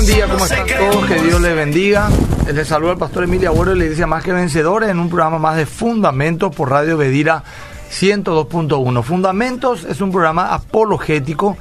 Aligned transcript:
Buen 0.00 0.14
día, 0.14 0.28
¿cómo 0.28 0.46
están 0.46 0.66
todos? 0.66 1.06
Que 1.06 1.20
Dios 1.20 1.42
les 1.42 1.54
bendiga. 1.54 2.08
Les 2.50 2.66
saluda 2.66 2.92
el 2.92 2.98
pastor 2.98 3.24
Emilio 3.24 3.50
Agüero 3.50 3.76
y 3.76 3.78
le 3.78 3.90
dice 3.90 4.06
Más 4.06 4.24
que 4.24 4.32
Vencedores 4.32 4.88
en 4.88 4.98
un 4.98 5.10
programa 5.10 5.38
más 5.38 5.58
de 5.58 5.66
Fundamentos 5.66 6.56
por 6.56 6.70
Radio 6.70 6.96
Bedira 6.96 7.44
102.1. 7.92 9.02
Fundamentos 9.02 9.84
es 9.84 10.00
un 10.00 10.10
programa 10.10 10.54
apologético 10.54 11.58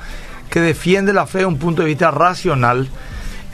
que 0.50 0.62
defiende 0.62 1.12
la 1.12 1.26
fe 1.26 1.40
de 1.40 1.48
un 1.48 1.58
punto 1.58 1.82
de 1.82 1.90
vista 1.90 2.12
racional. 2.12 2.88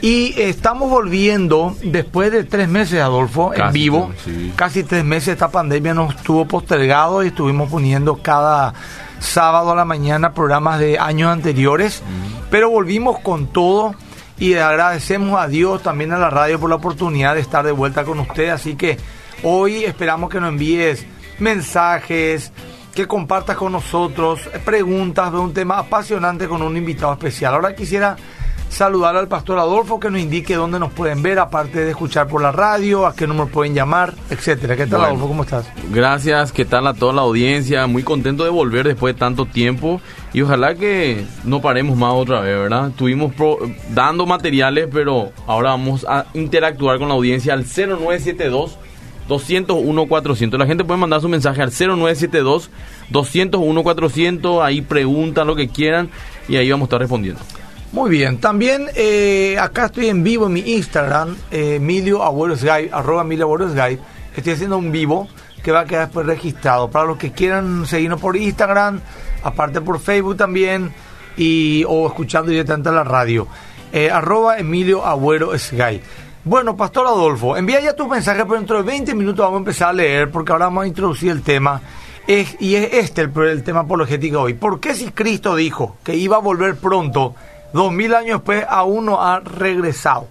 Y 0.02 0.40
estamos 0.40 0.88
volviendo 0.88 1.76
después 1.82 2.30
de 2.30 2.44
tres 2.44 2.68
meses, 2.68 3.00
Adolfo, 3.00 3.54
en 3.54 3.72
vivo. 3.72 4.12
Casi 4.54 4.84
tres 4.84 5.04
meses 5.04 5.30
esta 5.30 5.48
pandemia 5.48 5.94
nos 5.94 6.14
estuvo 6.14 6.46
postergado 6.46 7.24
y 7.24 7.28
estuvimos 7.28 7.68
poniendo 7.72 8.18
cada 8.22 8.72
sábado 9.18 9.72
a 9.72 9.74
la 9.74 9.84
mañana 9.84 10.32
programas 10.32 10.78
de 10.78 10.96
años 10.96 11.32
anteriores. 11.32 12.04
Pero 12.52 12.70
volvimos 12.70 13.18
con 13.18 13.48
todo 13.48 13.96
y 14.38 14.54
agradecemos 14.54 15.40
a 15.40 15.48
Dios 15.48 15.82
también 15.82 16.12
a 16.12 16.18
la 16.18 16.30
radio 16.30 16.60
por 16.60 16.68
la 16.68 16.76
oportunidad 16.76 17.34
de 17.34 17.40
estar 17.40 17.64
de 17.64 17.72
vuelta 17.72 18.04
con 18.04 18.18
usted. 18.20 18.50
Así 18.50 18.76
que 18.76 18.98
hoy 19.42 19.84
esperamos 19.84 20.30
que 20.30 20.40
nos 20.40 20.50
envíes 20.50 21.06
mensajes, 21.38 22.52
que 22.94 23.06
compartas 23.06 23.56
con 23.56 23.72
nosotros 23.72 24.40
preguntas 24.64 25.32
de 25.32 25.38
un 25.38 25.52
tema 25.52 25.78
apasionante 25.78 26.48
con 26.48 26.62
un 26.62 26.76
invitado 26.76 27.12
especial. 27.12 27.54
Ahora 27.54 27.74
quisiera 27.74 28.16
saludar 28.68 29.16
al 29.16 29.28
pastor 29.28 29.58
Adolfo 29.58 30.00
que 30.00 30.10
nos 30.10 30.20
indique 30.20 30.54
dónde 30.54 30.78
nos 30.78 30.92
pueden 30.92 31.22
ver, 31.22 31.38
aparte 31.38 31.84
de 31.84 31.90
escuchar 31.90 32.26
por 32.26 32.42
la 32.42 32.52
radio, 32.52 33.06
a 33.06 33.14
qué 33.14 33.26
número 33.26 33.48
pueden 33.48 33.74
llamar, 33.74 34.14
etcétera. 34.28 34.76
¿Qué 34.76 34.86
tal, 34.86 35.04
Adolfo? 35.04 35.28
¿Cómo 35.28 35.44
estás? 35.44 35.66
Gracias, 35.90 36.52
¿qué 36.52 36.64
tal 36.64 36.86
a 36.86 36.94
toda 36.94 37.12
la 37.12 37.22
audiencia? 37.22 37.86
Muy 37.86 38.02
contento 38.02 38.44
de 38.44 38.50
volver 38.50 38.86
después 38.86 39.14
de 39.14 39.18
tanto 39.18 39.46
tiempo 39.46 40.00
y 40.36 40.42
ojalá 40.42 40.74
que 40.74 41.24
no 41.44 41.62
paremos 41.62 41.96
más 41.96 42.12
otra 42.12 42.40
vez, 42.40 42.58
¿verdad? 42.58 42.88
Estuvimos 42.88 43.32
dando 43.94 44.26
materiales, 44.26 44.86
pero 44.92 45.32
ahora 45.46 45.70
vamos 45.70 46.04
a 46.06 46.26
interactuar 46.34 46.98
con 46.98 47.08
la 47.08 47.14
audiencia 47.14 47.54
al 47.54 47.64
0972 47.64 48.76
201 49.28 50.06
400. 50.06 50.60
La 50.60 50.66
gente 50.66 50.84
puede 50.84 51.00
mandar 51.00 51.22
su 51.22 51.30
mensaje 51.30 51.62
al 51.62 51.70
0972 51.70 52.68
201 53.08 53.82
400, 53.82 54.62
ahí 54.62 54.82
preguntan 54.82 55.46
lo 55.46 55.56
que 55.56 55.68
quieran 55.68 56.10
y 56.50 56.56
ahí 56.56 56.70
vamos 56.70 56.84
a 56.84 56.88
estar 56.88 57.00
respondiendo. 57.00 57.40
Muy 57.92 58.10
bien, 58.10 58.36
también 58.36 58.88
eh, 58.94 59.56
acá 59.58 59.86
estoy 59.86 60.08
en 60.08 60.22
vivo 60.22 60.48
en 60.48 60.52
mi 60.52 60.60
Instagram, 60.60 61.34
eh, 61.50 61.76
Emilio 61.76 62.22
arroba 62.22 63.24
Estoy 64.36 64.52
haciendo 64.52 64.76
un 64.76 64.92
vivo 64.92 65.28
que 65.62 65.72
va 65.72 65.80
a 65.80 65.84
quedar 65.86 66.06
después 66.08 66.26
registrado. 66.26 66.90
Para 66.90 67.06
los 67.06 67.16
que 67.16 67.32
quieran 67.32 67.86
seguirnos 67.86 68.20
por 68.20 68.36
Instagram, 68.36 69.00
aparte 69.42 69.80
por 69.80 70.00
Facebook 70.00 70.36
también, 70.36 70.92
y 71.36 71.84
o 71.88 72.06
escuchando 72.06 72.50
directamente 72.50 72.88
a 72.88 72.92
la 72.92 73.04
radio. 73.04 73.46
Eh, 73.92 74.10
arroba 74.10 74.58
Emilio 74.58 75.04
Agüero 75.06 75.56
Sky. 75.58 76.00
Bueno, 76.44 76.76
Pastor 76.76 77.06
Adolfo, 77.06 77.56
envía 77.56 77.80
ya 77.80 77.94
tu 77.94 78.06
mensaje, 78.06 78.44
pero 78.44 78.56
dentro 78.56 78.76
de 78.76 78.82
20 78.84 79.14
minutos 79.14 79.44
vamos 79.44 79.56
a 79.56 79.58
empezar 79.58 79.88
a 79.88 79.92
leer, 79.92 80.30
porque 80.30 80.52
ahora 80.52 80.66
vamos 80.66 80.84
a 80.84 80.86
introducir 80.86 81.30
el 81.30 81.42
tema. 81.42 81.80
Y 82.28 82.74
es 82.74 82.92
este 82.92 83.22
el, 83.22 83.62
tema 83.62 83.80
apologético 83.80 84.42
hoy. 84.42 84.54
¿Por 84.54 84.80
qué 84.80 84.94
si 84.94 85.10
Cristo 85.10 85.54
dijo 85.54 85.96
que 86.02 86.14
iba 86.14 86.36
a 86.36 86.40
volver 86.40 86.76
pronto? 86.76 87.34
dos 87.72 87.92
mil 87.92 88.14
años 88.14 88.38
después 88.38 88.64
aún 88.68 89.06
no 89.06 89.22
ha 89.22 89.40
regresado. 89.40 90.28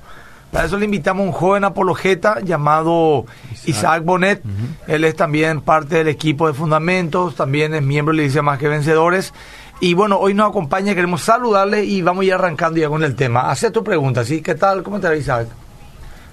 Para 0.55 0.67
eso 0.67 0.77
le 0.77 0.85
invitamos 0.85 1.25
a 1.25 1.27
un 1.27 1.31
joven 1.33 1.65
apologeta 1.65 2.39
llamado 2.39 3.25
Isaac, 3.65 4.05
Bonet. 4.05 4.41
Él 4.87 5.03
es 5.03 5.13
también 5.13 5.59
parte 5.59 5.95
del 5.95 6.07
equipo 6.07 6.47
de 6.47 6.53
Fundamentos, 6.53 7.35
también 7.35 7.73
es 7.73 7.83
miembro 7.83 8.13
de 8.13 8.19
la 8.19 8.21
Iglesia 8.21 8.41
Más 8.41 8.57
que 8.57 8.69
Vencedores. 8.69 9.33
Y 9.81 9.95
bueno, 9.95 10.17
hoy 10.17 10.33
nos 10.33 10.47
acompaña, 10.47 10.95
queremos 10.95 11.23
saludarle 11.23 11.83
y 11.83 12.01
vamos 12.01 12.21
a 12.21 12.25
ir 12.27 12.33
arrancando 12.35 12.79
ya 12.79 12.87
con 12.87 13.03
el 13.03 13.15
tema. 13.15 13.51
Hace 13.51 13.69
tu 13.69 13.83
pregunta, 13.83 14.23
¿sí? 14.23 14.41
¿Qué 14.41 14.55
tal? 14.55 14.81
¿Cómo 14.81 14.97
te 15.01 15.09
va, 15.09 15.15
Isaac? 15.17 15.49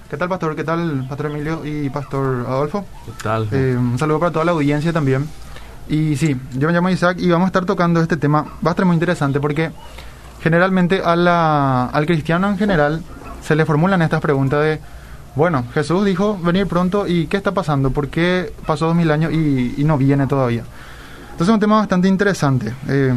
¿Qué 0.09 0.15
tal, 0.15 0.29
Pastor? 0.29 0.55
¿Qué 0.55 0.63
tal, 0.63 1.05
Pastor 1.09 1.25
Emilio 1.25 1.65
y 1.65 1.89
Pastor 1.89 2.45
Adolfo? 2.47 2.85
¿Qué 3.05 3.11
tal? 3.21 3.49
Eh, 3.51 3.75
un 3.77 3.99
saludo 3.99 4.21
para 4.21 4.31
toda 4.31 4.45
la 4.45 4.53
audiencia 4.53 4.93
también. 4.93 5.27
Y 5.89 6.15
sí, 6.15 6.33
yo 6.53 6.69
me 6.69 6.73
llamo 6.73 6.89
Isaac 6.89 7.17
y 7.19 7.29
vamos 7.29 7.47
a 7.47 7.47
estar 7.47 7.65
tocando 7.65 8.01
este 8.01 8.15
tema. 8.15 8.43
Va 8.65 8.69
a 8.69 8.71
estar 8.71 8.85
muy 8.85 8.93
interesante 8.93 9.41
porque 9.41 9.71
generalmente 10.41 11.01
a 11.03 11.17
la, 11.17 11.87
al 11.87 12.05
cristiano 12.05 12.47
en 12.47 12.57
general 12.57 13.03
se 13.43 13.55
le 13.55 13.65
formulan 13.65 14.01
estas 14.01 14.21
preguntas 14.21 14.63
de, 14.63 14.79
bueno, 15.35 15.65
Jesús 15.73 16.05
dijo 16.05 16.37
venir 16.41 16.67
pronto 16.67 17.07
y 17.07 17.27
¿qué 17.27 17.37
está 17.37 17.51
pasando? 17.51 17.91
¿Por 17.91 18.07
qué 18.09 18.51
pasó 18.65 18.87
dos 18.87 18.95
mil 18.95 19.11
años 19.11 19.31
y, 19.33 19.83
no 19.83 19.97
viene 19.97 20.27
todavía? 20.27 20.63
Entonces 21.23 21.47
es 21.47 21.53
un 21.53 21.59
tema 21.59 21.77
bastante 21.77 22.07
interesante. 22.07 22.71
Eh, 22.87 23.11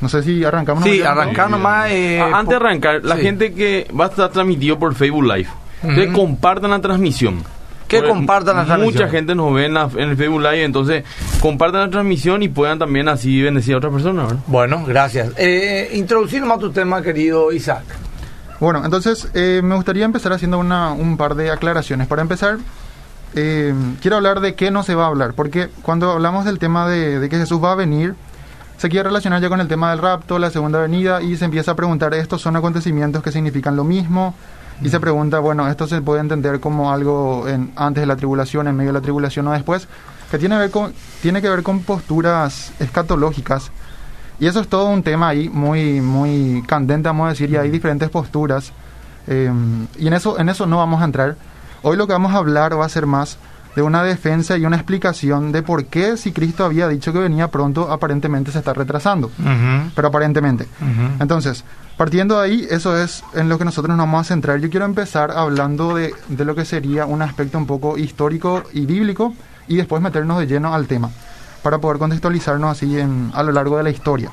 no 0.00 0.08
sé 0.08 0.22
si 0.22 0.44
arrancamos. 0.44 0.84
Sí, 0.84 1.02
arrancamos 1.02 1.58
más. 1.58 1.90
Eh, 1.90 2.20
ah, 2.20 2.38
antes 2.38 2.50
de 2.50 2.56
arrancar, 2.56 3.04
la 3.04 3.16
gente 3.16 3.54
que 3.54 3.88
va 3.98 4.06
a 4.06 4.08
estar 4.08 4.30
transmitido 4.30 4.78
por 4.78 4.94
Facebook 4.94 5.24
Live, 5.24 5.48
que 5.94 6.12
compartan 6.12 6.70
la 6.70 6.80
transmisión 6.80 7.42
que 8.00 8.08
compartan 8.08 8.56
la 8.56 8.64
transmisión. 8.64 9.04
Mucha 9.04 9.08
gente 9.10 9.34
nos 9.34 9.52
ve 9.54 9.66
en, 9.66 9.76
el 9.76 10.16
Facebook 10.16 10.40
Live, 10.40 10.64
entonces 10.64 11.04
compartan 11.40 11.82
la 11.82 11.90
transmisión 11.90 12.42
y 12.42 12.48
puedan 12.48 12.78
también 12.78 13.08
así 13.08 13.42
bendecir 13.42 13.74
a 13.74 13.78
otras 13.78 13.92
personas. 13.92 14.34
Bueno, 14.46 14.84
gracias. 14.86 15.32
Eh, 15.36 15.90
introducir 15.94 16.42
más 16.44 16.58
tu 16.58 16.70
tema, 16.70 17.02
querido 17.02 17.52
Isaac. 17.52 17.84
Bueno, 18.62 18.84
entonces 18.84 19.26
eh, 19.34 19.60
me 19.64 19.74
gustaría 19.74 20.04
empezar 20.04 20.32
haciendo 20.32 20.56
una, 20.56 20.92
un 20.92 21.16
par 21.16 21.34
de 21.34 21.50
aclaraciones. 21.50 22.06
Para 22.06 22.22
empezar, 22.22 22.58
eh, 23.34 23.74
quiero 24.00 24.18
hablar 24.18 24.38
de 24.38 24.54
qué 24.54 24.70
no 24.70 24.84
se 24.84 24.94
va 24.94 25.06
a 25.06 25.08
hablar, 25.08 25.34
porque 25.34 25.68
cuando 25.82 26.12
hablamos 26.12 26.44
del 26.44 26.60
tema 26.60 26.88
de, 26.88 27.18
de, 27.18 27.28
que 27.28 27.38
Jesús 27.38 27.60
va 27.60 27.72
a 27.72 27.74
venir, 27.74 28.14
se 28.76 28.88
quiere 28.88 29.08
relacionar 29.08 29.42
ya 29.42 29.48
con 29.48 29.58
el 29.60 29.66
tema 29.66 29.90
del 29.90 29.98
rapto, 29.98 30.38
la 30.38 30.48
segunda 30.50 30.78
venida, 30.78 31.20
y 31.22 31.36
se 31.36 31.44
empieza 31.44 31.72
a 31.72 31.74
preguntar, 31.74 32.14
¿estos 32.14 32.40
son 32.40 32.54
acontecimientos 32.54 33.20
que 33.20 33.32
significan 33.32 33.74
lo 33.74 33.82
mismo? 33.82 34.36
Y 34.80 34.90
se 34.90 35.00
pregunta, 35.00 35.40
bueno, 35.40 35.66
esto 35.66 35.88
se 35.88 36.00
puede 36.00 36.20
entender 36.20 36.60
como 36.60 36.92
algo 36.92 37.48
en, 37.48 37.72
antes 37.74 38.02
de 38.02 38.06
la 38.06 38.14
tribulación, 38.14 38.68
en 38.68 38.76
medio 38.76 38.92
de 38.92 39.00
la 39.00 39.02
tribulación 39.02 39.48
o 39.48 39.50
después, 39.50 39.88
que 40.30 40.38
tiene, 40.38 40.56
ver 40.56 40.70
con, 40.70 40.92
tiene 41.20 41.42
que 41.42 41.50
ver 41.50 41.64
con 41.64 41.80
posturas 41.80 42.70
escatológicas. 42.78 43.72
Y 44.42 44.48
eso 44.48 44.58
es 44.58 44.66
todo 44.66 44.86
un 44.86 45.04
tema 45.04 45.28
ahí 45.28 45.48
muy, 45.48 46.00
muy 46.00 46.64
candente, 46.66 47.08
vamos 47.08 47.26
a 47.26 47.28
decir, 47.28 47.48
y 47.48 47.54
hay 47.54 47.70
diferentes 47.70 48.10
posturas. 48.10 48.72
Eh, 49.28 49.52
y 49.96 50.08
en 50.08 50.14
eso, 50.14 50.36
en 50.36 50.48
eso 50.48 50.66
no 50.66 50.78
vamos 50.78 51.00
a 51.00 51.04
entrar. 51.04 51.36
Hoy 51.82 51.96
lo 51.96 52.08
que 52.08 52.12
vamos 52.12 52.34
a 52.34 52.38
hablar 52.38 52.76
va 52.76 52.84
a 52.84 52.88
ser 52.88 53.06
más 53.06 53.38
de 53.76 53.82
una 53.82 54.02
defensa 54.02 54.56
y 54.56 54.66
una 54.66 54.74
explicación 54.74 55.52
de 55.52 55.62
por 55.62 55.84
qué 55.84 56.16
si 56.16 56.32
Cristo 56.32 56.64
había 56.64 56.88
dicho 56.88 57.12
que 57.12 57.20
venía 57.20 57.52
pronto, 57.52 57.92
aparentemente 57.92 58.50
se 58.50 58.58
está 58.58 58.72
retrasando. 58.72 59.30
Pero 59.94 60.08
aparentemente. 60.08 60.66
Entonces, 61.20 61.62
partiendo 61.96 62.40
de 62.40 62.44
ahí, 62.44 62.66
eso 62.68 63.00
es 63.00 63.22
en 63.34 63.48
lo 63.48 63.58
que 63.58 63.64
nosotros 63.64 63.96
nos 63.96 64.06
vamos 64.06 64.22
a 64.22 64.34
centrar. 64.34 64.58
Yo 64.58 64.70
quiero 64.70 64.86
empezar 64.86 65.30
hablando 65.30 65.94
de, 65.94 66.16
de 66.26 66.44
lo 66.44 66.56
que 66.56 66.64
sería 66.64 67.06
un 67.06 67.22
aspecto 67.22 67.58
un 67.58 67.66
poco 67.66 67.96
histórico 67.96 68.64
y 68.72 68.86
bíblico 68.86 69.34
y 69.68 69.76
después 69.76 70.02
meternos 70.02 70.40
de 70.40 70.48
lleno 70.48 70.74
al 70.74 70.88
tema, 70.88 71.10
para 71.62 71.78
poder 71.78 71.98
contextualizarnos 71.98 72.70
así 72.70 72.98
en, 72.98 73.30
a 73.34 73.42
lo 73.42 73.52
largo 73.52 73.76
de 73.76 73.84
la 73.84 73.90
historia. 73.90 74.30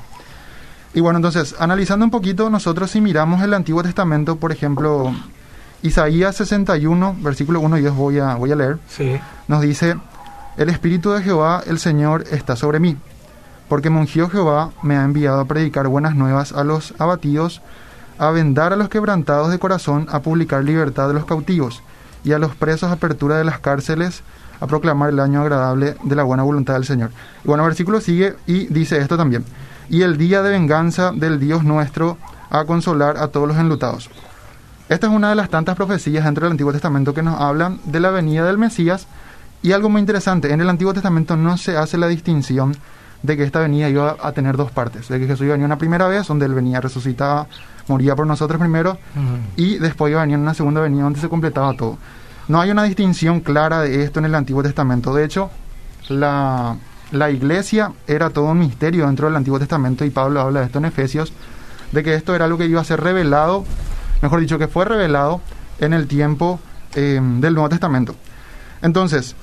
Y 0.92 1.00
bueno, 1.00 1.18
entonces, 1.18 1.54
analizando 1.58 2.04
un 2.04 2.10
poquito, 2.10 2.50
nosotros 2.50 2.90
si 2.90 3.00
miramos 3.00 3.42
el 3.42 3.54
Antiguo 3.54 3.82
Testamento, 3.82 4.36
por 4.36 4.50
ejemplo, 4.50 5.14
Isaías 5.82 6.36
61, 6.36 7.16
versículo 7.20 7.60
1 7.60 7.78
y 7.78 7.82
2 7.82 7.96
voy 7.96 8.18
a, 8.18 8.34
voy 8.34 8.50
a 8.52 8.56
leer. 8.56 8.78
Sí. 8.88 9.18
Nos 9.46 9.62
dice, 9.62 9.96
el 10.56 10.68
Espíritu 10.68 11.12
de 11.12 11.22
Jehová, 11.22 11.62
el 11.66 11.78
Señor, 11.78 12.24
está 12.30 12.56
sobre 12.56 12.80
mí, 12.80 12.96
porque 13.68 13.88
me 13.88 14.00
ungió 14.00 14.28
Jehová, 14.28 14.72
me 14.82 14.96
ha 14.96 15.04
enviado 15.04 15.40
a 15.40 15.44
predicar 15.44 15.86
buenas 15.86 16.16
nuevas 16.16 16.52
a 16.52 16.64
los 16.64 16.92
abatidos, 16.98 17.62
a 18.18 18.30
vendar 18.30 18.72
a 18.72 18.76
los 18.76 18.88
quebrantados 18.88 19.50
de 19.50 19.60
corazón, 19.60 20.08
a 20.10 20.20
publicar 20.20 20.64
libertad 20.64 21.06
de 21.06 21.14
los 21.14 21.24
cautivos, 21.24 21.82
y 22.24 22.32
a 22.32 22.38
los 22.38 22.54
presos 22.56 22.90
apertura 22.90 23.38
de 23.38 23.44
las 23.44 23.60
cárceles, 23.60 24.22
a 24.60 24.66
proclamar 24.66 25.10
el 25.10 25.20
año 25.20 25.40
agradable 25.40 25.96
de 26.02 26.16
la 26.16 26.22
buena 26.22 26.42
voluntad 26.42 26.74
del 26.74 26.84
Señor. 26.84 27.10
Y 27.44 27.48
bueno, 27.48 27.64
el 27.64 27.70
versículo 27.70 28.00
sigue 28.00 28.36
y 28.46 28.66
dice 28.66 28.98
esto 28.98 29.16
también. 29.16 29.44
Y 29.88 30.02
el 30.02 30.16
día 30.16 30.42
de 30.42 30.50
venganza 30.50 31.12
del 31.12 31.40
Dios 31.40 31.64
nuestro, 31.64 32.18
a 32.50 32.64
consolar 32.64 33.16
a 33.16 33.28
todos 33.28 33.48
los 33.48 33.56
enlutados. 33.56 34.10
Esta 34.88 35.06
es 35.06 35.12
una 35.12 35.30
de 35.30 35.36
las 35.36 35.48
tantas 35.48 35.76
profecías 35.76 36.24
dentro 36.24 36.44
del 36.44 36.52
Antiguo 36.52 36.72
Testamento 36.72 37.14
que 37.14 37.22
nos 37.22 37.40
hablan 37.40 37.80
de 37.84 38.00
la 38.00 38.10
venida 38.10 38.44
del 38.44 38.58
Mesías. 38.58 39.06
Y 39.62 39.72
algo 39.72 39.88
muy 39.88 40.00
interesante, 40.00 40.52
en 40.52 40.60
el 40.60 40.68
Antiguo 40.68 40.92
Testamento 40.92 41.36
no 41.36 41.56
se 41.56 41.76
hace 41.76 41.96
la 41.96 42.08
distinción 42.08 42.76
de 43.22 43.36
que 43.36 43.44
esta 43.44 43.60
venida 43.60 43.88
iba 43.88 44.16
a 44.20 44.32
tener 44.32 44.56
dos 44.56 44.70
partes, 44.70 45.08
de 45.08 45.20
que 45.20 45.26
Jesús 45.26 45.42
iba 45.42 45.52
a 45.52 45.56
venir 45.56 45.66
una 45.66 45.78
primera 45.78 46.08
vez, 46.08 46.26
donde 46.26 46.46
él 46.46 46.54
venía 46.54 46.80
resucitado, 46.80 47.46
moría 47.86 48.16
por 48.16 48.26
nosotros 48.26 48.58
primero, 48.58 48.98
y 49.56 49.78
después 49.78 50.10
iba 50.10 50.22
a 50.22 50.24
venir 50.24 50.38
una 50.38 50.54
segunda 50.54 50.80
venida 50.80 51.04
donde 51.04 51.20
se 51.20 51.28
completaba 51.28 51.74
todo. 51.74 51.98
No 52.50 52.60
hay 52.60 52.72
una 52.72 52.82
distinción 52.82 53.38
clara 53.42 53.82
de 53.82 54.02
esto 54.02 54.18
en 54.18 54.24
el 54.24 54.34
Antiguo 54.34 54.60
Testamento. 54.64 55.14
De 55.14 55.24
hecho, 55.24 55.50
la, 56.08 56.76
iglesia 57.30 57.92
era 58.08 58.30
todo 58.30 58.46
un 58.46 58.58
misterio 58.58 59.06
dentro 59.06 59.28
del 59.28 59.36
Antiguo 59.36 59.60
Testamento, 59.60 60.04
y 60.04 60.10
Pablo 60.10 60.40
habla 60.40 60.58
de 60.58 60.66
esto 60.66 60.78
en 60.78 60.86
Efesios, 60.86 61.32
de 61.92 62.02
que 62.02 62.16
esto 62.16 62.34
era 62.34 62.46
algo 62.46 62.58
que 62.58 62.66
iba 62.66 62.80
a 62.80 62.84
ser 62.84 63.02
revelado 63.02 63.64
mejor 64.20 64.40
dicho, 64.40 64.58
que 64.58 64.66
fue 64.66 64.84
revelado 64.84 65.40
en 65.78 65.92
el 65.92 66.08
tiempo 66.08 66.58
eh, 66.96 67.20
del 67.22 67.54
Nuevo 67.54 67.68
Testamento. 67.68 68.16
Entonces, 68.82 69.36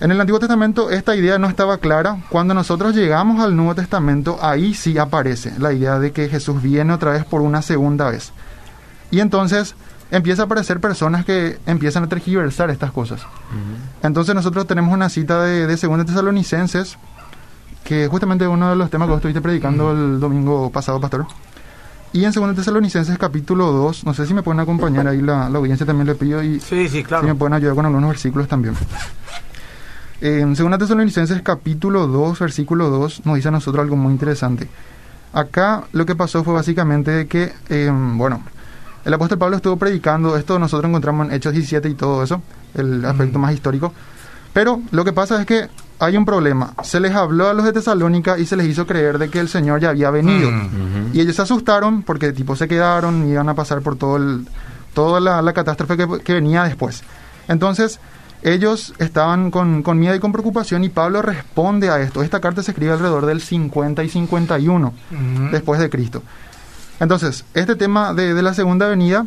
en 0.00 0.10
el 0.10 0.20
Antiguo 0.20 0.38
Testamento 0.38 0.90
esta 0.90 1.16
idea 1.16 1.38
no 1.38 1.48
estaba 1.48 1.78
clara. 1.78 2.24
Cuando 2.28 2.52
nosotros 2.52 2.94
llegamos 2.94 3.42
al 3.42 3.56
Nuevo 3.56 3.74
Testamento, 3.74 4.38
ahí 4.42 4.74
sí 4.74 4.98
aparece 4.98 5.54
la 5.58 5.72
idea 5.72 5.98
de 5.98 6.12
que 6.12 6.28
Jesús 6.28 6.60
viene 6.60 6.92
otra 6.92 7.12
vez 7.12 7.24
por 7.24 7.40
una 7.40 7.62
segunda 7.62 8.10
vez. 8.10 8.32
Y 9.10 9.20
entonces 9.20 9.76
empieza 10.10 10.42
a 10.42 10.44
aparecer 10.46 10.80
personas 10.80 11.24
que 11.24 11.58
empiezan 11.66 12.04
a 12.04 12.08
tergiversar 12.08 12.70
estas 12.70 12.92
cosas. 12.92 13.22
Entonces 14.02 14.34
nosotros 14.34 14.66
tenemos 14.66 14.92
una 14.92 15.08
cita 15.08 15.42
de, 15.42 15.66
de 15.66 15.76
Segunda 15.76 16.04
Tesalonicenses, 16.04 16.98
que 17.84 18.08
justamente 18.08 18.46
uno 18.46 18.70
de 18.70 18.76
los 18.76 18.90
temas 18.90 19.06
que 19.06 19.10
vos 19.10 19.18
estuviste 19.18 19.40
predicando 19.40 19.92
el 19.92 20.20
domingo 20.20 20.70
pasado, 20.70 21.00
pastor. 21.00 21.26
Y 22.12 22.24
en 22.24 22.32
Segunda 22.32 22.54
Tesalonicenses 22.54 23.18
capítulo 23.18 23.72
2, 23.72 24.04
no 24.04 24.14
sé 24.14 24.24
si 24.26 24.34
me 24.34 24.42
pueden 24.42 24.60
acompañar 24.60 25.08
ahí 25.08 25.20
la, 25.20 25.50
la 25.50 25.58
audiencia 25.58 25.84
también 25.84 26.06
le 26.06 26.14
pido 26.14 26.42
y 26.42 26.60
Sí, 26.60 26.88
sí, 26.88 27.04
si 27.04 27.26
me 27.26 27.34
pueden 27.34 27.54
ayudar 27.54 27.74
con 27.74 27.86
algunos 27.86 28.08
versículos 28.10 28.46
también. 28.46 28.74
En 30.20 30.54
Segunda 30.56 30.78
Tesalonicenses 30.78 31.42
capítulo 31.42 32.06
2, 32.06 32.38
versículo 32.38 32.88
2, 32.88 33.26
nos 33.26 33.34
dice 33.34 33.48
a 33.48 33.50
nosotros 33.50 33.82
algo 33.82 33.96
muy 33.96 34.12
interesante. 34.12 34.68
Acá 35.32 35.84
lo 35.92 36.06
que 36.06 36.14
pasó 36.14 36.44
fue 36.44 36.54
básicamente 36.54 37.26
que, 37.26 37.52
eh, 37.68 37.90
bueno, 37.92 38.42
el 39.04 39.14
apóstol 39.14 39.38
Pablo 39.38 39.56
estuvo 39.56 39.76
predicando, 39.76 40.36
esto 40.36 40.58
nosotros 40.58 40.88
encontramos 40.88 41.28
en 41.28 41.34
Hechos 41.34 41.52
17 41.52 41.88
y 41.88 41.94
todo 41.94 42.22
eso, 42.22 42.42
el 42.74 43.04
aspecto 43.04 43.38
más 43.38 43.52
histórico, 43.52 43.92
pero 44.52 44.80
lo 44.92 45.04
que 45.04 45.12
pasa 45.12 45.40
es 45.40 45.46
que 45.46 45.68
hay 45.98 46.16
un 46.16 46.24
problema. 46.24 46.74
Se 46.82 47.00
les 47.00 47.14
habló 47.14 47.48
a 47.48 47.54
los 47.54 47.64
de 47.64 47.72
Tesalónica 47.72 48.38
y 48.38 48.46
se 48.46 48.56
les 48.56 48.66
hizo 48.66 48.86
creer 48.86 49.18
de 49.18 49.30
que 49.30 49.40
el 49.40 49.48
Señor 49.48 49.80
ya 49.80 49.90
había 49.90 50.10
venido. 50.10 50.50
Mm. 50.50 51.10
Y 51.12 51.20
ellos 51.20 51.36
se 51.36 51.42
asustaron 51.42 52.02
porque 52.02 52.32
tipo 52.32 52.56
se 52.56 52.66
quedaron 52.68 53.26
y 53.26 53.32
iban 53.32 53.48
a 53.48 53.54
pasar 53.54 53.80
por 53.80 53.96
todo 53.96 54.16
el, 54.16 54.46
toda 54.92 55.20
la, 55.20 55.40
la 55.40 55.52
catástrofe 55.52 55.96
que, 55.96 56.06
que 56.22 56.34
venía 56.34 56.64
después. 56.64 57.02
Entonces, 57.48 58.00
ellos 58.42 58.92
estaban 58.98 59.50
con, 59.50 59.82
con 59.82 59.98
miedo 59.98 60.14
y 60.14 60.20
con 60.20 60.32
preocupación 60.32 60.84
y 60.84 60.88
Pablo 60.88 61.22
responde 61.22 61.88
a 61.90 62.00
esto. 62.00 62.22
Esta 62.22 62.40
carta 62.40 62.62
se 62.62 62.72
escribe 62.72 62.92
alrededor 62.92 63.26
del 63.26 63.40
50 63.40 64.04
y 64.04 64.08
51 64.08 64.86
Ujú. 64.88 65.50
después 65.50 65.80
de 65.80 65.88
Cristo. 65.90 66.22
Entonces, 67.00 67.44
este 67.54 67.76
tema 67.76 68.14
de, 68.14 68.34
de 68.34 68.42
la 68.42 68.54
segunda 68.54 68.88
venida 68.88 69.26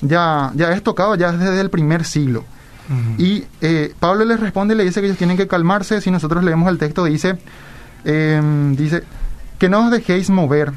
ya, 0.00 0.52
ya 0.54 0.72
es 0.72 0.82
tocado 0.82 1.14
ya 1.14 1.32
desde 1.32 1.60
el 1.60 1.70
primer 1.70 2.04
siglo. 2.04 2.44
Y 3.16 3.44
eh, 3.62 3.94
Pablo 3.98 4.26
les 4.26 4.38
responde 4.38 4.74
y 4.74 4.76
le 4.76 4.84
dice 4.84 5.00
que 5.00 5.06
ellos 5.06 5.18
tienen 5.18 5.36
que 5.36 5.48
calmarse. 5.48 6.00
Si 6.00 6.10
nosotros 6.10 6.44
leemos 6.44 6.68
el 6.68 6.78
texto, 6.78 7.04
dice, 7.04 7.38
em, 8.04 8.76
dice 8.76 9.04
que 9.58 9.68
no 9.70 9.86
os 9.86 9.90
dejéis 9.90 10.28
mover 10.28 10.72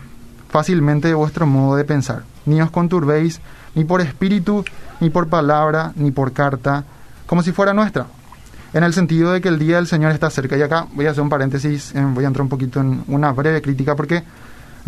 fácilmente 0.49 1.09
de 1.09 1.13
vuestro 1.13 1.45
modo 1.45 1.75
de 1.75 1.83
pensar, 1.83 2.23
ni 2.45 2.61
os 2.61 2.71
conturbéis, 2.71 3.41
ni 3.75 3.83
por 3.83 3.99
espíritu, 3.99 4.63
ni 5.01 5.09
por 5.09 5.27
palabra, 5.27 5.91
ni 5.95 6.11
por 6.11 6.31
carta, 6.31 6.85
como 7.25 7.43
si 7.43 7.51
fuera 7.51 7.73
nuestra. 7.73 8.07
En 8.73 8.83
el 8.83 8.93
sentido 8.93 9.33
de 9.33 9.41
que 9.41 9.49
el 9.49 9.59
día 9.59 9.75
del 9.75 9.87
Señor 9.87 10.11
está 10.13 10.29
cerca. 10.29 10.55
Y 10.55 10.61
acá 10.61 10.87
voy 10.93 11.07
a 11.07 11.11
hacer 11.11 11.23
un 11.23 11.29
paréntesis, 11.29 11.93
eh, 11.93 12.05
voy 12.13 12.23
a 12.23 12.27
entrar 12.27 12.43
un 12.43 12.49
poquito 12.49 12.79
en 12.79 13.03
una 13.07 13.33
breve 13.33 13.61
crítica, 13.61 13.95
porque 13.95 14.23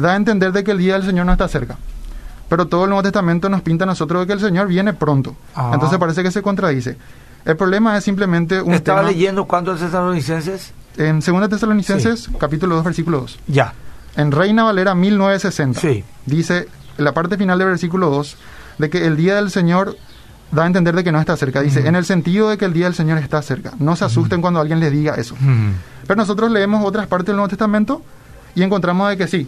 da 0.02 0.14
a 0.14 0.16
entender 0.16 0.52
de 0.52 0.64
que 0.64 0.72
el 0.72 0.78
día 0.78 0.94
del 0.94 1.04
Señor 1.06 1.26
no 1.26 1.32
está 1.32 1.48
cerca. 1.48 1.78
Pero 2.48 2.66
todo 2.68 2.86
el 2.86 2.90
Nuevo 2.90 3.04
Testamento 3.04 3.48
nos 3.50 3.62
pinta 3.62 3.84
a 3.84 3.88
nosotros 3.88 4.22
de 4.22 4.28
que 4.28 4.34
el 4.34 4.40
Señor 4.40 4.68
viene 4.68 4.94
pronto. 4.94 5.36
Ah. 5.56 5.72
Entonces 5.74 6.00
parece 6.00 6.24
que 6.24 6.32
se 6.32 6.42
contradice. 6.42 6.98
El 7.46 7.56
problema 7.56 7.96
es 7.98 8.04
simplemente 8.04 8.62
un 8.62 8.74
Estaba 8.74 9.00
tema 9.02 9.12
leyendo 9.12 9.46
cuántos 9.46 9.80
tesalonicenses. 9.80 10.74
en 10.98 11.20
2 11.20 11.50
Tesalonicenses, 11.50 12.30
capítulo 12.40 12.76
2, 12.76 12.84
versículo 12.86 13.20
2. 13.22 13.40
Ya. 13.48 13.74
En 14.16 14.32
Reina 14.32 14.64
Valera 14.64 14.96
1960 14.96 15.80
Sí. 15.80 16.04
dice 16.26 16.68
en 16.98 17.06
la 17.06 17.14
parte 17.14 17.38
final 17.38 17.58
del 17.60 17.68
versículo 17.70 18.10
2 18.10 18.36
de 18.80 18.90
que 18.90 19.06
el 19.06 19.16
día 19.16 19.36
del 19.36 19.52
Señor 19.52 19.96
da 20.52 20.64
a 20.64 20.68
entender 20.68 20.96
de 20.96 21.04
que 21.04 21.12
no 21.12 21.20
está 21.20 21.38
cerca. 21.38 21.62
Dice, 21.62 21.88
en 21.88 21.96
el 21.96 22.04
sentido 22.06 22.50
de 22.50 22.58
que 22.58 22.66
el 22.66 22.74
día 22.74 22.86
del 22.86 22.96
Señor 22.96 23.20
está 23.20 23.42
cerca. 23.42 23.74
No 23.80 23.96
se 23.96 24.06
asusten 24.06 24.42
cuando 24.42 24.60
alguien 24.60 24.80
les 24.80 24.92
diga 24.92 25.14
eso. 25.16 25.36
Pero 26.08 26.18
nosotros 26.18 26.50
leemos 26.52 26.84
otras 26.84 27.06
partes 27.08 27.28
del 27.28 27.36
Nuevo 27.36 27.50
Testamento 27.50 28.02
y 28.56 28.64
encontramos 28.64 29.08
de 29.10 29.18
que 29.18 29.28
sí, 29.28 29.48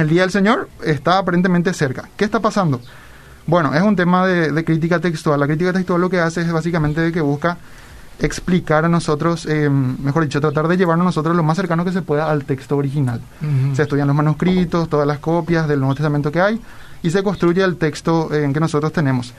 el 0.00 0.08
día 0.08 0.22
del 0.22 0.30
Señor 0.30 0.68
está 0.84 1.18
aparentemente 1.18 1.72
cerca. 1.72 2.08
¿Qué 2.16 2.24
está 2.24 2.40
pasando? 2.40 2.80
Bueno, 3.46 3.74
es 3.74 3.82
un 3.82 3.96
tema 3.96 4.26
de, 4.26 4.52
de 4.52 4.64
crítica 4.64 5.00
textual. 5.00 5.40
La 5.40 5.46
crítica 5.46 5.72
textual 5.72 6.00
lo 6.00 6.10
que 6.10 6.20
hace 6.20 6.42
es 6.42 6.52
básicamente 6.52 7.12
que 7.12 7.20
busca 7.20 7.58
explicar 8.20 8.84
a 8.84 8.88
nosotros, 8.88 9.46
eh, 9.46 9.68
mejor 9.68 10.24
dicho, 10.24 10.40
tratar 10.40 10.68
de 10.68 10.76
llevarnos 10.76 11.04
nosotros 11.04 11.34
lo 11.34 11.42
más 11.42 11.56
cercano 11.56 11.84
que 11.84 11.92
se 11.92 12.02
pueda 12.02 12.30
al 12.30 12.44
texto 12.44 12.76
original. 12.76 13.20
Se 13.74 13.82
estudian 13.82 14.06
los 14.06 14.16
manuscritos, 14.16 14.88
todas 14.88 15.06
las 15.06 15.18
copias 15.18 15.66
del 15.66 15.80
Nuevo 15.80 15.94
Testamento 15.94 16.30
que 16.30 16.40
hay 16.40 16.60
y 17.02 17.10
se 17.10 17.22
construye 17.22 17.62
el 17.62 17.76
texto 17.76 18.32
eh, 18.32 18.48
que 18.52 18.60
nosotros 18.60 18.92
tenemos. 18.92 19.32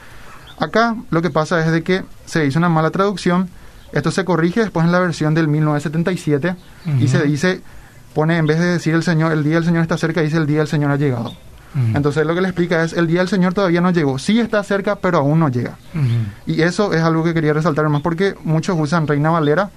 Acá 0.60 0.96
lo 1.10 1.22
que 1.22 1.30
pasa 1.30 1.64
es 1.66 1.72
de 1.72 1.84
que 1.84 2.04
se 2.26 2.46
hizo 2.46 2.60
una 2.60 2.70
mala 2.70 2.90
traducción, 2.90 3.50
esto 3.92 4.12
se 4.12 4.26
corrige 4.26 4.62
después 4.62 4.86
en 4.86 4.92
la 4.92 5.00
versión 5.00 5.34
del 5.34 5.48
1977 5.48 6.56
y 7.00 7.08
se 7.08 7.24
dice, 7.24 7.62
pone 8.14 8.38
en 8.38 8.46
vez 8.48 8.60
de 8.60 8.66
decir 8.66 8.94
el 8.94 9.04
Señor, 9.04 9.32
el 9.32 9.44
día 9.44 9.56
del 9.56 9.66
Señor 9.66 9.82
está 9.84 9.98
cerca, 9.98 10.22
dice 10.22 10.38
el 10.38 10.48
día 10.48 10.60
del 10.60 10.68
Señor 10.68 10.92
ha 10.92 10.96
llegado. 10.98 11.30
Ujú. 11.74 11.96
Entonces 11.96 12.26
lo 12.26 12.36
que 12.36 12.42
le 12.42 12.50
explica 12.50 12.84
es, 12.84 12.94
el 12.94 13.08
día 13.08 13.20
del 13.20 13.30
Señor 13.30 13.54
todavía 13.54 13.80
no 13.82 13.92
llegó, 13.92 14.20
sí 14.20 14.40
está 14.40 14.62
cerca, 14.64 14.98
pero 14.98 15.20
aún 15.20 15.40
no 15.40 15.50
llega. 15.50 15.78
Ujú. 15.96 16.06
Y 16.52 16.62
eso 16.62 16.94
es 16.94 17.02
algo 17.02 17.24
que 17.24 17.34
quería 17.34 17.54
resaltar 17.54 17.88
más 17.90 18.02
porque 18.02 18.36
muchos 18.44 18.78
usan 18.80 19.08
Reina 19.08 19.30
Valera 19.30 19.70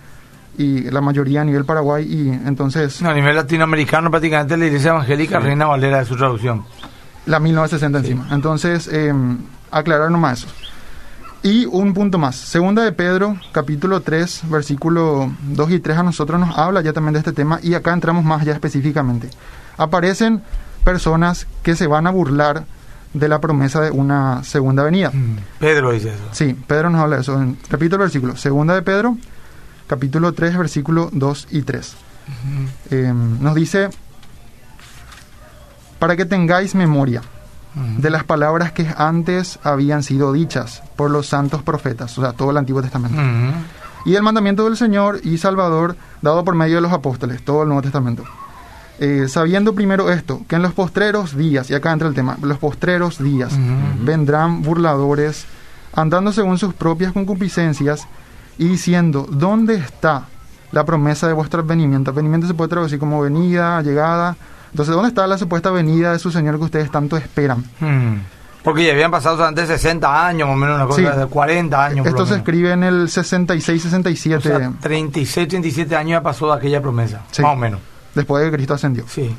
y 0.59 0.83
la 0.91 1.01
mayoría 1.01 1.41
a 1.41 1.45
nivel 1.45 1.65
Paraguay 1.65 2.05
y 2.05 2.29
entonces 2.49 3.01
No, 3.03 3.11
a 3.11 3.15
nivel 3.15 3.35
latinoamericano 3.35 4.11
prácticamente 4.11 4.57
la 4.57 4.67
iglesia 4.67 4.91
evangélica 4.91 5.39
Reina 5.41 5.67
Valera 5.67 5.99
de 5.99 6.05
su 6.05 6.17
traducción. 6.17 6.65
la 7.27 7.41
1960 7.41 7.99
encima. 7.99 8.29
Entonces, 8.33 8.89
eh, 8.93 9.13
aclarar 9.71 10.11
nomás 10.11 10.41
eso. 10.41 10.49
Y 11.45 11.67
un 11.67 11.93
punto 11.93 12.17
más. 12.17 12.37
Segunda 12.37 12.83
de 12.83 12.93
Pedro, 12.93 13.37
capítulo 13.53 14.01
3, 14.01 14.45
versículo 14.49 15.31
2 15.43 15.73
y 15.73 15.79
3 15.79 15.99
a 15.99 16.03
nosotros 16.03 16.41
nos 16.41 16.57
habla 16.57 16.81
ya 16.81 16.95
también 16.95 17.13
de 17.13 17.19
este 17.19 17.35
tema 17.35 17.61
y 17.63 17.75
acá 17.75 17.93
entramos 17.93 18.25
más 18.25 18.47
ya 18.47 18.55
específicamente. 18.55 19.29
Aparecen 19.77 20.43
personas 20.85 21.47
que 21.63 21.77
se 21.77 21.87
van 21.87 22.07
a 22.07 22.11
burlar 22.11 22.65
de 23.13 23.29
la 23.29 23.43
promesa 23.43 23.83
de 23.83 23.91
una 23.91 24.43
segunda 24.43 24.85
venida. 24.85 25.11
Mm. 25.11 25.37
Pedro 25.61 25.93
dice 25.93 26.15
eso. 26.15 26.25
Sí, 26.33 26.57
Pedro 26.67 26.89
nos 26.89 27.03
habla 27.03 27.17
de 27.17 27.23
eso. 27.23 27.39
Repito 27.69 27.97
el 27.97 28.01
versículo. 28.01 28.39
Segunda 28.39 28.75
de 28.75 28.81
Pedro, 28.81 29.19
capítulo 29.87 30.33
3, 30.33 30.57
versículo 30.57 31.11
2 31.13 31.49
y 31.51 31.61
3. 31.61 31.97
Eh, 32.91 33.13
nos 33.13 33.55
dice, 33.55 33.91
para 35.99 36.17
que 36.17 36.25
tengáis 36.25 36.75
memoria. 36.75 37.21
De 37.75 38.11
las 38.11 38.25
palabras 38.25 38.73
que 38.73 38.87
antes 38.97 39.59
habían 39.63 40.03
sido 40.03 40.33
dichas 40.33 40.83
por 40.97 41.11
los 41.11 41.27
santos 41.27 41.63
profetas, 41.63 42.17
o 42.19 42.23
sea, 42.23 42.33
todo 42.33 42.51
el 42.51 42.57
Antiguo 42.57 42.83
Testamento. 42.83 43.21
Y 44.05 44.15
el 44.15 44.23
mandamiento 44.23 44.65
del 44.65 44.77
Señor 44.77 45.21
y 45.25 45.39
Salvador 45.39 45.97
dado 46.23 46.45
por 46.45 46.55
medio 46.55 46.77
de 46.77 46.83
los 46.83 46.93
apóstoles, 46.93 47.43
todo 47.45 47.63
el 47.63 47.69
Nuevo 47.69 47.83
Testamento. 47.83 48.25
Eh, 49.01 49.27
sabiendo 49.29 49.75
primero 49.75 50.11
esto, 50.11 50.43
que 50.47 50.57
en 50.57 50.63
los 50.63 50.73
postreros 50.73 51.37
días, 51.37 51.69
y 51.71 51.75
acá 51.75 51.93
entra 51.93 52.07
el 52.07 52.15
tema, 52.15 52.37
los 52.43 52.59
postreros 52.59 53.23
días 53.23 53.53
vendrán 54.01 54.63
burladores, 54.63 55.47
andando 55.95 56.33
según 56.33 56.59
sus 56.59 56.75
propias 56.75 57.13
concupiscencias 57.13 58.07
y 58.57 58.69
diciendo, 58.69 59.27
¿dónde 59.29 59.77
está 59.77 60.27
la 60.71 60.85
promesa 60.85 61.27
de 61.27 61.33
vuestro 61.33 61.63
advenimiento? 61.63 62.13
Advenimiento 62.13 62.47
se 62.47 62.55
puede 62.55 62.71
traducir 62.71 62.99
como 62.99 63.21
venida, 63.21 63.83
llegada. 63.83 64.37
Entonces, 64.75 64.93
¿dónde 64.93 65.09
está 65.09 65.25
la 65.29 65.39
supuesta 65.39 65.71
venida 65.71 66.11
de 66.11 66.19
su 66.19 66.33
Señor 66.33 66.59
que 66.59 66.65
ustedes 66.65 66.91
tanto 66.91 67.17
esperan? 67.17 67.65
Mm. 67.79 68.17
Porque 68.65 68.85
ya 68.85 68.93
habían 68.93 69.13
pasado 69.13 69.37
solamente 69.37 69.67
60 69.69 70.27
años, 70.27 70.49
más 70.49 70.55
o 70.57 70.59
menos 70.59 70.75
una 70.75 70.87
cosa 70.87 71.15
Sí. 71.15 71.21
de 71.21 71.27
40 71.27 71.85
años. 71.85 72.07
Esto 72.07 72.27
se 72.27 72.35
escribe 72.35 72.73
en 72.73 72.83
el 72.83 73.09
66-67, 73.09 74.37
O 74.39 74.41
sea, 74.41 74.73
36, 74.81 75.49
37 75.49 75.95
años 75.95 76.11
ya 76.11 76.23
pasó 76.23 76.49
de 76.49 76.55
aquella 76.55 76.81
promesa. 76.83 77.23
Sí. 77.31 77.41
Más 77.43 77.53
o 77.53 77.57
menos. 77.57 77.79
después 78.17 78.43
de 78.45 78.51
que 78.51 78.57
Cristo 78.57 78.75
ascendió. 78.75 79.05
Sí. 79.07 79.37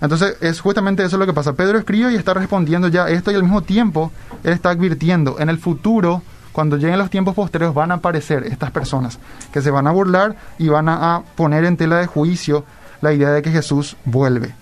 Entonces, 0.00 0.36
es 0.40 0.60
justamente 0.60 1.02
eso 1.04 1.18
lo 1.18 1.26
que 1.26 1.32
pasa. 1.34 1.52
Pedro 1.54 1.76
escribe 1.78 2.12
y 2.12 2.16
está 2.16 2.32
respondiendo 2.32 2.88
ya 2.88 3.08
esto 3.08 3.30
y 3.30 3.34
al 3.34 3.42
mismo 3.42 3.62
tiempo 3.62 4.10
él 4.44 4.52
está 4.52 4.70
advirtiendo 4.70 5.36
en 5.38 5.48
el 5.50 5.58
futuro, 5.58 6.22
cuando 6.52 6.76
lleguen 6.76 6.98
los 6.98 7.10
tiempos 7.10 7.34
posteriores, 7.34 7.74
van 7.74 7.90
a 7.90 7.94
aparecer 7.94 8.44
estas 8.44 8.70
personas 8.70 9.18
que 9.52 9.60
se 9.60 9.70
van 9.70 9.86
a 9.86 9.90
burlar 9.90 10.36
y 10.58 10.68
van 10.68 10.88
a 10.88 11.22
poner 11.36 11.64
en 11.64 11.76
tela 11.76 11.96
de 11.98 12.06
juicio 12.06 12.64
la 13.00 13.12
idea 13.12 13.30
de 13.30 13.42
que 13.42 13.50
Jesús 13.50 13.96
vuelve. 14.04 14.54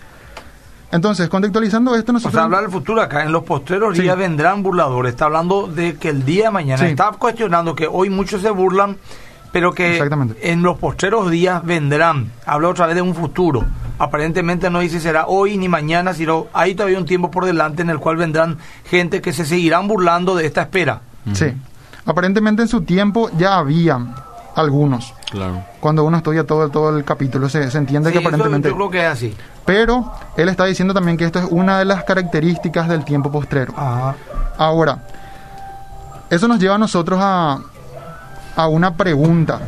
Entonces, 0.93 1.29
contextualizando 1.29 1.95
esto, 1.97 2.13
O 2.13 2.15
nosotros... 2.15 2.35
sea, 2.35 2.45
hablar 2.45 2.63
del 2.63 2.71
futuro 2.71 3.03
acá, 3.03 3.25
en 3.25 3.33
los 3.33 3.43
postreros 3.43 3.97
Sí. 3.97 4.03
días 4.03 4.17
vendrán 4.17 4.63
burladores. 4.63 5.11
Está 5.13 5.27
hablando 5.27 5.67
de 5.67 5.97
que 5.97 6.09
el 6.11 6.25
día 6.25 6.45
de 6.45 6.51
mañana, 6.53 6.79
Sí. 6.79 6.91
está 6.91 7.11
cuestionando 7.13 7.75
que 7.75 7.89
hoy 7.91 8.09
muchos 8.09 8.41
se 8.43 8.51
burlan, 8.51 8.97
pero 9.53 9.73
que 9.73 9.95
Exactamente. 9.95 10.53
en 10.53 10.63
los 10.63 10.79
postreros 10.79 11.31
días 11.31 11.65
vendrán. 11.65 12.31
Habla 12.47 12.69
otra 12.69 12.87
vez 12.87 12.95
de 12.95 13.03
un 13.03 13.15
futuro. 13.15 13.65
Aparentemente 13.99 14.71
no 14.71 14.81
dice 14.81 15.01
será 15.01 15.27
hoy 15.27 15.57
ni 15.57 15.69
mañana, 15.69 16.13
sino 16.15 16.47
hay 16.53 16.75
todavía 16.75 16.99
un 16.99 17.07
tiempo 17.07 17.31
por 17.31 17.47
delante 17.47 17.83
en 17.83 17.91
el 17.91 17.99
cual 17.99 18.17
vendrán 18.17 18.59
gente 18.85 19.21
que 19.23 19.33
se 19.33 19.45
seguirán 19.45 19.89
burlando 19.89 20.37
de 20.37 20.47
esta 20.47 20.63
espera. 20.63 21.01
Sí. 21.33 21.47
Aparentemente 22.05 22.63
en 22.63 22.69
su 22.69 22.83
tiempo 22.83 23.31
ya 23.37 23.57
había 23.59 23.99
algunos. 24.57 25.15
Claro. 25.31 25.63
Cuando 25.81 26.03
uno 26.05 26.17
estudia 26.17 26.45
todo, 26.45 26.69
todo 26.71 26.97
el 26.97 27.05
capítulo, 27.05 27.49
se, 27.49 27.71
se 27.71 27.79
entiende 27.79 28.11
Sí, 28.11 28.15
que 28.15 28.19
eso 28.19 28.29
aparentemente... 28.29 28.69
yo 28.69 28.75
creo 28.75 28.91
que 28.91 29.01
es 29.01 29.07
así. 29.07 29.37
Pero 29.65 30.13
él 30.37 30.49
está 30.49 30.65
diciendo 30.65 30.95
también 30.95 31.17
que 31.17 31.25
esto 31.25 31.39
es 31.39 31.47
una 31.51 31.79
de 31.79 31.85
las 31.85 32.05
características 32.05 32.89
del 32.89 33.05
tiempo 33.05 33.31
postrero. 33.31 33.73
Ajá. 33.77 34.17
Ahora, 34.59 34.99
eso 36.31 36.49
nos 36.49 36.59
lleva 36.59 36.75
a 36.77 36.79
nosotros 36.79 37.19
a, 37.23 37.61
a 38.57 38.69
una 38.69 38.95
pregunta. 38.95 39.61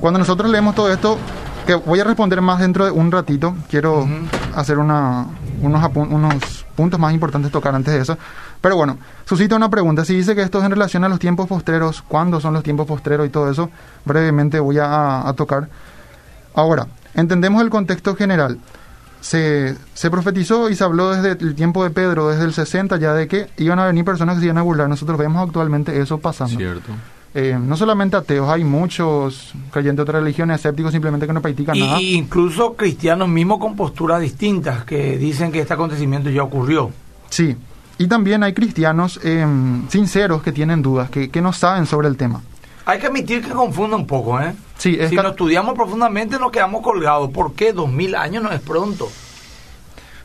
Cuando 0.00 0.18
nosotros 0.18 0.50
leemos 0.50 0.74
todo 0.74 0.92
esto, 0.92 1.18
que 1.66 1.74
voy 1.74 2.00
a 2.00 2.04
responder 2.04 2.40
más 2.40 2.60
dentro 2.60 2.84
de 2.84 2.90
un 2.90 3.10
ratito, 3.10 3.54
quiero 3.68 4.06
hacer 4.54 4.78
una, 4.78 5.26
unos, 5.62 5.90
unos 5.96 6.66
puntos 6.76 7.00
más 7.00 7.12
importantes 7.12 7.50
tocar 7.50 7.74
antes 7.74 7.94
de 7.94 8.00
eso. 8.00 8.18
Pero 8.60 8.76
bueno, 8.76 8.98
suscita 9.24 9.54
una 9.56 9.68
pregunta. 9.70 10.04
Si 10.04 10.14
dice 10.16 10.34
que 10.34 10.42
esto 10.42 10.58
es 10.58 10.64
en 10.64 10.72
relación 10.72 11.04
a 11.04 11.08
los 11.08 11.18
tiempos 11.18 11.46
postreros, 11.46 12.02
¿cuándo 12.02 12.40
son 12.40 12.54
los 12.54 12.62
tiempos 12.62 12.86
postreros 12.86 13.26
y 13.26 13.30
todo 13.30 13.50
eso? 13.50 13.70
Brevemente 14.04 14.58
voy 14.60 14.78
a, 14.78 15.28
a 15.28 15.32
tocar. 15.34 15.68
Ahora, 16.54 16.86
entendemos 17.14 17.62
el 17.62 17.70
contexto 17.70 18.16
general. 18.16 18.58
Se, 19.20 19.76
se 19.94 20.10
profetizó 20.10 20.70
y 20.70 20.74
se 20.76 20.84
habló 20.84 21.10
desde 21.10 21.32
el 21.44 21.54
tiempo 21.54 21.82
de 21.84 21.90
Pedro, 21.90 22.28
desde 22.28 22.44
el 22.44 22.52
60 22.52 22.96
ya, 22.98 23.12
de 23.14 23.26
que 23.28 23.48
iban 23.58 23.78
a 23.78 23.86
venir 23.86 24.04
personas 24.04 24.36
que 24.36 24.40
se 24.40 24.46
iban 24.46 24.58
a 24.58 24.62
burlar. 24.62 24.88
Nosotros 24.88 25.18
vemos 25.18 25.46
actualmente 25.46 26.00
eso 26.00 26.18
pasando. 26.18 26.56
Cierto. 26.56 26.90
Eh, 27.34 27.58
no 27.60 27.76
solamente 27.76 28.16
ateos, 28.16 28.48
hay 28.48 28.64
muchos 28.64 29.52
creyentes 29.70 29.98
de 29.98 30.02
otras 30.02 30.22
religiones, 30.22 30.56
escépticos 30.56 30.92
simplemente 30.92 31.26
que 31.26 31.32
no 31.32 31.42
practican 31.42 31.76
Y, 31.76 31.80
nada. 31.80 32.00
y 32.00 32.14
incluso 32.14 32.74
cristianos 32.74 33.28
mismos 33.28 33.58
con 33.58 33.76
posturas 33.76 34.20
distintas 34.20 34.84
que 34.84 35.18
dicen 35.18 35.52
que 35.52 35.60
este 35.60 35.74
acontecimiento 35.74 36.30
ya 36.30 36.42
ocurrió. 36.42 36.90
Sí, 37.28 37.54
y 37.98 38.06
también 38.06 38.42
hay 38.42 38.54
cristianos 38.54 39.20
eh, 39.22 39.46
sinceros 39.88 40.42
que 40.42 40.52
tienen 40.52 40.82
dudas, 40.82 41.10
que, 41.10 41.30
que 41.30 41.40
no 41.40 41.52
saben 41.52 41.86
sobre 41.86 42.08
el 42.08 42.16
tema. 42.16 42.42
Hay 42.86 42.98
que 42.98 43.08
admitir 43.08 43.42
que 43.44 43.50
confunde 43.50 43.96
un 43.96 44.06
poco, 44.06 44.40
¿eh? 44.40 44.54
Sí, 44.78 44.96
es 44.98 45.10
si 45.10 45.16
lo 45.16 45.28
estudiamos 45.28 45.74
profundamente 45.74 46.38
nos 46.38 46.50
quedamos 46.50 46.82
colgados. 46.82 47.30
¿Por 47.30 47.52
qué? 47.52 47.72
Dos 47.72 47.90
mil 47.90 48.14
años 48.14 48.42
no 48.42 48.50
es 48.50 48.60
pronto. 48.60 49.08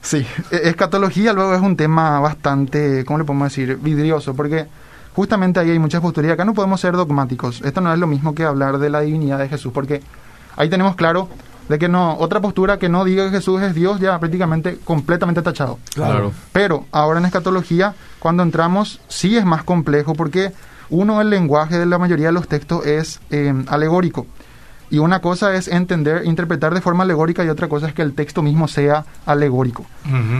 Sí, 0.01 0.25
e- 0.51 0.69
escatología 0.69 1.33
luego 1.33 1.55
es 1.55 1.61
un 1.61 1.75
tema 1.75 2.19
bastante, 2.19 3.03
¿cómo 3.03 3.19
le 3.19 3.25
podemos 3.25 3.49
decir? 3.49 3.77
Vidrioso, 3.81 4.33
porque 4.33 4.67
justamente 5.13 5.59
ahí 5.59 5.71
hay 5.71 5.79
muchas 5.79 6.01
posturas. 6.01 6.31
Acá 6.31 6.45
no 6.45 6.53
podemos 6.53 6.79
ser 6.79 6.93
dogmáticos. 6.93 7.61
Esto 7.61 7.81
no 7.81 7.91
es 7.91 7.99
lo 7.99 8.07
mismo 8.07 8.33
que 8.35 8.43
hablar 8.43 8.77
de 8.77 8.89
la 8.89 9.01
divinidad 9.01 9.39
de 9.39 9.49
Jesús, 9.49 9.73
porque 9.73 10.01
ahí 10.55 10.69
tenemos 10.69 10.95
claro 10.95 11.27
de 11.69 11.79
que 11.79 11.87
no, 11.87 12.17
otra 12.17 12.41
postura 12.41 12.77
que 12.77 12.89
no 12.89 13.05
diga 13.05 13.25
que 13.25 13.37
Jesús 13.37 13.61
es 13.61 13.73
Dios 13.73 13.99
ya 13.99 14.19
prácticamente 14.19 14.77
completamente 14.83 15.41
tachado. 15.41 15.79
Claro. 15.93 16.31
Pero 16.51 16.85
ahora 16.91 17.19
en 17.19 17.25
escatología, 17.25 17.95
cuando 18.19 18.43
entramos, 18.43 18.99
sí 19.07 19.37
es 19.37 19.45
más 19.45 19.63
complejo 19.63 20.13
porque 20.13 20.51
uno, 20.89 21.21
el 21.21 21.29
lenguaje 21.29 21.79
de 21.79 21.85
la 21.85 21.97
mayoría 21.97 22.27
de 22.27 22.33
los 22.33 22.47
textos 22.47 22.85
es 22.85 23.19
eh, 23.31 23.53
alegórico. 23.67 24.27
Y 24.89 24.99
una 24.99 25.21
cosa 25.21 25.55
es 25.55 25.67
entender, 25.69 26.23
interpretar 26.25 26.71
de 26.73 26.81
forma 26.81 27.03
alegórica 27.03 27.43
y 27.43 27.49
otra 27.49 27.67
cosa 27.67 27.87
es 27.87 27.93
que 27.95 28.03
el 28.03 28.13
texto 28.13 28.43
mismo 28.43 28.67
sea 28.67 29.05
alegórico. 29.25 29.85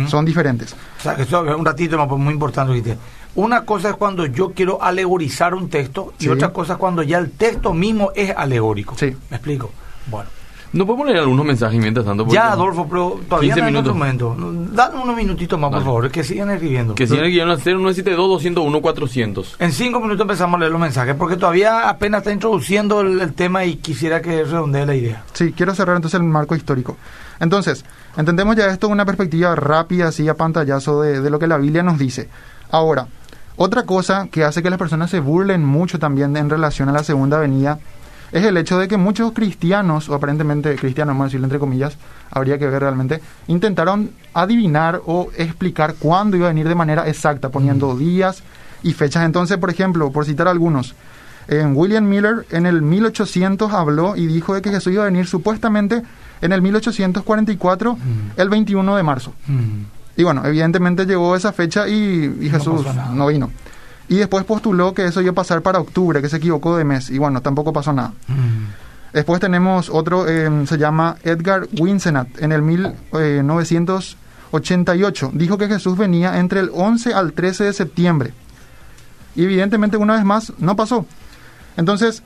Son 0.07 0.25
diferentes. 0.25 0.73
O 0.99 1.01
sea, 1.01 1.15
que 1.15 1.23
eso 1.23 1.43
es 1.49 1.55
un 1.55 1.65
ratito 1.65 1.97
más, 1.97 2.07
pues, 2.07 2.21
muy 2.21 2.33
importante. 2.33 2.67
lo 2.71 2.75
que 2.83 2.89
dice. 2.89 2.99
Una 3.33 3.65
cosa 3.65 3.89
es 3.89 3.95
cuando 3.95 4.27
yo 4.27 4.51
quiero 4.53 4.83
alegorizar 4.83 5.55
un 5.55 5.69
texto 5.69 6.13
y 6.19 6.25
Sí. 6.25 6.29
otra 6.29 6.49
cosa 6.53 6.73
es 6.73 6.79
cuando 6.79 7.01
ya 7.01 7.17
el 7.17 7.31
texto 7.31 7.73
mismo 7.73 8.11
es 8.15 8.31
alegórico. 8.37 8.95
Sí. 8.95 9.15
¿Me 9.31 9.37
explico? 9.37 9.71
Bueno. 10.05 10.29
¿No 10.73 10.87
podemos 10.87 11.05
leer 11.07 11.19
algunos 11.19 11.45
mensajes 11.45 11.79
mientras 11.79 12.05
tanto? 12.05 12.25
Ya, 12.29 12.51
Adolfo, 12.51 12.87
pero 12.89 13.19
todavía 13.29 13.53
15 13.53 13.61
no 13.61 13.65
minutos. 13.67 13.93
momento. 13.95 14.35
Dale 14.71 14.97
unos 14.99 15.15
minutitos 15.15 15.59
más, 15.59 15.69
por 15.71 15.83
favor, 15.83 16.09
que 16.11 16.23
sigan 16.23 16.49
escribiendo. 16.49 16.95
Que 16.95 17.05
sigan 17.05 17.25
el 17.25 17.31
guion 17.31 17.51
a 17.51 17.57
0972-201-400. 17.57 19.55
En 19.59 19.71
cinco 19.71 19.99
minutos 19.99 20.21
empezamos 20.21 20.55
a 20.57 20.59
leer 20.59 20.71
los 20.71 20.81
mensajes, 20.81 21.15
porque 21.15 21.37
todavía 21.37 21.87
apenas 21.89 22.19
está 22.21 22.31
introduciendo 22.31 23.01
el, 23.01 23.21
el 23.21 23.33
tema 23.33 23.65
y 23.65 23.75
quisiera 23.77 24.21
que 24.21 24.43
redondee 24.43 24.85
la 24.85 24.95
idea. 24.95 25.23
Sí, 25.33 25.53
quiero 25.55 25.75
cerrar 25.75 25.95
entonces 25.95 26.19
el 26.19 26.25
marco 26.25 26.55
histórico. 26.55 26.97
Entonces, 27.39 27.85
entendemos 28.17 28.55
ya 28.55 28.65
esto 28.67 28.87
una 28.87 29.05
perspectiva 29.05 29.55
rápida, 29.55 30.07
así 30.07 30.27
a 30.27 30.33
pantallazo 30.35 31.01
de, 31.01 31.21
de 31.21 31.29
lo 31.29 31.39
que 31.39 31.47
la 31.47 31.57
Biblia 31.57 31.83
nos 31.83 31.99
dice. 31.99 32.29
Ahora, 32.71 33.07
otra 33.57 33.83
cosa 33.83 34.27
que 34.31 34.43
hace 34.43 34.63
que 34.63 34.69
las 34.71 34.79
personas 34.79 35.11
se 35.11 35.19
burlen 35.19 35.63
mucho 35.63 35.99
también 35.99 36.35
en 36.35 36.49
relación 36.49 36.89
a 36.89 36.93
la 36.93 37.03
segunda 37.03 37.37
venida 37.39 37.79
es 38.33 38.43
el 38.43 38.57
hecho 38.57 38.77
de 38.79 38.87
que 38.87 38.97
muchos 38.97 39.31
cristianos, 39.31 40.09
o 40.09 40.15
aparentemente 40.15 40.75
cristianos, 40.75 41.13
vamos 41.13 41.25
a 41.25 41.27
decirlo 41.27 41.45
entre 41.45 41.59
comillas, 41.59 41.95
habría 42.31 42.57
que 42.57 42.67
ver 42.67 42.81
realmente, 42.81 43.21
intentaron 43.47 44.09
adivinar 44.33 45.01
o 45.05 45.29
explicar 45.37 45.95
cuándo 45.99 46.35
iba 46.35 46.47
a 46.47 46.49
venir 46.49 46.67
de 46.67 46.75
manera 46.75 47.07
exacta, 47.07 47.49
poniendo 47.49 47.95
días 47.95 48.43
y 48.81 48.93
fechas. 48.93 49.23
Entonces, 49.23 49.57
por 49.57 49.69
ejemplo, 49.69 50.11
por 50.11 50.25
citar 50.25 50.47
algunos, 50.47 50.95
en 51.47 51.75
William 51.75 52.05
Miller 52.07 52.45
en 52.51 52.65
el 52.65 52.81
1800 52.81 53.71
habló 53.71 54.15
y 54.15 54.25
dijo 54.27 54.55
de 54.55 54.61
que 54.61 54.71
Jesús 54.71 54.93
iba 54.93 55.03
a 55.03 55.05
venir 55.05 55.27
supuestamente 55.27 56.01
en 56.41 56.51
el 56.51 56.61
1844, 56.61 57.97
el 58.37 58.49
21 58.49 58.95
de 58.95 59.03
marzo. 59.03 59.33
Mm. 59.47 59.83
Y 60.15 60.23
bueno, 60.23 60.45
evidentemente 60.45 61.05
llegó 61.05 61.35
esa 61.35 61.51
fecha 61.53 61.87
y, 61.87 61.93
y 62.39 62.49
No 62.49 62.57
Jesús 62.57 62.85
nada. 62.85 63.09
no 63.13 63.27
vino. 63.27 63.51
Y 64.09 64.17
después 64.17 64.43
postuló 64.45 64.93
que 64.93 65.05
eso 65.05 65.21
iba 65.21 65.31
a 65.31 65.35
pasar 65.35 65.61
para 65.61 65.79
octubre, 65.79 66.21
que 66.21 66.29
se 66.29 66.37
equivocó 66.37 66.75
de 66.77 66.83
mes. 66.83 67.09
Y 67.09 67.17
bueno, 67.17 67.41
tampoco 67.41 67.73
pasó 67.73 67.93
nada. 67.93 68.13
Mm. 68.27 69.13
Después 69.13 69.39
tenemos 69.39 69.89
otro, 69.89 70.27
eh, 70.27 70.49
se 70.67 70.77
llama 70.77 71.15
Edgar 71.23 71.67
Winsenat, 71.79 72.27
en 72.41 72.51
el 72.51 72.61
1988. 72.63 75.31
Dijo 75.33 75.57
que 75.57 75.67
Jesús 75.67 75.97
venía 75.97 76.37
entre 76.39 76.59
el 76.59 76.69
11 76.73 77.13
al 77.13 77.33
13 77.33 77.65
de 77.65 77.73
septiembre. 77.73 78.33
Y 79.35 79.43
evidentemente, 79.43 79.97
una 79.97 80.15
vez 80.15 80.25
más, 80.25 80.53
no 80.59 80.75
pasó. 80.75 81.05
Entonces, 81.77 82.21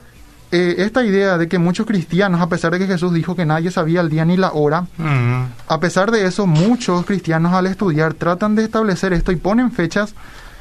eh, 0.50 0.74
esta 0.78 1.04
idea 1.04 1.36
de 1.38 1.48
que 1.48 1.58
muchos 1.58 1.86
cristianos, 1.86 2.40
a 2.40 2.48
pesar 2.48 2.72
de 2.72 2.78
que 2.78 2.86
Jesús 2.86 3.12
dijo 3.14 3.36
que 3.36 3.46
nadie 3.46 3.70
sabía 3.70 4.00
el 4.00 4.08
día 4.08 4.24
ni 4.24 4.36
la 4.36 4.52
hora, 4.52 4.86
Mm. 4.98 5.42
a 5.68 5.80
pesar 5.80 6.10
de 6.10 6.26
eso, 6.26 6.46
muchos 6.46 7.04
cristianos 7.06 7.52
al 7.54 7.66
estudiar 7.66 8.14
tratan 8.14 8.54
de 8.54 8.64
establecer 8.64 9.12
esto 9.12 9.32
y 9.32 9.36
ponen 9.36 9.72
fechas 9.72 10.14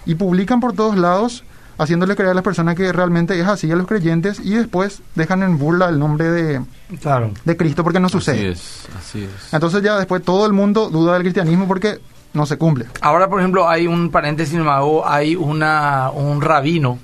y 0.07 0.15
publican 0.15 0.59
por 0.59 0.73
todos 0.73 0.95
lados, 0.97 1.43
haciéndole 1.77 2.15
creer 2.15 2.31
a 2.31 2.33
las 2.33 2.43
personas 2.43 2.73
que 2.75 2.91
realmente 2.91 3.39
es 3.39 3.45
así 3.47 3.71
a 3.71 3.75
los 3.75 3.85
creyentes 3.85 4.39
y 4.43 4.55
después 4.55 5.01
dejan 5.13 5.43
en 5.43 5.59
burla 5.59 5.89
el 5.89 5.99
nombre 5.99 6.31
de, 6.31 6.61
Claro. 7.01 7.31
de 7.45 7.55
Cristo 7.57 7.83
porque 7.83 7.99
no 7.99 8.07
Así 8.07 8.13
sucede. 8.13 8.49
es, 8.49 8.87
así 8.97 9.23
es. 9.23 9.53
Entonces 9.53 9.83
ya 9.83 9.97
después 9.97 10.23
todo 10.23 10.45
el 10.47 10.53
mundo 10.53 10.89
duda 10.89 11.13
del 11.13 11.21
cristianismo 11.21 11.67
porque 11.67 11.99
no 12.33 12.45
se 12.45 12.57
cumple. 12.57 12.85
Ahora, 13.01 13.29
por 13.29 13.39
ejemplo, 13.39 13.69
hay 13.69 13.85
un 13.87 14.09
paréntesis, 14.09 14.57
hay 15.05 15.35
una, 15.35 16.09
un 16.11 16.41
rabino, 16.41 16.97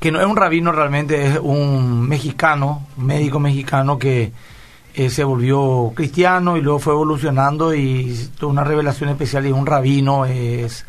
que 0.00 0.10
no 0.10 0.20
es 0.20 0.26
un 0.26 0.36
rabino 0.36 0.72
realmente, 0.72 1.26
es 1.26 1.38
un 1.40 2.08
mexicano, 2.08 2.86
un 2.96 3.06
médico 3.06 3.38
mexicano 3.38 3.98
que 3.98 4.32
eh, 4.94 5.10
se 5.10 5.24
volvió 5.24 5.92
cristiano 5.94 6.56
y 6.56 6.60
luego 6.60 6.78
fue 6.78 6.92
evolucionando 6.92 7.74
y 7.74 8.28
tuvo 8.38 8.50
una 8.50 8.64
revelación 8.64 9.10
especial 9.10 9.44
y 9.46 9.48
es 9.50 9.54
un 9.54 9.66
rabino, 9.66 10.24
es 10.26 10.84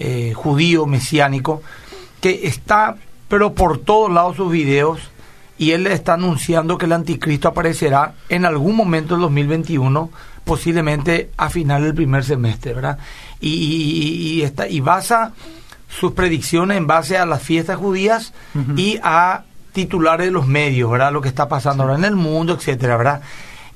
eh, 0.00 0.32
judío, 0.34 0.86
mesiánico, 0.86 1.62
que 2.20 2.48
está, 2.48 2.96
pero 3.28 3.54
por 3.54 3.78
todos 3.78 4.10
lados 4.10 4.36
sus 4.36 4.50
videos, 4.50 4.98
y 5.58 5.70
él 5.72 5.86
está 5.86 6.14
anunciando 6.14 6.76
que 6.78 6.86
el 6.86 6.92
anticristo 6.92 7.46
aparecerá 7.48 8.14
en 8.28 8.44
algún 8.46 8.74
momento 8.74 9.14
del 9.14 9.22
2021, 9.22 10.10
posiblemente 10.44 11.30
a 11.36 11.48
final 11.50 11.82
del 11.84 11.94
primer 11.94 12.24
semestre, 12.24 12.72
¿verdad? 12.72 12.98
Y, 13.40 13.50
y- 13.50 14.02
y- 14.02 14.32
y 14.38 14.42
está, 14.42 14.66
y 14.68 14.80
basa 14.80 15.32
sus 15.88 16.12
predicciones 16.12 16.76
en 16.78 16.86
base 16.86 17.16
a 17.18 17.26
las 17.26 17.42
fiestas 17.42 17.76
judías 17.76 18.32
y 18.76 18.98
a 19.02 19.44
titulares 19.72 20.26
de 20.26 20.32
los 20.32 20.46
medios, 20.46 20.90
¿verdad? 20.90 21.12
Lo 21.12 21.20
que 21.20 21.28
está 21.28 21.48
pasando 21.48 21.82
ahora 21.84 21.96
en 21.96 22.04
el 22.04 22.16
mundo, 22.16 22.54
etcétera, 22.54 22.96
¿verdad? 22.96 23.20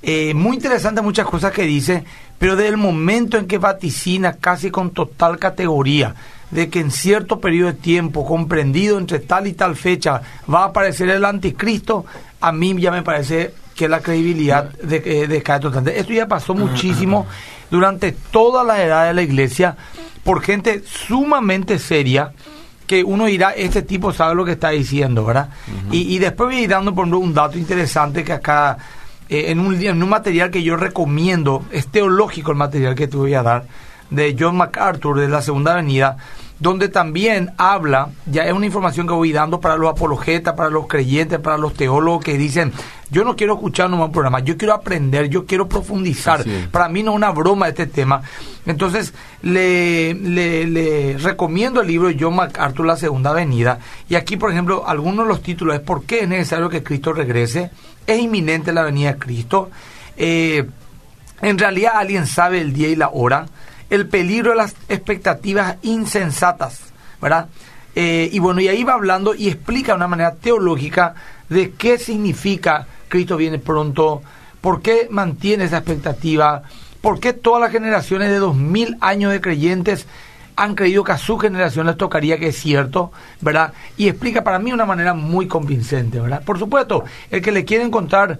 Eh, 0.02 0.34
muy 0.34 0.56
interesante 0.56 1.00
muchas 1.02 1.26
cosas 1.26 1.52
que 1.52 1.62
dice, 1.62 2.04
pero 2.38 2.56
desde 2.56 2.70
el 2.70 2.76
momento 2.76 3.38
en 3.38 3.46
que 3.46 3.58
vaticina 3.58 4.34
casi 4.34 4.70
con 4.70 4.90
total 4.90 5.38
categoría 5.38 6.14
de 6.50 6.68
que 6.68 6.80
en 6.80 6.90
cierto 6.90 7.40
periodo 7.40 7.72
de 7.72 7.78
tiempo 7.78 8.24
comprendido 8.24 8.98
entre 8.98 9.18
tal 9.18 9.46
y 9.46 9.54
tal 9.54 9.76
fecha 9.76 10.22
va 10.52 10.62
a 10.62 10.66
aparecer 10.66 11.08
el 11.08 11.24
anticristo, 11.24 12.04
a 12.40 12.52
mí 12.52 12.78
ya 12.78 12.90
me 12.90 13.02
parece 13.02 13.54
que 13.74 13.88
la 13.88 14.00
credibilidad 14.00 14.70
de, 14.70 15.02
eh, 15.04 15.26
decae 15.26 15.58
totalmente. 15.58 15.98
Esto 15.98 16.12
ya 16.12 16.28
pasó 16.28 16.54
muchísimo 16.54 17.26
durante 17.70 18.12
toda 18.12 18.62
la 18.62 18.82
edad 18.82 19.06
de 19.06 19.14
la 19.14 19.22
iglesia 19.22 19.76
por 20.22 20.42
gente 20.42 20.82
sumamente 20.86 21.78
seria 21.78 22.32
que 22.86 23.04
uno 23.04 23.26
dirá, 23.26 23.50
este 23.50 23.82
tipo 23.82 24.12
sabe 24.12 24.34
lo 24.34 24.44
que 24.44 24.52
está 24.52 24.70
diciendo, 24.70 25.24
¿verdad? 25.24 25.48
y, 25.90 26.14
y 26.14 26.18
después 26.18 26.48
voy 26.48 26.56
a 26.56 26.60
ir 26.62 26.70
dando, 26.70 26.94
por 26.94 27.06
un 27.06 27.32
dato 27.32 27.58
interesante 27.58 28.24
que 28.24 28.32
acá, 28.32 28.76
eh, 29.28 29.46
en, 29.48 29.60
un, 29.60 29.74
en 29.74 30.02
un 30.02 30.08
material 30.08 30.50
que 30.50 30.62
yo 30.62 30.76
recomiendo, 30.76 31.64
es 31.70 31.86
teológico 31.88 32.50
el 32.50 32.58
material 32.58 32.94
que 32.94 33.08
te 33.08 33.16
voy 33.16 33.34
a 33.34 33.42
dar, 33.42 33.64
de 34.10 34.36
John 34.38 34.56
MacArthur, 34.56 35.18
de 35.18 35.28
la 35.28 35.42
Segunda 35.42 35.72
Avenida, 35.72 36.16
donde 36.64 36.88
también 36.88 37.52
habla, 37.58 38.08
ya 38.24 38.44
es 38.44 38.52
una 38.54 38.64
información 38.64 39.06
que 39.06 39.12
voy 39.12 39.32
dando 39.32 39.60
para 39.60 39.76
los 39.76 39.90
apologetas, 39.90 40.54
para 40.54 40.70
los 40.70 40.86
creyentes, 40.86 41.38
para 41.38 41.58
los 41.58 41.74
teólogos 41.74 42.24
que 42.24 42.38
dicen, 42.38 42.72
yo 43.10 43.22
no 43.22 43.36
quiero 43.36 43.52
escuchar 43.52 43.90
nomás 43.90 44.06
un 44.06 44.12
programa, 44.12 44.40
yo 44.40 44.56
quiero 44.56 44.72
aprender, 44.72 45.28
yo 45.28 45.44
quiero 45.44 45.68
profundizar. 45.68 46.42
Para 46.70 46.88
mí 46.88 47.02
no 47.02 47.10
es 47.10 47.16
una 47.18 47.32
broma 47.32 47.68
este 47.68 47.86
tema. 47.86 48.22
Entonces, 48.64 49.12
le, 49.42 50.14
le, 50.14 50.66
le 50.66 51.18
recomiendo 51.18 51.82
el 51.82 51.86
libro 51.86 52.08
de 52.08 52.16
John 52.18 52.34
MacArthur, 52.34 52.86
La 52.86 52.96
Segunda 52.96 53.28
Avenida. 53.28 53.78
Y 54.08 54.14
aquí, 54.14 54.38
por 54.38 54.50
ejemplo, 54.50 54.84
algunos 54.86 55.26
de 55.26 55.28
los 55.28 55.42
títulos 55.42 55.74
es 55.74 55.82
¿Por 55.82 56.06
qué 56.06 56.20
es 56.20 56.28
necesario 56.28 56.70
que 56.70 56.82
Cristo 56.82 57.12
regrese? 57.12 57.70
¿Es 58.06 58.18
inminente 58.18 58.72
la 58.72 58.84
venida 58.84 59.12
de 59.12 59.18
Cristo? 59.18 59.70
Eh, 60.16 60.64
en 61.42 61.58
realidad, 61.58 61.92
¿alguien 61.96 62.26
sabe 62.26 62.62
el 62.62 62.72
día 62.72 62.88
y 62.88 62.96
la 62.96 63.10
hora? 63.10 63.44
El 63.94 64.08
peligro 64.08 64.50
de 64.50 64.56
las 64.56 64.74
expectativas 64.88 65.76
insensatas, 65.82 66.92
¿verdad? 67.20 67.48
Eh, 67.94 68.28
y 68.32 68.38
bueno, 68.40 68.60
y 68.60 68.68
ahí 68.68 68.82
va 68.82 68.94
hablando 68.94 69.34
y 69.34 69.48
explica 69.48 69.92
de 69.92 69.96
una 69.96 70.08
manera 70.08 70.34
teológica 70.34 71.14
de 71.48 71.72
qué 71.72 71.98
significa 71.98 72.86
Cristo 73.08 73.36
viene 73.36 73.58
pronto, 73.58 74.22
por 74.60 74.82
qué 74.82 75.06
mantiene 75.10 75.64
esa 75.64 75.78
expectativa, 75.78 76.62
¿Por 77.04 77.20
qué 77.20 77.34
todas 77.34 77.60
las 77.60 77.70
generaciones 77.70 78.30
de 78.30 78.38
dos 78.38 78.56
mil 78.56 78.96
años 79.02 79.30
de 79.30 79.42
creyentes 79.42 80.06
han 80.56 80.74
creído 80.74 81.04
que 81.04 81.12
a 81.12 81.18
su 81.18 81.36
generación 81.36 81.86
les 81.86 81.98
tocaría 81.98 82.38
que 82.38 82.48
es 82.48 82.56
cierto, 82.56 83.12
¿verdad? 83.42 83.74
Y 83.98 84.08
explica 84.08 84.42
para 84.42 84.58
mí 84.58 84.70
de 84.70 84.74
una 84.74 84.86
manera 84.86 85.12
muy 85.12 85.46
convincente, 85.46 86.18
¿verdad? 86.18 86.42
Por 86.42 86.58
supuesto, 86.58 87.04
el 87.30 87.42
que 87.42 87.52
le 87.52 87.66
quiere 87.66 87.84
encontrar 87.84 88.38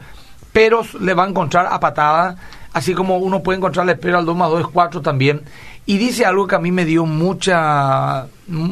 peros 0.51 0.95
le 0.95 1.13
va 1.13 1.25
a 1.25 1.29
encontrar 1.29 1.69
a 1.71 1.79
patada, 1.79 2.37
así 2.75 2.93
como 2.93 3.17
uno 3.17 3.43
puede 3.43 3.59
encontrarle 3.59 3.97
pero 3.97 4.19
al 4.19 4.27
2 4.27 4.37
más 4.37 4.51
2 4.51 4.61
es 4.61 4.67
4 4.67 5.01
también. 5.01 5.43
Y 5.87 5.97
dice 5.97 6.27
algo 6.27 6.47
que 6.47 6.57
a 6.57 6.59
mí 6.59 6.71
me 6.71 6.85
dio 6.85 7.07
mucha, 7.07 8.27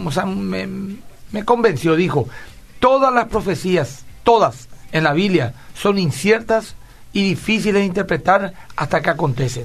o 0.04 0.10
sea, 0.10 0.26
me, 0.26 0.68
me 1.30 1.44
convenció, 1.44 1.96
dijo, 1.96 2.28
todas 2.80 3.14
las 3.14 3.28
profecías, 3.28 4.04
todas 4.24 4.68
en 4.92 5.04
la 5.04 5.12
Biblia, 5.12 5.54
son 5.74 5.98
inciertas 5.98 6.74
y 7.12 7.22
difíciles 7.22 7.74
de 7.80 7.86
interpretar 7.86 8.52
hasta 8.76 9.00
que 9.00 9.10
acontecen. 9.10 9.64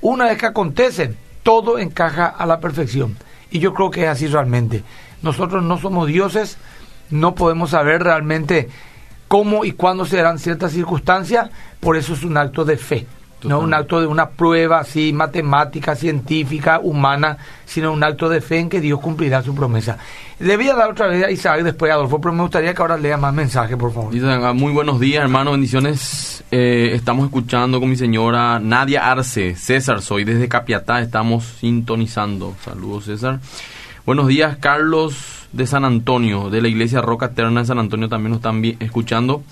Una 0.00 0.26
vez 0.26 0.38
que 0.38 0.46
acontecen, 0.46 1.16
todo 1.42 1.78
encaja 1.78 2.26
a 2.26 2.46
la 2.46 2.60
perfección. 2.60 3.16
Y 3.50 3.58
yo 3.58 3.74
creo 3.74 3.90
que 3.90 4.04
es 4.04 4.08
así 4.08 4.26
realmente. 4.26 4.82
Nosotros 5.22 5.62
no 5.62 5.78
somos 5.78 6.08
dioses, 6.08 6.56
no 7.10 7.34
podemos 7.34 7.70
saber 7.70 8.02
realmente 8.02 8.68
cómo 9.28 9.64
y 9.64 9.72
cuándo 9.72 10.06
se 10.06 10.16
darán 10.16 10.38
ciertas 10.38 10.72
circunstancias, 10.72 11.50
por 11.80 11.96
eso 11.96 12.14
es 12.14 12.22
un 12.22 12.36
acto 12.36 12.64
de 12.64 12.76
fe. 12.76 13.06
No 13.44 13.60
un 13.60 13.74
acto 13.74 14.00
de 14.00 14.06
una 14.06 14.30
prueba 14.30 14.80
así 14.80 15.12
matemática, 15.12 15.94
científica, 15.94 16.80
humana, 16.82 17.36
sino 17.66 17.92
un 17.92 18.02
acto 18.02 18.28
de 18.28 18.40
fe 18.40 18.58
en 18.58 18.68
que 18.68 18.80
Dios 18.80 19.00
cumplirá 19.00 19.42
su 19.42 19.54
promesa. 19.54 19.98
Le 20.38 20.56
voy 20.56 20.68
a 20.68 20.74
dar 20.74 20.90
otra 20.90 21.08
vez 21.08 21.24
a 21.24 21.30
Isaac 21.30 21.62
después 21.62 21.90
a 21.90 21.94
Adolfo, 21.94 22.20
pero 22.20 22.32
me 22.32 22.42
gustaría 22.42 22.74
que 22.74 22.80
ahora 22.80 22.96
lea 22.96 23.16
más 23.16 23.34
mensajes, 23.34 23.76
por 23.76 23.92
favor. 23.92 24.14
Muy 24.54 24.72
buenos 24.72 24.98
días, 24.98 25.22
hermano, 25.22 25.52
bendiciones. 25.52 26.42
Eh, 26.50 26.92
estamos 26.94 27.26
escuchando 27.26 27.80
con 27.80 27.90
mi 27.90 27.96
señora 27.96 28.58
Nadia 28.58 29.10
Arce, 29.10 29.54
César, 29.56 30.00
soy 30.00 30.24
desde 30.24 30.48
Capiatá, 30.48 31.00
estamos 31.00 31.44
sintonizando. 31.44 32.54
Saludos, 32.64 33.04
César. 33.04 33.40
Buenos 34.06 34.26
días, 34.26 34.56
Carlos 34.58 35.46
de 35.52 35.66
San 35.66 35.84
Antonio, 35.84 36.50
de 36.50 36.62
la 36.62 36.68
iglesia 36.68 37.00
Roca 37.00 37.26
Eterna 37.26 37.60
de 37.60 37.66
San 37.66 37.78
Antonio, 37.78 38.08
también 38.08 38.30
nos 38.30 38.38
están 38.38 38.64
escuchando. 38.80 39.42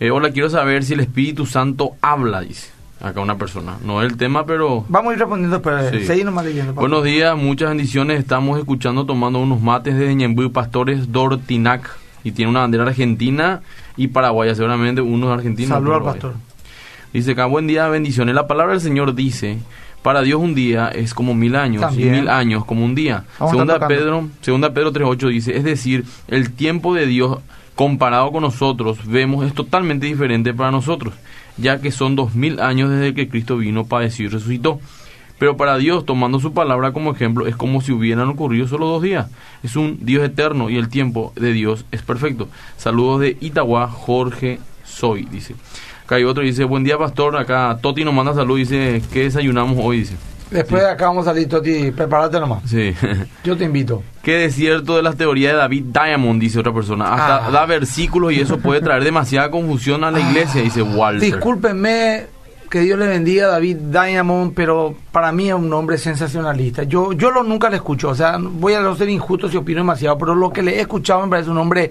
Eh, 0.00 0.10
hola, 0.10 0.30
quiero 0.32 0.50
saber 0.50 0.84
si 0.84 0.94
el 0.94 1.00
Espíritu 1.00 1.46
Santo 1.46 1.92
habla, 2.00 2.40
dice 2.42 2.81
acá 3.02 3.20
una 3.20 3.36
persona. 3.36 3.76
No 3.84 4.02
es 4.02 4.10
el 4.10 4.16
tema, 4.16 4.46
pero... 4.46 4.84
Vamos 4.88 5.10
a 5.10 5.14
ir 5.14 5.18
respondiendo, 5.18 5.60
pero 5.60 5.90
sí. 5.90 6.24
nomás 6.24 6.44
leyendo. 6.44 6.72
Buenos 6.74 7.02
días, 7.04 7.36
muchas 7.36 7.70
bendiciones. 7.70 8.20
Estamos 8.20 8.58
escuchando, 8.58 9.04
tomando 9.04 9.40
unos 9.40 9.60
mates 9.60 9.98
de 9.98 10.14
Ñembú, 10.14 10.50
Pastores 10.52 11.10
Dortinac. 11.10 11.98
Y 12.24 12.30
tiene 12.30 12.50
una 12.50 12.60
bandera 12.60 12.84
argentina 12.84 13.62
y 13.96 14.06
paraguaya, 14.06 14.54
seguramente 14.54 15.00
uno 15.00 15.26
es 15.26 15.38
argentino. 15.38 15.70
Saludos 15.70 15.96
al 15.96 16.02
pastor. 16.04 16.34
Dice 17.12 17.32
acá, 17.32 17.46
buen 17.46 17.66
día, 17.66 17.88
bendiciones. 17.88 18.36
La 18.36 18.46
palabra 18.46 18.74
del 18.74 18.80
Señor 18.80 19.16
dice, 19.16 19.58
para 20.02 20.22
Dios 20.22 20.40
un 20.40 20.54
día 20.54 20.88
es 20.88 21.14
como 21.14 21.34
mil 21.34 21.56
años 21.56 21.84
y 21.96 22.04
mil 22.04 22.28
años 22.28 22.64
como 22.64 22.84
un 22.84 22.94
día. 22.94 23.24
segunda 23.50 23.88
Pedro, 23.88 24.28
segunda 24.40 24.72
Pedro 24.72 24.92
3.8 24.92 25.28
dice, 25.30 25.56
es 25.56 25.64
decir, 25.64 26.04
el 26.28 26.52
tiempo 26.52 26.94
de 26.94 27.06
Dios 27.06 27.40
comparado 27.74 28.30
con 28.30 28.42
nosotros, 28.42 28.98
vemos 29.04 29.44
es 29.44 29.52
totalmente 29.52 30.06
diferente 30.06 30.54
para 30.54 30.70
nosotros 30.70 31.12
ya 31.56 31.80
que 31.80 31.90
son 31.90 32.16
dos 32.16 32.34
mil 32.34 32.60
años 32.60 32.90
desde 32.90 33.14
que 33.14 33.28
Cristo 33.28 33.56
vino, 33.56 33.84
padeció 33.84 34.26
y 34.26 34.28
resucitó. 34.28 34.80
Pero 35.38 35.56
para 35.56 35.76
Dios, 35.76 36.06
tomando 36.06 36.38
su 36.38 36.52
palabra 36.52 36.92
como 36.92 37.10
ejemplo, 37.10 37.48
es 37.48 37.56
como 37.56 37.80
si 37.80 37.90
hubieran 37.90 38.28
ocurrido 38.28 38.68
solo 38.68 38.86
dos 38.86 39.02
días. 39.02 39.28
Es 39.64 39.74
un 39.74 39.98
Dios 40.00 40.24
eterno 40.24 40.70
y 40.70 40.76
el 40.76 40.88
tiempo 40.88 41.32
de 41.34 41.52
Dios 41.52 41.84
es 41.90 42.02
perfecto. 42.02 42.48
Saludos 42.76 43.20
de 43.22 43.36
Itagua, 43.40 43.88
Jorge 43.88 44.60
Soy, 44.84 45.24
dice. 45.24 45.56
Acá 46.04 46.14
hay 46.16 46.24
otro, 46.24 46.44
dice, 46.44 46.62
buen 46.64 46.84
día 46.84 46.96
pastor, 46.96 47.36
acá 47.36 47.76
Toti 47.82 48.04
nos 48.04 48.14
manda 48.14 48.34
salud, 48.34 48.56
dice, 48.56 49.02
¿qué 49.12 49.24
desayunamos 49.24 49.78
hoy? 49.80 49.98
Dice. 49.98 50.31
Después 50.52 50.82
de 50.82 50.90
acá 50.90 51.06
vamos 51.06 51.26
a 51.26 51.30
salir, 51.30 51.48
Toti, 51.48 51.90
prepárate 51.90 52.38
nomás. 52.38 52.62
Sí. 52.68 52.94
Yo 53.44 53.56
te 53.56 53.64
invito. 53.64 54.02
Qué 54.22 54.32
desierto 54.36 54.96
de 54.96 55.02
las 55.02 55.16
teorías 55.16 55.52
de 55.52 55.58
David 55.58 55.84
Diamond, 55.86 56.40
dice 56.40 56.60
otra 56.60 56.72
persona. 56.72 57.12
Hasta 57.12 57.46
ah. 57.46 57.50
da 57.50 57.66
versículos 57.66 58.32
y 58.32 58.40
eso 58.40 58.58
puede 58.58 58.80
traer 58.80 59.02
demasiada 59.02 59.50
confusión 59.50 60.04
a 60.04 60.10
la 60.10 60.20
iglesia, 60.20 60.62
dice 60.62 60.80
ah. 60.80 60.96
Walter. 60.96 61.20
Discúlpenme, 61.20 62.26
que 62.72 62.80
Dios 62.80 62.98
le 62.98 63.06
bendiga 63.06 63.44
a 63.44 63.50
David 63.50 63.76
Diamond, 63.76 64.54
pero 64.54 64.94
para 65.12 65.30
mí 65.30 65.48
es 65.48 65.54
un 65.54 65.70
hombre 65.74 65.98
sensacionalista. 65.98 66.84
Yo 66.84 67.12
yo 67.12 67.30
lo 67.30 67.42
nunca 67.42 67.68
le 67.68 67.76
escucho, 67.76 68.08
o 68.08 68.14
sea, 68.14 68.38
voy 68.40 68.72
a 68.72 68.80
no 68.80 68.96
ser 68.96 69.10
injusto 69.10 69.50
si 69.50 69.58
opino 69.58 69.80
demasiado, 69.80 70.16
pero 70.16 70.34
lo 70.34 70.50
que 70.50 70.62
le 70.62 70.76
he 70.76 70.80
escuchado 70.80 71.22
me 71.22 71.28
parece 71.28 71.50
un 71.50 71.58
hombre 71.58 71.90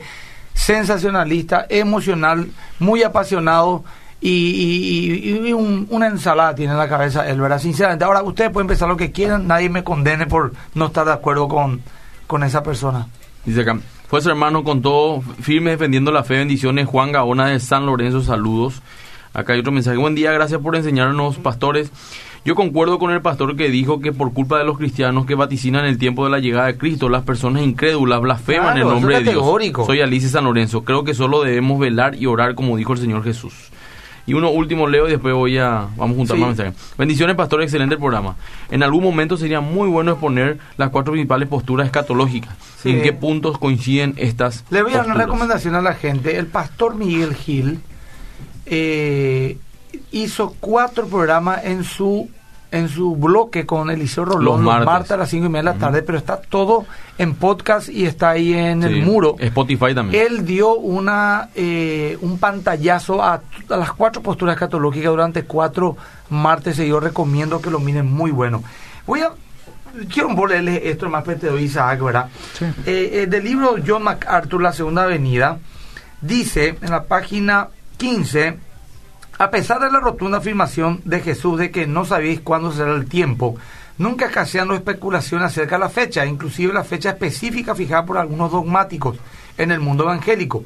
sensacionalista, 0.56 1.68
emocional, 1.70 2.48
muy 2.80 3.04
apasionado 3.04 3.84
y, 4.22 5.52
una 5.54 6.08
ensalada 6.08 6.54
tiene 6.54 6.74
en 6.74 6.78
la 6.78 6.88
cabeza 6.88 7.28
él, 7.28 7.42
¿verdad? 7.42 7.60
Sinceramente, 7.60 8.06
ahora 8.06 8.22
ustedes 8.22 8.52
pueden 8.52 8.68
pensar 8.68 8.88
lo 8.88 8.98
que 8.98 9.12
quieran, 9.12 9.48
nadie 9.48 9.70
me 9.70 9.84
condene 9.84 10.28
por 10.28 10.54
no 10.76 10.88
estar 10.88 11.06
de 11.06 11.14
acuerdo 11.14 11.48
con, 11.48 11.82
con 12.28 12.44
esa 12.44 12.62
persona. 12.62 13.08
Dice 13.46 13.62
acá, 13.62 13.80
fue 14.08 14.22
su 14.22 14.30
hermano 14.30 14.64
con 14.64 14.82
todo 14.82 15.22
firme 15.42 15.72
defendiendo 15.72 16.12
la 16.12 16.24
fe, 16.24 16.36
bendiciones, 16.36 16.88
Juan 16.88 17.12
Gaona 17.12 17.48
de 17.48 17.60
San 17.60 17.86
Lorenzo, 17.86 18.22
saludos. 18.22 18.82
Acá 19.34 19.54
hay 19.54 19.60
otro 19.60 19.72
mensaje, 19.72 19.98
buen 19.98 20.16
día, 20.16 20.32
gracias 20.32 20.62
por 20.62 20.76
enseñarnos, 20.76 21.38
pastores. 21.38 21.92
Yo 22.44 22.56
concuerdo 22.56 22.98
con 22.98 23.12
el 23.12 23.22
pastor 23.22 23.56
que 23.56 23.70
dijo 23.70 24.02
que 24.02 24.12
por 24.12 24.34
culpa 24.34 24.58
de 24.58 24.66
los 24.66 24.78
cristianos 24.78 25.26
que 25.26 25.36
vaticinan 25.36 25.86
el 25.86 25.98
tiempo 25.98 26.26
de 26.26 26.32
la 26.32 26.40
llegada 26.40 26.68
de 26.68 26.78
Cristo, 26.78 27.08
las 27.08 27.24
personas 27.24 27.64
incrédulas 27.64 28.20
blasfeman 28.20 28.78
el 28.78 28.84
nombre 28.86 29.22
de 29.22 29.32
Dios. 29.32 29.46
Soy 29.86 30.02
Alice 30.02 30.28
San 30.28 30.46
Lorenzo. 30.46 30.84
Creo 30.84 31.04
que 31.04 31.14
solo 31.14 31.44
debemos 31.44 31.80
velar 31.80 32.16
y 32.16 32.26
orar 32.26 32.56
como 32.56 32.78
dijo 32.78 32.94
el 32.94 33.00
Señor 33.00 33.24
Jesús. 33.24 33.72
Y 34.26 34.34
uno 34.34 34.50
último 34.50 34.88
leo 34.88 35.08
y 35.08 35.12
después 35.12 35.34
voy 35.34 35.58
a 35.58 35.88
vamos 35.98 36.12
a 36.12 36.18
juntar 36.18 36.38
más 36.38 36.50
mensajes. 36.50 36.74
Bendiciones, 36.98 37.36
pastor, 37.36 37.62
excelente 37.62 37.96
el 37.96 38.00
programa. 38.00 38.36
En 38.70 38.84
algún 38.84 39.04
momento 39.04 39.38
sería 39.38 39.62
muy 39.62 39.88
bueno 39.88 40.12
exponer 40.12 40.60
las 40.78 40.90
cuatro 40.90 41.14
principales 41.14 41.48
posturas 41.48 41.88
escatológicas. 41.88 42.56
¿En 42.84 43.02
qué 43.02 43.14
puntos 43.14 43.58
coinciden 43.58 44.14
estas? 44.18 44.64
Le 44.70 44.84
voy 44.84 44.94
a 44.94 44.98
dar 44.98 45.06
una 45.08 45.16
recomendación 45.16 45.76
a 45.76 45.82
la 45.82 45.94
gente. 45.94 46.38
El 46.38 46.48
pastor 46.48 46.96
Miguel 46.96 47.36
Gil 47.36 47.80
eh, 48.66 49.58
hizo 50.12 50.56
cuatro 50.60 51.08
programas 51.08 51.66
en 51.66 51.84
su 51.84 52.30
en 52.72 52.88
su 52.88 53.16
bloque 53.16 53.66
con 53.66 53.90
Eliseo 53.90 54.26
Rolón 54.26 54.64
los 54.64 54.86
martes. 54.86 55.12
a 55.12 55.18
las 55.18 55.30
cinco 55.30 55.46
y 55.46 55.50
media 55.50 55.72
de 55.72 55.78
la 55.78 55.86
tarde, 55.86 56.02
pero 56.02 56.18
está 56.18 56.38
todo 56.42 56.86
en 57.18 57.36
podcast 57.36 57.90
y 57.90 58.06
está 58.06 58.32
ahí 58.32 58.54
en 58.54 58.84
el 58.84 59.04
muro. 59.04 59.36
Spotify 59.40 59.94
también. 59.94 60.26
Él 60.26 60.46
dio 60.46 60.76
una 60.76 61.50
eh, 61.54 62.18
un 62.22 62.40
pantallazo 62.40 63.22
a, 63.22 63.42
las 63.70 63.92
cuatro 63.92 64.22
posturas 64.22 64.56
escatológicas 64.56 65.10
durante 65.12 65.44
cuatro 65.44 65.98
martes 66.30 66.80
y 66.80 66.88
yo 66.88 67.00
recomiendo 67.00 67.62
que 67.62 67.70
lo 67.70 67.80
miren 67.80 68.12
muy 68.12 68.32
bueno. 68.32 68.64
Voy 69.06 69.22
a 69.22 69.32
quiero 70.12 70.48
leerles 70.48 70.82
esto 70.86 71.10
más 71.10 71.26
de 71.26 71.62
Isaac, 71.62 72.02
¿verdad? 72.02 72.30
Eh, 72.86 73.10
eh, 73.14 73.28
del 73.28 73.44
libro 73.44 73.76
John 73.86 74.04
MacArthur, 74.04 74.62
La 74.62 74.72
Segunda 74.72 75.04
Avenida, 75.04 75.60
dice 76.22 76.78
en 76.82 76.92
la 76.92 77.04
página 77.04 77.68
15 77.98 78.71
a 79.42 79.50
pesar 79.50 79.80
de 79.80 79.92
la 79.92 80.00
rotunda 80.00 80.38
afirmación 80.38 81.02
de 81.04 81.20
Jesús 81.20 81.58
de 81.58 81.72
que 81.72 81.88
no 81.88 82.06
sabéis 82.06 82.42
cuándo 82.42 82.72
será 82.72 82.94
el 82.94 83.08
tiempo, 83.08 83.58
nunca 83.98 84.28
escaseando 84.28 84.76
especulación 84.76 85.42
acerca 85.42 85.78
de 85.78 85.80
la 85.80 85.90
fecha, 85.90 86.28
inclusive 86.28 86.72
la 86.72 86.84
fecha 86.84 87.10
específica 87.10 87.74
fijada 87.74 88.06
por 88.06 88.20
algunos 88.20 88.52
dogmáticos 88.52 89.18
en 89.58 89.72
el 89.72 89.80
mundo 89.80 90.04
evangélico. 90.04 90.64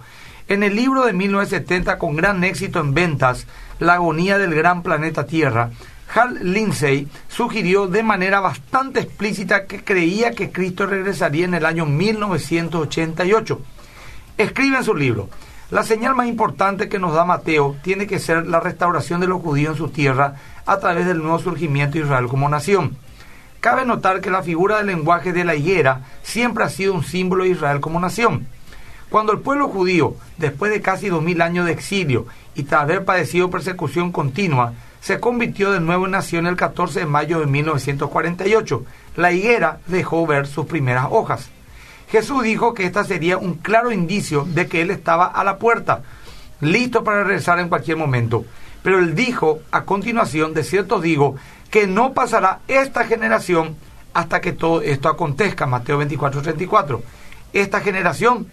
En 0.49 0.61
el 0.61 0.75
libro 0.75 1.05
de 1.05 1.13
1970, 1.13 1.97
con 1.97 2.17
gran 2.17 2.43
éxito 2.43 2.81
en 2.81 2.93
ventas, 2.93 3.47
La 3.79 3.93
agonía 3.93 4.37
del 4.37 4.53
gran 4.53 4.83
planeta 4.83 5.25
Tierra, 5.25 5.69
Hal 6.13 6.39
Lindsey 6.41 7.07
sugirió 7.29 7.87
de 7.87 8.03
manera 8.03 8.41
bastante 8.41 8.99
explícita 8.99 9.67
que 9.67 9.85
creía 9.85 10.31
que 10.31 10.51
Cristo 10.51 10.85
regresaría 10.85 11.45
en 11.45 11.53
el 11.53 11.65
año 11.65 11.85
1988. 11.85 13.61
Escribe 14.37 14.77
en 14.79 14.83
su 14.83 14.93
libro, 14.93 15.29
la 15.71 15.83
señal 15.83 16.13
más 16.15 16.27
importante 16.27 16.89
que 16.89 16.99
nos 16.99 17.13
da 17.13 17.25
Mateo 17.25 17.75
tiene 17.83 18.05
que 18.05 18.19
ser 18.19 18.45
la 18.45 18.59
restauración 18.59 19.19
de 19.19 19.27
los 19.27 19.41
judíos 19.41 19.71
en 19.71 19.77
su 19.77 19.89
tierra 19.89 20.35
a 20.65 20.77
través 20.77 21.07
del 21.07 21.23
nuevo 21.23 21.39
surgimiento 21.39 21.97
de 21.97 22.03
Israel 22.03 22.27
como 22.27 22.47
nación. 22.49 22.97
Cabe 23.61 23.83
notar 23.83 24.21
que 24.21 24.29
la 24.29 24.43
figura 24.43 24.77
del 24.77 24.87
lenguaje 24.87 25.33
de 25.33 25.43
la 25.43 25.55
higuera 25.55 26.01
siempre 26.21 26.63
ha 26.63 26.69
sido 26.69 26.93
un 26.93 27.03
símbolo 27.03 27.45
de 27.45 27.49
Israel 27.49 27.79
como 27.79 27.99
nación. 27.99 28.47
Cuando 29.09 29.31
el 29.31 29.39
pueblo 29.39 29.67
judío, 29.67 30.15
después 30.37 30.71
de 30.71 30.81
casi 30.81 31.09
dos 31.09 31.23
mil 31.23 31.41
años 31.41 31.65
de 31.65 31.71
exilio 31.71 32.27
y 32.53 32.63
tras 32.63 32.83
haber 32.83 33.03
padecido 33.03 33.49
persecución 33.49 34.11
continua, 34.11 34.73
se 35.01 35.19
convirtió 35.19 35.71
de 35.71 35.79
nuevo 35.79 36.05
en 36.05 36.11
nación 36.11 36.45
el 36.45 36.55
14 36.55 37.01
de 37.01 37.05
mayo 37.07 37.39
de 37.39 37.47
1948, 37.47 38.85
la 39.15 39.31
higuera 39.31 39.79
dejó 39.87 40.27
ver 40.27 40.45
sus 40.45 40.67
primeras 40.67 41.07
hojas. 41.09 41.49
Jesús 42.09 42.43
dijo 42.43 42.73
que 42.73 42.85
esta 42.85 43.03
sería 43.03 43.37
un 43.37 43.55
claro 43.55 43.91
indicio 43.91 44.45
de 44.47 44.67
que 44.67 44.81
Él 44.81 44.91
estaba 44.91 45.25
a 45.25 45.43
la 45.43 45.57
puerta, 45.57 46.03
listo 46.61 47.03
para 47.03 47.23
regresar 47.23 47.59
en 47.59 47.69
cualquier 47.69 47.97
momento. 47.97 48.45
Pero 48.83 48.99
Él 48.99 49.15
dijo 49.15 49.59
a 49.71 49.83
continuación, 49.83 50.53
de 50.53 50.63
cierto 50.63 51.01
digo, 51.01 51.35
que 51.71 51.87
no 51.87 52.13
pasará 52.13 52.59
esta 52.67 53.05
generación 53.05 53.75
hasta 54.13 54.39
que 54.41 54.53
todo 54.53 54.81
esto 54.81 55.09
acontezca. 55.09 55.65
Mateo 55.65 55.97
24, 55.97 56.41
34. 56.41 57.03
Esta 57.51 57.81
generación, 57.81 58.47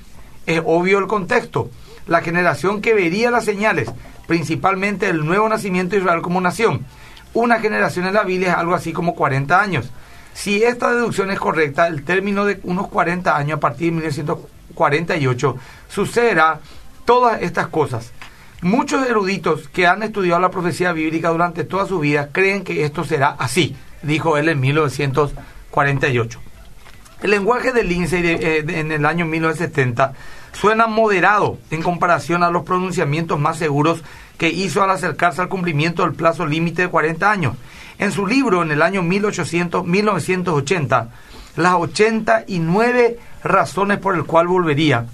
es 0.46 0.60
obvio 0.64 0.98
el 0.98 1.06
contexto, 1.06 1.70
la 2.06 2.20
generación 2.20 2.80
que 2.80 2.94
vería 2.94 3.30
las 3.30 3.44
señales, 3.44 3.90
principalmente 4.26 5.08
el 5.08 5.24
nuevo 5.24 5.48
nacimiento 5.48 5.94
de 5.94 6.02
Israel 6.02 6.22
como 6.22 6.40
nación. 6.40 6.84
Una 7.34 7.60
generación 7.60 8.06
en 8.06 8.14
la 8.14 8.24
Biblia 8.24 8.52
es 8.52 8.58
algo 8.58 8.74
así 8.74 8.92
como 8.92 9.14
40 9.14 9.60
años. 9.60 9.90
Si 10.34 10.62
esta 10.62 10.92
deducción 10.92 11.30
es 11.30 11.38
correcta, 11.38 11.86
el 11.86 12.04
término 12.04 12.44
de 12.44 12.60
unos 12.64 12.88
40 12.88 13.36
años 13.36 13.56
a 13.58 13.60
partir 13.60 13.86
de 13.86 13.92
1948 13.92 15.56
sucederá 15.88 16.60
todas 17.04 17.42
estas 17.42 17.68
cosas. 17.68 18.12
Muchos 18.62 19.06
eruditos 19.08 19.68
que 19.68 19.86
han 19.86 20.02
estudiado 20.02 20.40
la 20.40 20.50
profecía 20.50 20.92
bíblica 20.92 21.30
durante 21.30 21.64
toda 21.64 21.86
su 21.86 21.98
vida 21.98 22.28
creen 22.30 22.62
que 22.62 22.84
esto 22.84 23.04
será 23.04 23.30
así, 23.38 23.76
dijo 24.02 24.36
él 24.36 24.48
en 24.48 24.60
1948. 24.60 26.40
El 27.22 27.30
lenguaje 27.30 27.72
de 27.72 27.84
Lindsay 27.84 28.22
eh, 28.24 28.64
en 28.66 28.92
el 28.92 29.06
año 29.06 29.26
1970 29.26 30.12
suena 30.52 30.86
moderado 30.86 31.58
en 31.70 31.82
comparación 31.82 32.42
a 32.42 32.50
los 32.50 32.64
pronunciamientos 32.64 33.38
más 33.38 33.58
seguros 33.58 34.02
que 34.38 34.48
hizo 34.48 34.82
al 34.82 34.90
acercarse 34.90 35.40
al 35.40 35.48
cumplimiento 35.48 36.02
del 36.02 36.14
plazo 36.14 36.46
límite 36.46 36.82
de 36.82 36.88
40 36.88 37.30
años. 37.30 37.56
En 37.98 38.12
su 38.12 38.26
libro, 38.26 38.62
en 38.62 38.70
el 38.70 38.82
año 38.82 39.02
1800, 39.02 39.86
1980, 39.86 41.10
Las 41.56 41.74
89 41.74 43.18
razones 43.44 43.98
por 43.98 44.14
el 44.14 44.24
cual 44.24 44.46
volvería, 44.48 45.06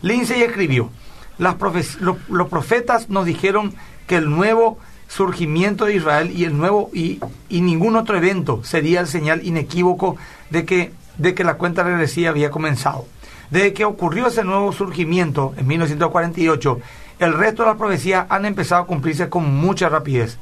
Lindsay 0.00 0.42
escribió, 0.42 0.90
los 1.38 2.48
profetas 2.48 3.08
nos 3.08 3.26
dijeron 3.26 3.74
que 4.06 4.16
el 4.16 4.30
nuevo 4.30 4.78
surgimiento 5.08 5.84
de 5.84 5.96
Israel 5.96 6.32
y 6.34 6.44
el 6.44 6.56
nuevo 6.56 6.90
y, 6.94 7.20
y, 7.50 7.60
ningún 7.60 7.96
otro 7.96 8.16
evento 8.16 8.64
sería 8.64 9.00
el 9.00 9.06
señal 9.06 9.44
inequívoco 9.44 10.16
de 10.48 10.64
que, 10.64 10.92
de 11.18 11.34
que 11.34 11.44
la 11.44 11.54
cuenta 11.54 11.82
regresiva 11.82 12.30
había 12.30 12.50
comenzado. 12.50 13.06
Desde 13.50 13.74
que 13.74 13.84
ocurrió 13.84 14.28
ese 14.28 14.44
nuevo 14.44 14.72
surgimiento 14.72 15.52
en 15.58 15.66
1948, 15.66 16.80
el 17.18 17.34
resto 17.34 17.62
de 17.62 17.68
las 17.68 17.76
profecías 17.76 18.26
han 18.30 18.46
empezado 18.46 18.82
a 18.82 18.86
cumplirse 18.86 19.28
con 19.28 19.54
mucha 19.54 19.90
rapidez. 19.90 20.38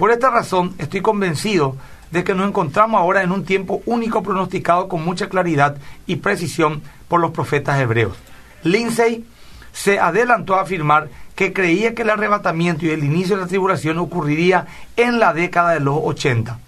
Por 0.00 0.10
esta 0.10 0.30
razón, 0.30 0.74
estoy 0.78 1.02
convencido 1.02 1.76
de 2.10 2.24
que 2.24 2.34
nos 2.34 2.48
encontramos 2.48 2.98
ahora 2.98 3.22
en 3.22 3.32
un 3.32 3.44
tiempo 3.44 3.82
único 3.84 4.22
pronosticado 4.22 4.88
con 4.88 5.04
mucha 5.04 5.28
claridad 5.28 5.76
y 6.06 6.16
precisión 6.16 6.80
por 7.06 7.20
los 7.20 7.32
profetas 7.32 7.78
hebreos. 7.78 8.16
Lindsay 8.62 9.26
se 9.72 9.98
adelantó 10.00 10.54
a 10.54 10.62
afirmar 10.62 11.10
que 11.36 11.52
creía 11.52 11.94
que 11.94 12.00
el 12.00 12.08
arrebatamiento 12.08 12.86
y 12.86 12.92
el 12.92 13.04
inicio 13.04 13.36
de 13.36 13.42
la 13.42 13.48
tribulación 13.48 13.98
ocurriría 13.98 14.68
en 14.96 15.18
la 15.20 15.34
década 15.34 15.72
de 15.72 15.80
los 15.80 15.98
80. 16.02 16.58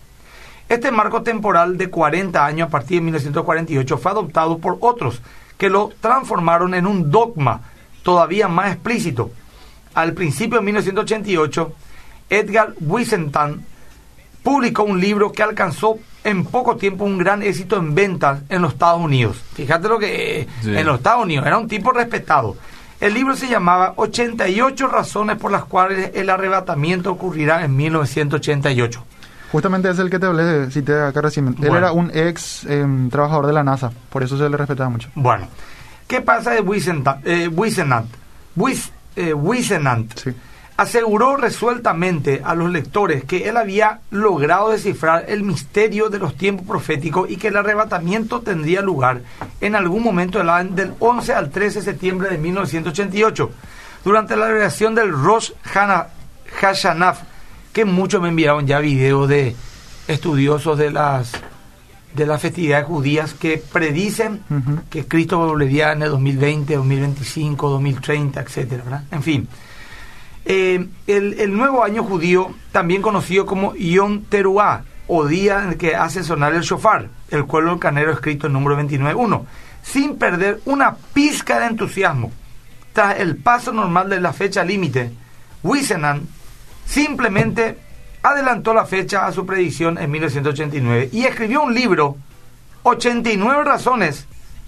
Este 0.69 0.93
marco 0.93 1.23
temporal 1.23 1.79
de 1.79 1.89
40 1.89 2.45
años 2.45 2.69
a 2.69 2.71
partir 2.71 2.99
de 2.99 3.05
1948 3.05 3.97
fue 3.97 4.13
adoptado 4.13 4.59
por 4.59 4.77
otros 4.81 5.23
que 5.57 5.71
lo 5.71 5.91
transformaron 6.03 6.75
en 6.75 6.87
un 6.87 7.11
dogma 7.11 7.63
todavía 8.03 8.47
más 8.49 8.73
explícito. 8.73 9.31
Al 9.95 10.13
principio 10.13 10.59
de 10.59 10.67
1988, 10.67 11.73
Edgar 12.33 12.73
Wiesenthal 12.81 13.61
publicó 14.43 14.85
un 14.85 14.99
libro 14.99 15.33
que 15.33 15.43
alcanzó 15.43 15.99
en 16.25 16.45
poco 16.47 16.77
tiempo 16.77 17.05
un 17.05 17.19
gran 17.19 17.43
éxito 17.43 17.77
en 17.77 17.95
ventas 17.95 18.41
en 18.49 18.63
los 18.63 18.73
Estados 18.73 19.01
Unidos. 19.03 19.37
Fíjate 19.55 19.89
lo 19.89 19.99
que 19.99 20.49
en 20.65 20.87
los 20.87 20.97
Estados 20.97 21.25
Unidos 21.25 21.47
era 21.47 21.59
un 21.59 21.69
tipo 21.69 21.93
respetado. 21.93 22.57
El 23.01 23.13
libro 23.15 23.37
se 23.37 23.49
llamaba 23.49 23.93
88 23.97 24.87
razones 24.87 25.37
por 25.37 25.51
las 25.51 25.65
cuales 25.65 26.13
el 26.15 26.31
arrebatamiento 26.31 27.11
ocurrirá 27.11 27.65
en 27.65 27.77
1988. 27.77 29.05
Justamente 29.51 29.91
es 29.91 29.99
el 29.99 30.09
que 30.09 30.19
te 30.19 30.25
hablé, 30.25 30.71
cité 30.71 31.03
acá 31.03 31.21
recién. 31.21 31.55
Él 31.61 31.77
era 31.77 31.93
un 31.93 32.11
ex 32.15 32.65
em, 32.65 33.11
trabajador 33.11 33.47
de 33.47 33.53
la 33.53 33.63
NASA, 33.63 33.93
por 34.09 34.23
eso 34.23 34.39
se 34.39 34.49
le 34.49 34.57
respetaba 34.57 34.89
mucho. 34.89 35.11
Bueno, 35.15 35.49
¿qué 36.09 36.23
pasa 36.23 36.53
de 36.53 36.63
Wiesenthal? 36.63 37.21
Eh, 37.25 37.49
Wiesenthal, 37.49 38.07
eh, 39.17 39.35
sí 40.15 40.35
aseguró 40.83 41.37
resueltamente 41.37 42.43
a 42.45 42.57
los 42.57 42.71
lectores 42.71 43.25
que 43.25 43.49
él 43.49 43.57
había 43.57 44.01
logrado 44.11 44.71
descifrar 44.71 45.25
el 45.29 45.45
misterio 45.45 46.09
de 46.09 46.19
los 46.19 46.37
tiempos 46.37 46.67
proféticos 46.67 47.31
y 47.31 47.37
que 47.37 47.49
el 47.49 47.57
arrebatamiento 47.57 48.41
tendría 48.41 48.83
lugar 48.83 49.23
en 49.61 49.77
algún 49.77 50.03
momento 50.03 50.39
del 50.39 50.95
11 50.99 51.35
al 51.35 51.51
13 51.51 51.79
de 51.79 51.85
septiembre 51.85 52.31
de 52.31 52.39
1988, 52.39 53.51
durante 54.05 54.37
la 54.37 54.47
celebración 54.47 54.95
del 54.97 55.13
Rosh 55.13 55.53
Hashanah, 55.63 57.15
que 57.73 57.85
muchos 57.85 58.21
me 58.21 58.29
enviaron 58.29 58.67
ya 58.67 58.81
videos 58.81 59.29
de 59.29 59.55
estudiosos 60.09 60.77
de 60.79 60.91
las 60.91 61.33
de 62.13 62.27
las 62.27 62.43
festividades 62.43 62.85
judías 62.87 63.33
que 63.33 63.63
predicen 63.73 64.43
que 64.91 65.07
Cristo 65.07 65.39
volvería 65.39 65.93
en 65.93 66.03
el 66.03 66.11
2020, 66.11 66.77
2025, 66.77 67.71
2030, 67.71 68.41
etcétera, 68.41 69.05
En 69.11 69.23
fin, 69.23 69.49
eh, 70.45 70.87
el, 71.07 71.57
nuevo 71.57 71.85
año 71.85 72.03
judío, 72.03 72.53
también 72.73 73.03
conocido 73.03 73.47
como 73.47 73.75
Yom 73.75 74.23
Teruah, 74.25 74.83
o 75.07 75.27
día 75.27 75.65
en 75.65 75.75
que 75.75 75.95
hace 75.95 76.23
sonar 76.23 76.55
el 76.55 76.63
shofar, 76.63 77.09
el 77.31 77.45
cuello 77.45 77.71
del 77.71 77.79
canero 77.79 78.13
escrito 78.13 78.47
en 78.47 78.53
número 78.53 78.81
29.1, 78.81 79.45
sin 79.83 80.17
perder 80.17 80.61
una 80.65 80.95
pizca 80.95 81.61
de 81.61 81.67
entusiasmo. 81.67 82.33
Tras 82.93 83.19
el 83.21 83.37
paso 83.37 83.73
normal 83.73 84.09
de 84.09 84.21
la 84.21 84.33
fecha 84.33 84.65
límite, 84.65 85.13
Wisenan 85.63 86.23
simplemente 86.87 87.79
adelantó 88.23 88.75
la 88.75 88.87
fecha 88.87 89.27
a 89.27 89.33
su 89.33 89.45
predicción 89.45 89.99
en 89.99 90.11
1989 90.11 91.11
y 91.13 91.25
escribió 91.25 91.63
un 91.63 91.75
libro, 91.75 92.17
89 92.85 93.65
razones 93.65 94.27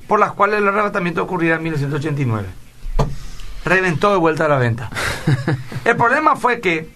por 0.08 0.20
las 0.20 0.32
cuales 0.32 0.58
el 0.58 0.68
arrebatamiento 0.68 1.22
ocurrirá 1.22 1.56
en 1.56 1.62
1989 1.62 2.63
reventó 3.64 4.12
de 4.12 4.18
vuelta 4.18 4.46
a 4.46 4.48
la 4.48 4.59
venta. 4.59 4.90
El 5.85 5.96
problema 5.96 6.37
fue 6.37 6.61
que, 6.61 6.90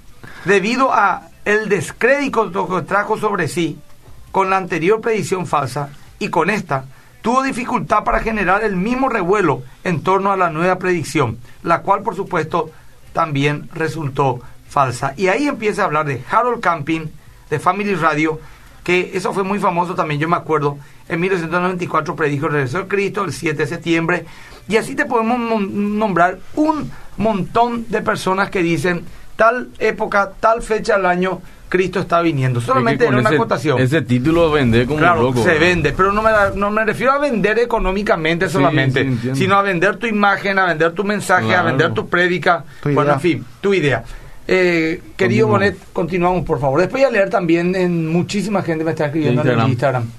debido 0.44 0.92
a 0.92 1.28
el 1.44 1.68
descrédito 1.70 2.68
que 2.68 2.83
trajo 2.83 3.16
sobre 3.16 3.48
sí 3.48 3.78
con 4.33 4.50
la 4.50 4.59
anterior 4.59 5.00
predicción 5.00 5.46
falsa 5.46 5.88
y 6.18 6.28
con 6.28 6.50
esta, 6.50 6.85
tuvo 7.22 7.42
dificultad 7.42 8.04
para 8.04 8.20
generar 8.20 8.62
el 8.64 8.76
mismo 8.76 9.09
revuelo 9.09 9.62
en 9.83 10.02
torno 10.02 10.31
a 10.31 10.37
la 10.37 10.50
nueva 10.50 10.78
predicción, 10.78 11.38
la 11.62 11.81
cual 11.81 12.02
por 12.02 12.14
supuesto 12.14 12.70
también 13.14 13.70
resultó 13.72 14.40
falsa. 14.68 15.14
Y 15.16 15.28
ahí 15.28 15.48
empieza 15.48 15.83
a 15.83 15.85
hablar 15.87 16.04
de 16.04 16.22
Harold 16.31 16.61
Camping, 16.61 17.07
de 17.48 17.59
Family 17.59 17.94
Radio, 17.94 18.40
que 18.88 19.11
eso 19.12 19.35
fue 19.35 19.44
muy 19.44 19.59
famoso 19.59 19.94
también, 19.94 20.18
yo 20.18 20.31
me 20.31 20.37
acuerdo, 20.37 20.79
en 21.11 21.20
1994 21.20 22.16
predijo 22.16 22.46
el 22.46 22.53
regreso 22.53 22.79
de 22.79 22.88
Cristo, 22.88 23.22
el 23.22 23.35
7 23.35 23.55
de 23.55 23.66
septiembre, 23.66 24.24
y 24.66 24.79
así 24.79 24.94
te 24.94 25.05
podemos 25.05 25.38
nombrar 25.61 26.38
un 26.55 26.90
montón 27.18 27.85
de 27.90 28.01
personas 28.01 28.48
que 28.48 28.62
dicen 28.62 29.05
tal 29.37 29.68
época, 29.79 30.33
tal 30.40 30.62
fecha 30.62 30.94
al 30.94 31.05
año, 31.05 31.42
Cristo 31.68 32.01
está 32.01 32.22
viniendo. 32.22 32.62
Solamente 32.62 33.05
en 33.05 33.16
una 33.16 33.29
acotación. 33.29 33.79
Ese 33.79 34.01
título 34.01 34.51
vende 34.51 34.87
como 34.87 35.01
claro, 35.01 35.20
loco. 35.20 35.44
Se 35.44 35.59
vende, 35.59 35.92
pero 35.92 36.11
no 36.11 36.22
me, 36.22 36.31
no 36.55 36.70
me 36.70 36.83
refiero 36.87 37.12
a 37.12 37.18
vender 37.18 37.59
económicamente 37.59 38.48
solamente, 38.48 39.07
sino 39.35 39.57
a 39.57 39.61
vender 39.61 39.96
tu 39.96 40.07
imagen, 40.07 40.59
a 40.59 40.64
vender 40.64 40.92
tu 40.92 41.05
mensaje, 41.05 41.55
a 41.55 41.61
vender 41.61 41.92
tu 41.92 42.09
prédica. 42.09 42.64
Bueno, 42.85 43.12
en 43.12 43.20
fin, 43.20 43.44
tu 43.61 43.74
idea. 43.74 44.03
Eh, 44.50 45.02
querido 45.14 45.46
Bonet, 45.46 45.76
continuamos 45.92 46.42
por 46.46 46.58
favor. 46.58 46.80
Después 46.80 47.02
voy 47.02 47.08
a 47.11 47.12
leer 47.12 47.28
también 47.28 47.76
en 47.76 48.08
muchísima 48.08 48.62
gente 48.62 48.82
me 48.82 48.92
está 48.92 49.04
escribiendo 49.06 49.42
en, 49.42 49.61
Instagram. 49.68 50.11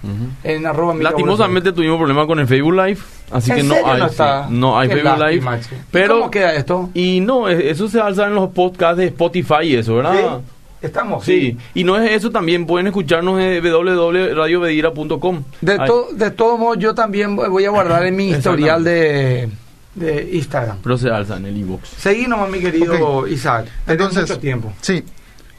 En 0.43 0.67
arroba 0.67 0.93
Lastimosamente 0.93 1.73
tuvimos 1.73 1.97
problemas 1.97 2.27
con 2.27 2.39
el 2.39 2.45
Facebook 2.45 2.75
Live, 2.75 2.99
así 3.31 3.51
que 3.51 3.63
no 3.63 3.73
hay, 3.73 4.03
no, 4.51 4.77
hay 4.77 4.87
Facebook 4.87 5.17
Live. 5.17 5.43
Pero, 5.89 6.19
¿Cómo 6.19 6.29
queda 6.29 6.53
esto? 6.53 6.91
Y 6.93 7.21
no, 7.21 7.49
eso 7.49 7.89
se 7.89 7.99
alza 7.99 8.27
en 8.27 8.35
los 8.35 8.51
podcasts 8.51 8.97
de 8.97 9.07
Spotify 9.07 9.63
y 9.63 9.75
eso, 9.77 9.95
¿verdad? 9.95 10.41
Estamos. 10.79 11.25
Sí. 11.25 11.57
y 11.73 11.83
no 11.83 11.97
es 11.97 12.11
eso 12.11 12.29
también, 12.29 12.67
pueden 12.67 12.85
escucharnos 12.85 13.41
en 13.41 13.63
www.radiovedira.com. 13.63 15.43
De, 15.59 15.79
de 16.13 16.31
todos 16.31 16.59
modos, 16.59 16.77
yo 16.77 16.93
también 16.93 17.35
voy 17.35 17.65
a 17.65 17.71
guardar 17.71 18.05
en 18.05 18.15
mi 18.15 18.29
historial 18.29 18.83
de 18.83 19.49
de 19.99 20.29
Instagram. 20.33 20.77
Pero 20.81 20.97
se 20.97 21.09
alza 21.09 21.37
en 21.37 21.45
el 21.45 21.57
inbox. 21.57 21.89
Seguí 21.97 22.27
nomás, 22.27 22.49
mi 22.49 22.59
querido 22.59 23.27
Isaac. 23.27 23.67
Entonces, 23.87 24.21
mucho 24.29 24.39
tiempo. 24.39 24.73
Sí. 24.81 25.03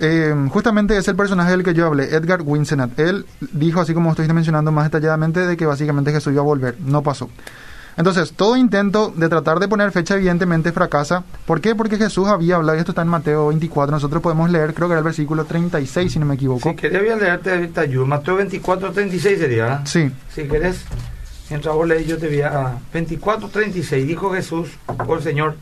Eh, 0.03 0.35
justamente 0.48 0.96
es 0.96 1.07
el 1.09 1.14
personaje 1.14 1.50
del 1.50 1.62
que 1.62 1.74
yo 1.74 1.87
hablé, 1.87 2.05
Edgar 2.05 2.40
Winsenat. 2.42 2.98
Él 2.98 3.26
dijo, 3.53 3.81
así 3.81 3.92
como 3.92 4.11
estoy 4.11 4.26
mencionando 4.29 4.72
más 4.72 4.85
detalladamente, 4.85 5.40
de 5.40 5.57
que 5.57 5.66
básicamente 5.66 6.11
Jesús 6.11 6.33
iba 6.33 6.40
a 6.40 6.44
volver. 6.44 6.76
No 6.81 7.03
pasó. 7.03 7.29
Entonces, 7.96 8.33
todo 8.33 8.57
intento 8.57 9.12
de 9.14 9.29
tratar 9.29 9.59
de 9.59 9.68
poner 9.68 9.92
fecha 9.92 10.14
evidentemente 10.14 10.72
fracasa. 10.72 11.22
¿Por 11.44 11.61
qué? 11.61 11.74
Porque 11.74 11.98
Jesús 11.98 12.29
había 12.29 12.57
hablado, 12.57 12.79
y 12.79 12.81
esto 12.81 12.92
está 12.92 13.03
en 13.03 13.09
Mateo 13.09 13.48
24, 13.48 13.94
nosotros 13.94 14.22
podemos 14.22 14.50
leer, 14.50 14.72
creo 14.72 14.88
que 14.88 14.92
era 14.92 15.00
el 15.00 15.05
versículo 15.05 15.44
36, 15.44 16.11
si 16.11 16.18
no 16.18 16.24
me 16.24 16.37
equivoco. 16.37 16.70
Si 16.70 16.76
quería 16.76 17.14
leerte 17.14 17.50
ahorita 17.53 17.85
yo, 17.85 18.07
Mateo 18.07 18.37
24, 18.37 18.92
36 18.92 19.38
sería, 19.38 19.83
Sí. 19.85 20.11
Si 20.35 20.44
querés 20.44 20.85
vos 21.58 21.88
lees 21.88 22.06
yo 22.06 22.18
te 22.18 22.28
voy 22.28 22.40
a 22.42 22.78
24.36, 22.94 24.04
dijo 24.06 24.32
Jesús, 24.32 24.68
o 25.06 25.14
el 25.14 25.22
Señor, 25.22 25.56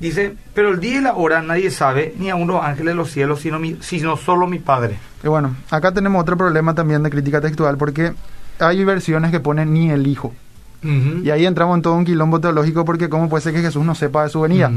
dice, 0.00 0.34
pero 0.54 0.70
el 0.70 0.80
día 0.80 0.98
y 0.98 1.00
la 1.00 1.14
hora 1.14 1.42
nadie 1.42 1.70
sabe, 1.70 2.14
ni 2.18 2.30
aun 2.30 2.46
los 2.48 2.62
ángeles 2.62 2.92
de 2.92 2.96
los 2.96 3.10
cielos, 3.10 3.40
sino, 3.40 3.58
sino 3.80 4.16
solo 4.16 4.46
mi 4.46 4.58
Padre. 4.58 4.96
Y 5.24 5.28
bueno, 5.28 5.54
acá 5.70 5.92
tenemos 5.92 6.20
otro 6.22 6.36
problema 6.36 6.74
también 6.74 7.02
de 7.02 7.10
crítica 7.10 7.40
textual, 7.40 7.76
porque 7.76 8.12
hay 8.60 8.84
versiones 8.84 9.30
que 9.30 9.40
ponen 9.40 9.72
ni 9.72 9.90
el 9.90 10.06
Hijo. 10.06 10.32
Y 10.80 11.30
ahí 11.30 11.44
entramos 11.44 11.74
en 11.76 11.82
todo 11.82 11.94
un 11.94 12.04
quilombo 12.04 12.38
teológico 12.40 12.84
porque 12.84 13.08
cómo 13.08 13.28
puede 13.28 13.42
ser 13.42 13.52
que 13.52 13.62
Jesús 13.62 13.84
no 13.84 13.96
sepa 13.96 14.22
de 14.22 14.28
su 14.30 14.40
venida. 14.42 14.70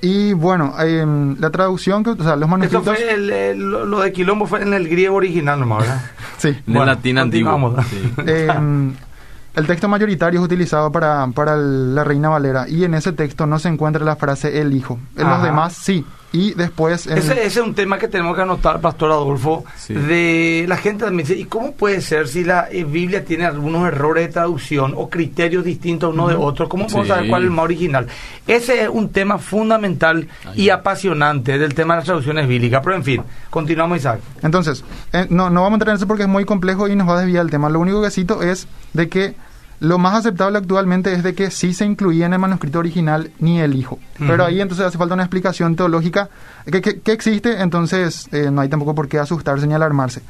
Y 0.00 0.32
bueno, 0.32 0.74
em, 0.80 1.36
la 1.38 1.50
traducción, 1.50 2.02
que, 2.02 2.10
o 2.10 2.16
sea, 2.16 2.34
los 2.36 2.42
Esto 2.42 2.48
manuscritos... 2.48 2.84
fue 2.84 3.12
el- 3.14 3.30
el- 3.30 3.58
lo 3.60 4.00
de 4.00 4.12
Quilombo 4.12 4.46
fue 4.46 4.60
en 4.62 4.74
el 4.74 4.86
griego 4.88 5.14
original 5.14 5.60
nomás, 5.60 5.82
¿verdad? 5.82 6.02
Sí. 6.38 6.48
En 6.48 6.62
Bueno, 6.66 6.82
el 6.82 6.86
latín 6.88 7.18
antiguo. 7.18 7.76
Sí. 7.88 8.12
Em, 8.26 8.92
el 9.54 9.66
texto 9.66 9.88
mayoritario 9.88 10.40
es 10.40 10.44
utilizado 10.44 10.90
para, 10.92 11.26
para 11.28 11.54
el- 11.54 11.94
la 11.94 12.04
Reina 12.04 12.28
Valera 12.28 12.68
y 12.68 12.84
en 12.84 12.94
ese 12.94 13.12
texto 13.12 13.46
no 13.46 13.58
se 13.58 13.68
encuentra 13.68 14.04
la 14.04 14.16
frase 14.16 14.60
el 14.60 14.72
hijo. 14.72 14.98
En 15.16 15.28
los 15.28 15.42
demás 15.42 15.72
sí. 15.74 16.04
Y 16.34 16.52
después... 16.54 17.06
en- 17.06 17.16
Ese, 17.16 17.32
ese 17.32 17.46
es 17.46 17.56
un 17.64 17.74
tema 17.74 17.96
que 17.96 18.08
tenemos 18.08 18.34
que 18.34 18.42
anotar, 18.42 18.80
Pastor 18.80 19.12
Adolfo. 19.12 19.64
Sí. 19.76 19.94
De 19.94 20.64
la 20.68 20.76
gente 20.76 21.04
también 21.04 21.26
dice, 21.28 21.38
¿y 21.40 21.44
cómo 21.44 21.72
puede 21.72 22.00
ser 22.00 22.26
si 22.26 22.42
la 22.42 22.66
eh, 22.72 22.82
Biblia 22.82 23.24
tiene 23.24 23.44
algunos 23.46 23.86
errores 23.86 24.26
de 24.26 24.32
traducción 24.32 24.94
o 24.96 25.08
criterios 25.08 25.64
distintos 25.64 26.12
uno 26.12 26.26
de 26.26 26.34
otro? 26.34 26.68
¿Cómo 26.68 26.86
podemos 26.86 27.06
Sí. 27.06 27.12
saber 27.14 27.30
cuál 27.30 27.42
es 27.42 27.46
el 27.46 27.54
más 27.54 27.64
original? 27.64 28.06
Ese 28.48 28.82
es 28.82 28.88
un 28.88 29.10
tema 29.10 29.38
fundamental 29.38 30.26
y 30.56 30.70
apasionante 30.70 31.56
del 31.56 31.72
tema 31.72 31.94
de 31.94 31.98
las 31.98 32.06
traducciones 32.06 32.48
bíblicas. 32.48 32.80
Pero 32.82 32.96
en 32.96 33.04
fin, 33.04 33.22
continuamos, 33.48 33.98
Isaac. 33.98 34.18
Entonces, 34.42 34.84
eh, 35.12 35.26
no, 35.30 35.50
no 35.50 35.62
vamos 35.62 35.74
a 35.74 35.76
entrar 35.76 35.90
en 35.90 35.96
eso 35.98 36.08
porque 36.08 36.24
es 36.24 36.28
muy 36.28 36.44
complejo 36.44 36.88
y 36.88 36.96
nos 36.96 37.08
va 37.08 37.16
a 37.18 37.20
desviar 37.22 37.44
el 37.44 37.50
tema. 37.52 37.68
Lo 37.68 37.78
único 37.78 38.02
que 38.02 38.10
cito 38.10 38.42
es 38.42 38.66
de 38.92 39.08
que 39.08 39.34
lo 39.84 39.98
más 39.98 40.14
aceptable 40.14 40.58
actualmente 40.58 41.12
es 41.12 41.22
de 41.22 41.34
que 41.34 41.50
sí 41.50 41.72
se 41.74 41.84
incluía 41.84 42.26
en 42.26 42.32
el 42.32 42.38
manuscrito 42.38 42.78
original 42.78 43.30
ni 43.38 43.60
el 43.60 43.74
hijo. 43.76 43.98
Pero 44.18 44.44
ahí 44.44 44.60
entonces 44.60 44.86
hace 44.86 44.98
falta 44.98 45.14
una 45.14 45.22
explicación 45.24 45.76
teológica 45.76 46.28
que, 46.70 46.80
que- 46.80 47.00
que 47.00 47.12
existe, 47.12 47.60
entonces 47.60 48.28
eh, 48.32 48.50
no 48.50 48.60
hay 48.60 48.68
tampoco 48.68 48.94
por 48.94 49.08
qué 49.08 49.18
asustarse 49.18 49.66
ni 49.66 49.74
alarmarse. 49.74 50.22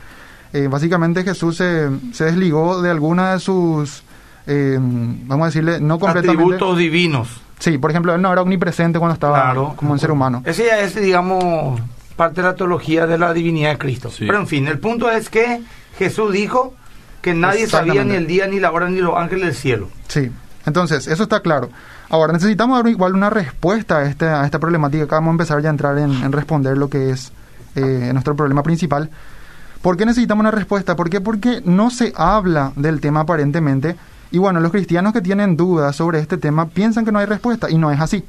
Eh, 0.52 0.68
básicamente 0.68 1.24
Jesús 1.24 1.56
se, 1.56 1.88
se 2.12 2.24
desligó 2.26 2.80
de 2.82 2.90
alguna 2.90 3.32
de 3.32 3.40
sus, 3.40 4.02
eh, 4.46 4.76
vamos 4.80 5.44
a 5.44 5.46
decirle, 5.46 5.80
no 5.80 5.98
completamente... 5.98 6.42
Atributos 6.42 6.78
divinos. 6.78 7.28
Sí, 7.58 7.78
por 7.78 7.90
ejemplo, 7.90 8.14
él 8.14 8.20
no 8.22 8.32
era 8.32 8.42
omnipresente 8.42 8.98
cuando 8.98 9.14
estaba 9.14 9.40
Claro. 9.42 9.72
como 9.76 9.92
un 9.92 9.98
ser 9.98 10.10
humano. 10.10 10.42
Ese 10.44 10.66
ya 10.66 10.80
es, 10.80 10.94
digamos, 10.94 11.80
parte 12.16 12.40
de 12.42 12.48
la 12.48 12.54
teología 12.54 13.06
de 13.06 13.16
la 13.18 13.32
divinidad 13.32 13.70
de 13.70 13.78
Cristo. 13.78 14.10
Sí. 14.10 14.26
Pero 14.26 14.38
en 14.38 14.46
fin, 14.46 14.66
el 14.68 14.78
punto 14.78 15.10
es 15.10 15.28
que 15.30 15.60
Jesús 15.98 16.32
dijo 16.32 16.74
que 17.24 17.32
nadie 17.32 17.66
sabía 17.66 18.04
ni 18.04 18.14
el 18.14 18.26
día, 18.26 18.46
ni 18.46 18.60
la 18.60 18.70
hora, 18.70 18.86
ni 18.90 19.00
los 19.00 19.16
ángeles 19.16 19.46
del 19.46 19.54
cielo. 19.54 19.88
Sí, 20.08 20.30
entonces, 20.66 21.06
eso 21.06 21.22
está 21.22 21.40
claro. 21.40 21.70
Ahora, 22.10 22.34
necesitamos 22.34 22.76
dar 22.76 22.86
igual 22.90 23.14
una 23.14 23.30
respuesta 23.30 24.00
a, 24.00 24.04
este, 24.04 24.26
a 24.26 24.44
esta 24.44 24.58
problemática. 24.58 25.04
Acá 25.04 25.16
vamos 25.16 25.30
a 25.30 25.32
empezar 25.32 25.62
ya 25.62 25.70
a 25.70 25.72
entrar 25.72 25.96
en, 25.96 26.12
en 26.12 26.32
responder 26.32 26.76
lo 26.76 26.90
que 26.90 27.08
es 27.08 27.32
eh, 27.76 28.10
nuestro 28.12 28.36
problema 28.36 28.62
principal. 28.62 29.08
¿Por 29.80 29.96
qué 29.96 30.04
necesitamos 30.04 30.42
una 30.42 30.50
respuesta? 30.50 30.96
¿Por 30.96 31.08
qué? 31.08 31.22
Porque 31.22 31.62
no 31.64 31.88
se 31.88 32.12
habla 32.14 32.72
del 32.76 33.00
tema 33.00 33.20
aparentemente. 33.20 33.96
Y 34.30 34.36
bueno, 34.36 34.60
los 34.60 34.70
cristianos 34.70 35.14
que 35.14 35.22
tienen 35.22 35.56
dudas 35.56 35.96
sobre 35.96 36.18
este 36.18 36.36
tema 36.36 36.68
piensan 36.68 37.06
que 37.06 37.12
no 37.12 37.20
hay 37.20 37.26
respuesta 37.26 37.70
y 37.70 37.78
no 37.78 37.90
es 37.90 38.00
así. 38.00 38.22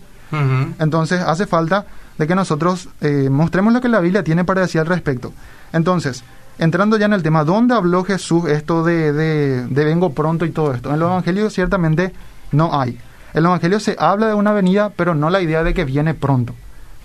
Entonces 0.79 1.21
hace 1.21 1.45
falta 1.45 1.85
de 2.17 2.27
que 2.27 2.35
nosotros 2.35 2.89
eh, 3.01 3.29
mostremos 3.29 3.73
lo 3.73 3.81
que 3.81 3.89
la 3.89 3.99
Biblia 3.99 4.23
tiene 4.23 4.43
para 4.45 4.61
decir 4.61 4.81
al 4.81 4.87
respecto. 4.87 5.33
Entonces, 5.71 6.23
entrando 6.57 6.97
ya 6.97 7.05
en 7.05 7.13
el 7.13 7.23
tema, 7.23 7.43
¿dónde 7.43 7.75
habló 7.75 8.03
Jesús 8.03 8.45
esto 8.45 8.83
de, 8.83 9.13
de, 9.13 9.65
de 9.65 9.85
vengo 9.85 10.13
pronto 10.13 10.45
y 10.45 10.51
todo 10.51 10.73
esto? 10.73 10.93
En 10.93 10.99
los 10.99 11.09
evangelios 11.09 11.53
ciertamente 11.53 12.13
no 12.51 12.79
hay. 12.79 12.99
En 13.33 13.43
los 13.43 13.49
evangelios 13.49 13.83
se 13.83 13.95
habla 13.99 14.27
de 14.27 14.33
una 14.33 14.53
venida, 14.53 14.91
pero 14.95 15.15
no 15.15 15.29
la 15.29 15.41
idea 15.41 15.63
de 15.63 15.73
que 15.73 15.85
viene 15.85 16.13
pronto. 16.13 16.55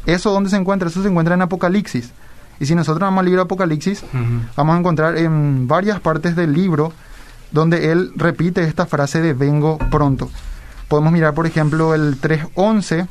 ¿Eso 0.06 0.30
dónde 0.32 0.50
se 0.50 0.56
encuentra? 0.56 0.88
Eso 0.88 1.02
se 1.02 1.08
encuentra 1.08 1.34
en 1.34 1.42
Apocalipsis. 1.42 2.12
Y 2.58 2.66
si 2.66 2.74
nosotros 2.74 3.00
vamos 3.00 3.20
al 3.20 3.26
libro 3.26 3.40
de 3.40 3.44
Apocalipsis, 3.44 4.04
vamos 4.56 4.76
a 4.76 4.78
encontrar 4.78 5.16
en 5.16 5.66
varias 5.66 5.98
partes 6.00 6.36
del 6.36 6.52
libro 6.52 6.92
donde 7.50 7.90
él 7.90 8.12
repite 8.16 8.62
esta 8.62 8.86
frase 8.86 9.20
de 9.20 9.32
vengo 9.32 9.78
pronto. 9.90 10.30
Podemos 10.88 11.12
mirar, 11.12 11.34
por 11.34 11.46
ejemplo, 11.46 11.94
el 11.94 12.20
3.11, 12.20 13.08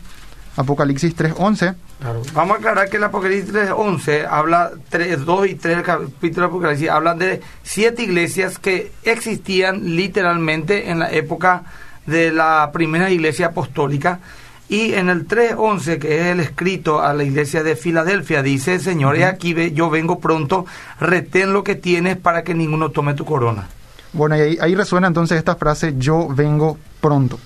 Apocalipsis 0.56 1.16
3.11. 1.16 1.76
Claro. 2.00 2.22
Vamos 2.34 2.56
a 2.56 2.60
aclarar 2.60 2.90
que 2.90 2.98
el 2.98 3.04
Apocalipsis 3.04 3.54
3.11 3.54 4.28
habla, 4.30 4.72
3, 4.90 5.26
2 5.26 5.48
y 5.48 5.56
3 5.56 5.76
del 5.78 5.86
capítulo 5.86 6.48
de 6.48 6.50
Apocalipsis, 6.52 6.90
hablan 6.90 7.18
de 7.20 7.42
siete 7.64 8.04
iglesias 8.04 8.58
que 8.60 8.92
existían 9.04 9.96
literalmente 9.96 10.90
en 10.90 11.00
la 11.00 11.12
época 11.12 11.64
de 12.06 12.32
la 12.32 12.70
primera 12.74 13.10
iglesia 13.10 13.48
apostólica. 13.48 14.20
Y 14.68 14.94
en 14.94 15.10
el 15.10 15.28
3.11, 15.28 15.98
que 15.98 16.20
es 16.22 16.26
el 16.28 16.40
escrito 16.42 17.02
a 17.02 17.14
la 17.14 17.24
iglesia 17.24 17.64
de 17.64 17.76
Filadelfia, 17.76 18.44
dice, 18.44 18.78
Señor, 18.80 19.16
he 19.18 19.26
aquí 19.26 19.54
ve- 19.56 19.72
yo 19.72 19.90
vengo 19.90 20.20
pronto, 20.20 20.66
retén 21.00 21.54
lo 21.54 21.64
que 21.64 21.74
tienes 21.76 22.18
para 22.18 22.44
que 22.44 22.54
ninguno 22.54 22.92
tome 22.92 23.16
tu 23.16 23.26
corona. 23.26 23.68
Bueno, 24.14 24.38
y 24.38 24.42
ahí, 24.42 24.58
ahí 24.62 24.76
resuena 24.76 25.08
entonces 25.08 25.38
esta 25.40 25.56
frase, 25.56 25.96
yo 25.98 26.28
vengo 26.28 26.78
pronto. 27.02 27.40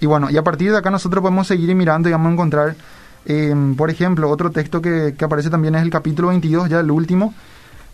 Y 0.00 0.06
bueno, 0.06 0.30
y 0.30 0.36
a 0.36 0.42
partir 0.42 0.70
de 0.70 0.78
acá 0.78 0.90
nosotros 0.90 1.22
podemos 1.22 1.46
seguir 1.46 1.74
mirando 1.74 2.08
y 2.08 2.12
vamos 2.12 2.30
a 2.30 2.32
encontrar, 2.32 2.76
eh, 3.24 3.54
por 3.76 3.90
ejemplo, 3.90 4.30
otro 4.30 4.50
texto 4.50 4.80
que, 4.80 5.14
que 5.16 5.24
aparece 5.24 5.50
también 5.50 5.74
es 5.74 5.82
el 5.82 5.90
capítulo 5.90 6.28
22, 6.28 6.68
ya 6.68 6.80
el 6.80 6.90
último. 6.90 7.34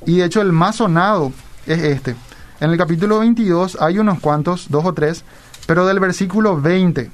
Y 0.06 0.18
de 0.18 0.24
hecho 0.24 0.40
el 0.40 0.52
más 0.52 0.76
sonado 0.76 1.32
es 1.66 1.78
este. 1.78 2.16
En 2.60 2.70
el 2.70 2.78
capítulo 2.78 3.20
22 3.20 3.78
hay 3.80 3.98
unos 3.98 4.20
cuantos, 4.20 4.68
dos 4.70 4.84
o 4.84 4.92
tres, 4.92 5.24
pero 5.66 5.86
del 5.86 6.00
versículo 6.00 6.60
20, 6.60 7.10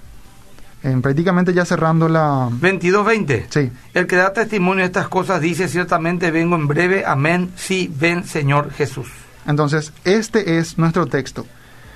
en 0.82 1.02
prácticamente 1.02 1.52
ya 1.52 1.64
cerrando 1.64 2.08
la... 2.08 2.48
22.20. 2.50 3.46
Sí, 3.48 3.72
El 3.94 4.06
que 4.06 4.16
da 4.16 4.32
testimonio 4.32 4.82
de 4.82 4.86
estas 4.86 5.08
cosas 5.08 5.40
dice, 5.40 5.68
ciertamente 5.68 6.30
vengo 6.30 6.56
en 6.56 6.66
breve, 6.66 7.04
amén, 7.06 7.50
sí, 7.56 7.92
ven 7.98 8.24
Señor 8.24 8.70
Jesús. 8.72 9.08
Entonces, 9.46 9.92
este 10.04 10.58
es 10.58 10.78
nuestro 10.78 11.06
texto. 11.06 11.46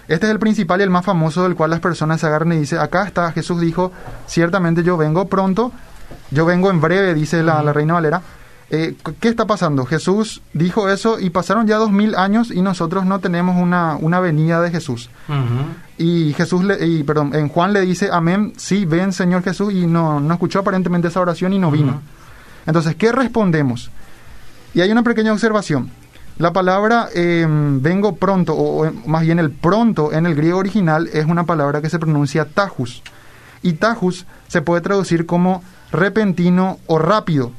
Este 0.09 0.27
es 0.27 0.33
el 0.33 0.39
principal 0.39 0.81
y 0.81 0.85
el 0.85 0.91
más 0.91 1.05
famoso 1.05 1.45
del 1.45 1.55
cual 1.55 1.71
las 1.71 1.81
personas 1.81 2.21
se 2.21 2.27
agarran 2.27 2.53
y 2.53 2.59
dicen, 2.59 2.79
acá 2.79 3.07
está, 3.07 3.31
Jesús 3.33 3.61
dijo, 3.61 3.93
ciertamente 4.27 4.83
yo 4.83 4.97
vengo 4.97 5.29
pronto, 5.29 5.73
yo 6.31 6.45
vengo 6.45 6.71
en 6.71 6.81
breve, 6.81 7.15
dice 7.15 7.43
la, 7.43 7.63
la 7.63 7.73
Reina 7.73 7.95
Valera. 7.95 8.23
Eh, 8.75 8.97
¿Qué 9.21 9.29
está 9.29 9.47
pasando? 9.47 9.85
Jesús 9.85 10.41
dijo 10.55 10.89
eso 10.89 11.21
y 11.21 11.29
pasaron 11.29 11.67
ya 11.67 11.77
dos 11.77 11.93
mil 11.93 12.15
años 12.15 12.51
y 12.51 12.63
nosotros 12.63 13.05
no 13.05 13.21
tenemos 13.21 13.61
una, 13.61 13.97
una 13.97 14.19
venida 14.19 14.63
de 14.63 14.71
Jesús. 14.71 15.11
Y 15.99 16.33
Jesús, 16.33 16.65
le, 16.65 16.85
y, 16.87 17.03
perdón, 17.03 17.35
en 17.35 17.49
Juan 17.49 17.75
le 17.75 17.83
dice, 17.83 18.09
amén, 18.11 18.55
sí, 18.57 18.87
ven 18.87 19.13
Señor 19.13 19.43
Jesús, 19.43 19.75
y 19.75 19.87
no, 19.87 20.21
no 20.21 20.33
escuchó 20.33 20.61
aparentemente 20.61 21.09
esa 21.09 21.21
oración 21.21 21.53
y 21.53 21.59
no 21.59 21.71
vino. 21.71 22.01
Entonces, 22.65 22.97
¿qué 22.97 23.13
respondemos? 23.13 23.91
Y 24.73 24.81
hay 24.81 24.91
una 24.91 25.03
pequeña 25.03 25.35
observación. 25.35 25.91
La 26.39 26.53
palabra 26.53 27.09
eh, 27.15 27.47
vengo 27.49 28.17
pronto, 28.17 28.55
o, 28.55 28.87
o 28.87 28.93
más 29.07 29.23
bien 29.23 29.39
el 29.39 29.51
pronto 29.51 30.13
en 30.13 30.27
el 30.27 30.35
griego 30.35 30.59
original 30.59 31.09
es 31.13 31.27
una 31.27 31.45
palabra 31.45 31.81
que 31.81 31.91
se 31.91 31.99
pronuncia 31.99 32.47
tajus. 32.47 33.03
Y 33.63 33.75
tajus 33.75 34.27
se 34.49 34.63
puede 34.63 34.81
traducir 34.81 35.25
como 35.25 35.63
repentino 35.93 36.79
o 36.87 36.99
rápido, 36.99 37.53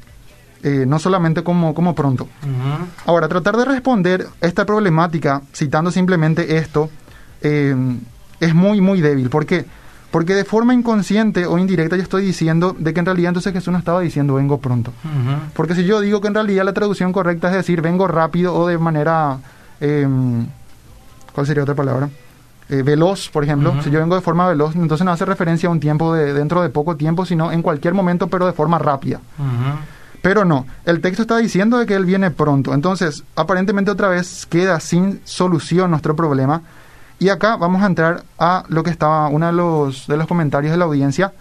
eh, 0.63 0.85
no 0.87 0.99
solamente 0.99 1.43
como, 1.43 1.73
como 1.73 1.95
pronto. 1.95 2.27
Ahora, 3.05 3.27
tratar 3.27 3.55
de 3.55 3.65
responder 3.65 4.27
esta 4.41 4.65
problemática 4.65 5.41
citando 5.53 5.91
simplemente 5.91 6.57
esto 6.57 6.89
eh, 7.41 7.75
es 8.39 8.53
muy, 8.53 8.81
muy 8.81 9.01
débil. 9.01 9.29
¿Por 9.29 9.45
qué? 9.45 9.59
Porque 9.63 9.82
de 10.21 10.45
forma 10.45 10.73
inconsciente 10.75 11.47
o 11.47 11.57
indirecta 11.57 11.95
yo 11.95 12.03
estoy 12.03 12.23
diciendo 12.23 12.75
de 12.77 12.93
que 12.93 12.99
en 12.99 13.05
realidad 13.07 13.29
entonces 13.29 13.51
Jesús 13.51 13.71
no 13.71 13.79
estaba 13.79 14.01
diciendo 14.01 14.35
vengo 14.35 14.59
pronto. 14.59 14.93
Porque 15.55 15.73
si 15.73 15.85
yo 15.85 15.99
digo 16.01 16.21
que 16.21 16.27
en 16.27 16.35
realidad 16.35 16.63
la 16.65 16.73
traducción 16.73 17.11
correcta 17.11 17.47
es 17.49 17.55
decir 17.55 17.81
vengo 17.81 18.07
rápido 18.07 18.53
o 18.53 18.67
de 18.67 18.77
manera... 18.77 19.39
eh, 19.81 20.07
¿Cuál 21.33 21.47
sería 21.47 21.63
otra 21.63 21.73
palabra? 21.73 22.09
Eh, 22.69 22.83
veloz, 22.83 23.29
por 23.29 23.43
ejemplo. 23.43 23.73
Si 23.83 23.89
yo 23.89 23.99
vengo 23.99 24.15
de 24.15 24.21
forma 24.21 24.47
veloz, 24.47 24.75
entonces 24.75 25.03
no 25.03 25.11
hace 25.11 25.25
referencia 25.25 25.67
a 25.67 25.71
un 25.71 25.79
tiempo 25.79 26.13
de, 26.13 26.33
dentro 26.33 26.61
de 26.61 26.69
poco 26.69 26.95
tiempo, 26.95 27.25
sino 27.25 27.51
en 27.51 27.61
cualquier 27.63 27.95
momento, 27.95 28.27
pero 28.27 28.45
de 28.45 28.53
forma 28.53 28.77
rápida. 28.79 29.19
Pero 30.21 30.45
no, 30.45 30.65
el 30.85 31.01
texto 31.01 31.23
está 31.23 31.37
diciendo 31.37 31.77
de 31.77 31.85
que 31.85 31.95
él 31.95 32.05
viene 32.05 32.31
pronto. 32.31 32.73
Entonces, 32.73 33.23
aparentemente 33.35 33.91
otra 33.91 34.07
vez 34.07 34.45
queda 34.45 34.79
sin 34.79 35.19
solución 35.25 35.89
nuestro 35.89 36.15
problema. 36.15 36.61
Y 37.23 37.29
acá 37.29 37.55
vamos 37.55 37.81
a 37.81 37.85
entrar 37.85 38.25
a 38.37 38.65
lo 38.67 38.83
que 38.83 38.89
estaba, 38.89 39.29
uno 39.29 39.45
de 39.45 39.53
los, 39.53 40.07
de 40.07 40.17
los 40.17 40.27
comentarios 40.27 40.73
de 40.73 40.77
la 40.77 40.83
audiencia. 40.83 41.31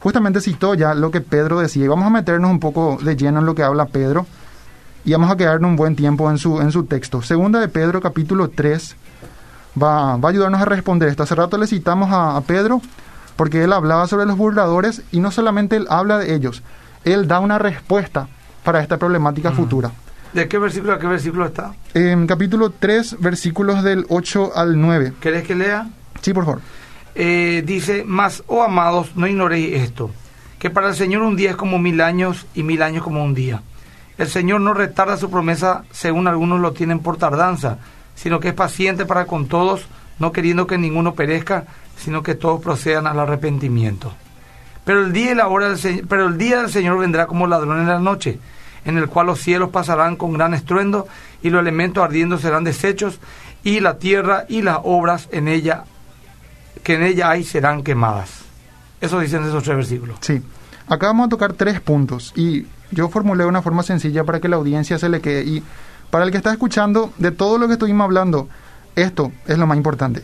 Justamente 0.00 0.40
citó 0.40 0.74
ya 0.74 0.92
lo 0.92 1.12
que 1.12 1.20
Pedro 1.20 1.60
decía. 1.60 1.84
Y 1.84 1.86
vamos 1.86 2.04
a 2.04 2.10
meternos 2.10 2.50
un 2.50 2.58
poco 2.58 2.98
de 3.00 3.14
lleno 3.14 3.38
en 3.38 3.46
lo 3.46 3.54
que 3.54 3.62
habla 3.62 3.86
Pedro. 3.86 4.26
Y 5.04 5.12
vamos 5.12 5.30
a 5.30 5.36
quedarnos 5.36 5.68
un 5.68 5.76
buen 5.76 5.94
tiempo 5.94 6.28
en 6.32 6.38
su, 6.38 6.60
en 6.60 6.72
su 6.72 6.82
texto. 6.82 7.22
Segunda 7.22 7.60
de 7.60 7.68
Pedro, 7.68 8.00
capítulo 8.00 8.50
3, 8.50 8.96
va, 9.80 10.16
va 10.16 10.28
a 10.28 10.32
ayudarnos 10.32 10.62
a 10.62 10.64
responder 10.64 11.08
esto. 11.08 11.22
Hace 11.22 11.36
rato 11.36 11.56
le 11.58 11.68
citamos 11.68 12.10
a, 12.10 12.36
a 12.36 12.40
Pedro 12.40 12.82
porque 13.36 13.62
él 13.62 13.72
hablaba 13.72 14.08
sobre 14.08 14.26
los 14.26 14.36
burladores 14.36 15.02
y 15.12 15.20
no 15.20 15.30
solamente 15.30 15.76
él 15.76 15.86
habla 15.90 16.18
de 16.18 16.34
ellos, 16.34 16.64
él 17.04 17.28
da 17.28 17.38
una 17.38 17.60
respuesta 17.60 18.26
para 18.64 18.82
esta 18.82 18.96
problemática 18.96 19.52
futura. 19.52 19.92
¿De 20.32 20.46
qué 20.46 20.58
versículo 20.58 20.92
a 20.92 20.98
qué 20.98 21.06
versículo 21.06 21.46
está? 21.46 21.74
En 21.92 22.26
capítulo 22.26 22.70
3, 22.70 23.16
versículos 23.18 23.82
del 23.82 24.06
8 24.08 24.52
al 24.54 24.80
9. 24.80 25.14
¿Querés 25.20 25.44
que 25.44 25.56
lea? 25.56 25.88
Sí, 26.20 26.32
por 26.32 26.44
favor. 26.44 26.60
Eh, 27.16 27.64
dice, 27.66 28.04
mas, 28.06 28.44
oh 28.46 28.62
amados, 28.62 29.16
no 29.16 29.26
ignoréis 29.26 29.74
esto, 29.74 30.10
que 30.60 30.70
para 30.70 30.88
el 30.88 30.94
Señor 30.94 31.22
un 31.22 31.34
día 31.34 31.50
es 31.50 31.56
como 31.56 31.78
mil 31.78 32.00
años 32.00 32.46
y 32.54 32.62
mil 32.62 32.82
años 32.82 33.02
como 33.02 33.24
un 33.24 33.34
día. 33.34 33.62
El 34.18 34.28
Señor 34.28 34.60
no 34.60 34.72
retarda 34.72 35.16
su 35.16 35.30
promesa 35.30 35.84
según 35.90 36.28
algunos 36.28 36.60
lo 36.60 36.72
tienen 36.72 37.00
por 37.00 37.16
tardanza, 37.16 37.78
sino 38.14 38.38
que 38.38 38.48
es 38.48 38.54
paciente 38.54 39.06
para 39.06 39.24
con 39.24 39.48
todos, 39.48 39.86
no 40.20 40.30
queriendo 40.30 40.66
que 40.66 40.78
ninguno 40.78 41.14
perezca, 41.14 41.64
sino 41.96 42.22
que 42.22 42.36
todos 42.36 42.62
procedan 42.62 43.08
al 43.08 43.18
arrepentimiento. 43.18 44.12
Pero 44.84 45.04
el 45.04 45.12
día 45.12 45.32
y 45.32 45.34
la 45.34 45.48
hora 45.48 45.70
del 45.70 46.06
pero 46.06 46.26
el 46.26 46.38
día 46.38 46.62
del 46.62 46.70
Señor 46.70 46.98
vendrá 46.98 47.26
como 47.26 47.46
ladrón 47.46 47.80
en 47.80 47.88
la 47.88 47.98
noche, 47.98 48.38
en 48.84 48.98
el 48.98 49.08
cual 49.08 49.26
los 49.26 49.40
cielos 49.40 49.70
pasarán 49.70 50.16
con 50.16 50.32
gran 50.32 50.54
estruendo 50.54 51.06
y 51.42 51.50
los 51.50 51.60
elementos 51.60 52.02
ardiendo 52.02 52.38
serán 52.38 52.64
deshechos 52.64 53.20
y 53.62 53.80
la 53.80 53.98
tierra 53.98 54.44
y 54.48 54.62
las 54.62 54.78
obras 54.82 55.28
en 55.32 55.48
ella 55.48 55.84
que 56.82 56.94
en 56.94 57.02
ella 57.02 57.30
hay 57.30 57.44
serán 57.44 57.82
quemadas. 57.82 58.42
Eso 59.00 59.20
dicen 59.20 59.44
esos 59.44 59.62
tres 59.62 59.76
versículos. 59.76 60.18
Sí. 60.20 60.42
Acá 60.88 61.06
vamos 61.06 61.26
a 61.26 61.28
tocar 61.28 61.52
tres 61.52 61.80
puntos 61.80 62.32
y 62.34 62.66
yo 62.90 63.08
formulé 63.08 63.44
de 63.44 63.48
una 63.48 63.62
forma 63.62 63.82
sencilla 63.82 64.24
para 64.24 64.40
que 64.40 64.48
la 64.48 64.56
audiencia 64.56 64.98
se 64.98 65.08
le 65.08 65.20
quede. 65.20 65.44
Y 65.44 65.62
para 66.10 66.24
el 66.24 66.30
que 66.30 66.36
está 66.36 66.52
escuchando, 66.52 67.12
de 67.18 67.30
todo 67.30 67.58
lo 67.58 67.66
que 67.68 67.74
estuvimos 67.74 68.04
hablando, 68.04 68.48
esto 68.96 69.30
es 69.46 69.56
lo 69.56 69.66
más 69.66 69.76
importante. 69.76 70.22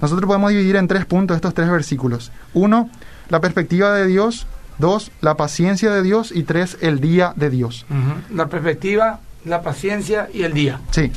Nosotros 0.00 0.26
podemos 0.26 0.50
dividir 0.50 0.76
en 0.76 0.88
tres 0.88 1.04
puntos 1.04 1.36
estos 1.36 1.54
tres 1.54 1.70
versículos. 1.70 2.32
Uno, 2.54 2.88
la 3.28 3.40
perspectiva 3.40 3.92
de 3.92 4.06
Dios. 4.06 4.46
Dos, 4.78 5.10
la 5.20 5.36
paciencia 5.36 5.90
de 5.92 6.02
Dios. 6.02 6.32
Y 6.32 6.42
tres, 6.42 6.78
el 6.80 7.00
día 7.00 7.32
de 7.36 7.50
Dios. 7.50 7.86
La 8.32 8.46
perspectiva, 8.46 9.20
la 9.44 9.62
paciencia 9.62 10.28
y 10.32 10.42
el 10.42 10.52
día. 10.52 10.80
Sí. 10.90 11.10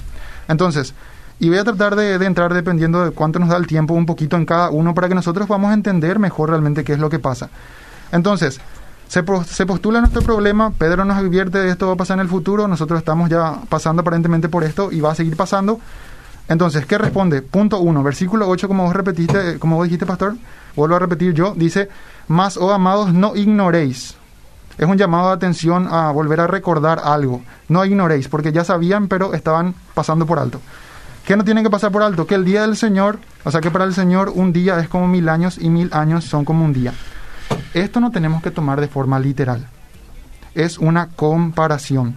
Entonces, 0.48 0.94
y 1.40 1.50
voy 1.50 1.58
a 1.58 1.64
tratar 1.64 1.96
de, 1.96 2.18
de 2.18 2.26
entrar 2.26 2.54
dependiendo 2.54 3.06
de 3.06 3.12
cuánto 3.12 3.40
nos 3.40 3.50
da 3.50 3.58
el 3.58 3.68
tiempo 3.68 3.94
un 3.94 4.06
poquito 4.06 4.36
en 4.36 4.46
cada 4.46 4.70
uno 4.70 4.94
para 4.94 5.08
que 5.08 5.16
nosotros 5.16 5.48
podamos 5.48 5.74
entender 5.74 6.20
mejor 6.20 6.50
realmente 6.50 6.84
qué 6.84 6.94
es 6.94 7.00
lo 7.00 7.10
que 7.10 7.20
pasa. 7.20 7.50
Entonces, 8.12 8.60
se, 9.08 9.24
se 9.48 9.66
postula 9.66 10.02
nuestro 10.02 10.22
problema, 10.22 10.72
Pedro 10.72 11.04
nos 11.04 11.18
advierte 11.18 11.58
de 11.58 11.72
esto 11.72 11.88
va 11.88 11.94
a 11.94 11.98
pasar 11.98 12.18
en 12.18 12.22
el 12.22 12.28
futuro, 12.28 12.68
nosotros 12.68 13.00
estamos 13.00 13.30
ya 13.30 13.60
pasando 13.68 14.02
aparentemente 14.02 14.50
por 14.50 14.64
esto 14.64 14.92
y 14.92 15.02
va 15.02 15.12
a 15.12 15.16
seguir 15.16 15.36
pasando. 15.36 15.80
Entonces, 16.48 16.86
¿qué 16.86 16.98
responde? 16.98 17.42
Punto 17.42 17.80
1, 17.80 18.04
versículo 18.04 18.48
8, 18.48 18.68
como 18.68 18.84
vos 18.84 18.96
repetiste, 18.96 19.60
como 19.60 19.78
vos 19.78 19.86
dijiste, 19.86 20.06
pastor, 20.06 20.36
vuelvo 20.76 20.96
a 20.96 21.00
repetir 21.00 21.34
yo, 21.34 21.54
dice, 21.56 21.90
mas, 22.30 22.56
oh 22.56 22.72
amados, 22.72 23.14
no 23.14 23.36
ignoréis. 23.36 24.16
Es 24.78 24.88
un 24.88 24.98
llamado 24.98 25.28
de 25.28 25.34
atención 25.34 25.90
a 25.92 26.10
volver 26.12 26.40
a 26.40 26.48
recordar 26.48 27.02
algo. 27.04 27.42
No 27.68 27.84
ignoréis, 27.84 28.30
porque 28.30 28.54
ya 28.54 28.64
sabían, 28.64 29.10
pero 29.10 29.34
estaban 29.34 29.76
pasando 29.94 30.26
por 30.26 30.40
alto. 30.40 30.62
¿Qué 31.26 31.36
no 31.36 31.44
tienen 31.44 31.66
que 31.66 31.70
pasar 31.70 31.92
por 31.92 32.02
alto? 32.02 32.26
Que 32.26 32.36
el 32.36 32.46
día 32.46 32.62
del 32.62 32.78
Señor, 32.78 33.20
o 33.44 33.52
sea 33.52 33.60
que 33.60 33.70
para 33.72 33.84
el 33.84 33.94
Señor 33.94 34.32
un 34.34 34.54
día 34.54 34.80
es 34.80 34.88
como 34.88 35.08
mil 35.10 35.28
años 35.28 35.58
y 35.60 35.70
mil 35.70 35.90
años 35.94 36.24
son 36.24 36.46
como 36.46 36.64
un 36.64 36.72
día. 36.72 36.94
Esto 37.74 38.00
no 38.00 38.10
tenemos 38.12 38.42
que 38.42 38.52
tomar 38.52 38.80
de 38.80 38.88
forma 38.88 39.20
literal. 39.20 39.68
Es 40.56 40.78
una 40.78 41.10
comparación. 41.10 42.16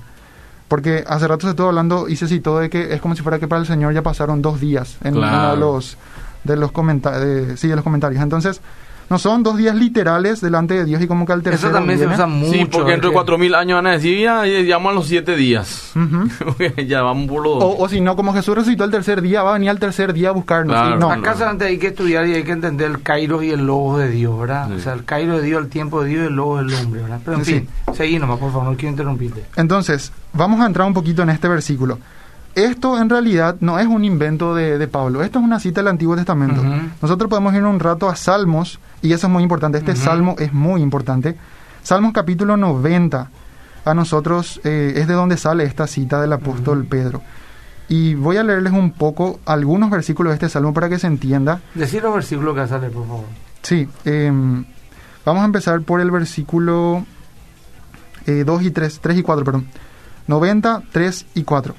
Porque 0.69 1.05
hace 1.07 1.29
rato 1.29 1.43
se 1.47 1.51
estuvo 1.51 1.67
hablando 1.69 2.09
y 2.09 2.17
se 2.17 2.29
citó 2.29 2.59
de 2.59 2.71
que 2.71 2.95
es 2.95 3.01
como 3.03 3.15
si 3.15 3.23
fuera 3.23 3.39
que 3.39 3.49
para 3.49 3.61
el 3.61 3.67
Señor 3.67 3.93
ya 3.93 4.03
pasaron 4.03 4.41
dos 4.41 4.61
días 4.61 4.97
en 5.03 5.15
Claro. 5.15 5.37
uno 5.37 5.51
de 5.51 5.57
los, 5.59 5.99
de 6.45 6.57
los, 6.57 6.73
comenta- 6.73 7.19
de- 7.19 7.57
sí, 7.59 7.69
de 7.69 7.75
los 7.77 7.85
comentarios. 7.85 8.23
Entonces, 8.23 8.63
no 9.11 9.19
son 9.19 9.43
dos 9.43 9.57
días 9.59 9.75
literales 9.75 10.41
delante 10.41 10.75
de 10.75 10.85
Dios 10.87 11.03
y 11.03 11.07
como 11.07 11.27
que 11.27 11.33
al 11.33 11.43
tercero 11.43 11.69
Eso 11.69 11.77
también 11.77 11.99
se 11.99 12.07
viene. 12.07 12.15
usa 12.15 12.27
mucho. 12.27 12.53
sí, 12.53 12.65
porque 12.65 12.93
dentro 12.93 13.09
de 13.11 13.13
que- 13.13 13.15
cuatro 13.15 13.37
mil 13.39 13.55
años 13.55 13.77
van 13.77 13.87
a 13.89 13.91
decir, 13.93 14.19
ya, 14.19 14.47
ya 14.47 14.61
llaman 14.61 14.95
los 14.95 15.07
siete 15.07 15.37
días. 15.37 15.93
Ujú. 15.95 16.29
ya 16.87 17.03
vamos 17.03 17.29
por 17.29 17.43
los... 17.43 17.63
O, 17.63 17.77
o 17.79 17.89
si 17.89 18.01
no, 18.01 18.17
como 18.17 18.33
Jesús 18.33 18.55
resucitó 18.55 18.85
el 18.85 18.91
tercer 18.91 19.21
día, 19.21 19.43
va 19.43 19.51
a 19.51 19.55
venir 19.55 19.71
al 19.71 19.79
tercer 19.79 20.13
día 20.13 20.31
a 20.31 20.33
buscarnos. 20.33 20.75
Claro. 20.75 20.97
Y 20.97 20.99
no, 20.99 21.11
Acá 21.11 21.35
solamente 21.35 21.67
hay 21.67 21.79
que 21.79 21.89
estudiar 21.89 22.27
y 22.27 22.35
hay 22.35 22.45
que 22.45 22.53
entender 22.53 22.91
el 22.91 23.03
Cairo 23.03 23.43
y 23.43 23.51
el 23.51 23.67
Logo 23.67 23.99
de 23.99 24.09
Dios, 24.11 24.39
¿verdad? 24.39 24.69
Sí. 24.69 24.75
O 24.77 24.79
sea, 24.81 24.93
el 24.95 25.05
Cairo 25.05 25.37
de 25.39 25.43
Dios, 25.43 25.63
el 25.63 25.69
tiempo 25.69 26.03
de 26.03 26.09
Dios 26.09 26.23
y 26.25 26.27
el 26.29 26.35
Logo 26.35 26.59
del 26.59 26.73
hombre, 26.75 27.03
¿verdad? 27.03 27.21
Pero 27.25 27.37
en 27.39 27.45
Sí. 27.45 27.53
fin, 27.55 27.69
seguí 27.95 28.19
nomás, 28.19 28.39
por 28.39 28.51
favor, 28.53 28.65
no 28.71 28.77
quiero 28.77 28.91
interrumpirte. 28.93 29.45
Entonces, 29.57 30.13
vamos 30.33 30.61
a 30.61 30.67
entrar 30.67 30.87
un 30.87 30.95
poquito 30.95 31.23
en 31.23 31.31
este 31.31 31.49
versículo. 31.49 31.99
Esto 32.55 33.01
en 33.01 33.09
realidad 33.09 33.57
no 33.61 33.79
es 33.79 33.87
un 33.87 34.05
invento 34.05 34.55
de, 34.55 34.77
de 34.77 34.89
Pablo, 34.89 35.23
esto 35.23 35.39
es 35.39 35.45
una 35.45 35.59
cita 35.59 35.81
del 35.81 35.89
Antiguo 35.89 36.17
Testamento. 36.17 36.63
Nosotros 37.01 37.31
podemos 37.31 37.55
ir 37.55 37.65
un 37.65 37.81
rato 37.81 38.11
a 38.11 38.17
Salmos, 38.17 38.79
y 39.01 39.13
eso 39.13 39.27
es 39.27 39.33
muy 39.33 39.43
importante, 39.43 39.79
este. 39.79 39.97
Salmo 39.97 40.37
es 40.39 40.53
muy 40.53 40.83
importante. 40.83 41.37
Salmos 41.83 42.13
capítulo 42.13 42.57
90, 42.59 43.31
a 43.85 43.95
nosotros 43.95 44.61
eh, 44.65 44.93
es 44.97 45.09
de 45.09 45.15
donde 45.15 45.37
sale 45.39 45.65
esta 45.65 45.87
cita 45.87 46.21
del 46.21 46.33
apóstol 46.33 46.85
Pedro. 46.85 47.23
Y 47.89 48.15
voy 48.15 48.37
a 48.37 48.43
leerles 48.43 48.73
un 48.73 48.93
poco 48.93 49.41
algunos 49.47 49.91
versículos 49.91 50.31
de 50.31 50.35
este 50.35 50.49
Salmo 50.49 50.75
para 50.75 50.89
que 50.89 50.99
se 50.99 51.07
entienda. 51.07 51.61
Decir 51.75 52.03
los 52.03 52.15
versículos 52.15 52.55
que 52.55 52.67
sale, 52.67 52.91
por 52.91 53.07
favor. 53.07 53.25
Sí, 53.63 53.89
em, 54.05 54.65
vamos 55.25 55.43
a 55.43 55.47
empezar 55.47 55.81
por 55.83 56.01
el 56.01 56.11
versículo 56.11 57.05
2 58.27 58.63
y 58.63 58.71
3, 58.71 59.01
3 59.01 59.19
y 59.19 59.23
4, 59.23 59.45
perdón. 59.45 59.67
90, 60.27 60.83
3 60.93 61.27
y 61.35 61.43
4. 61.45 61.75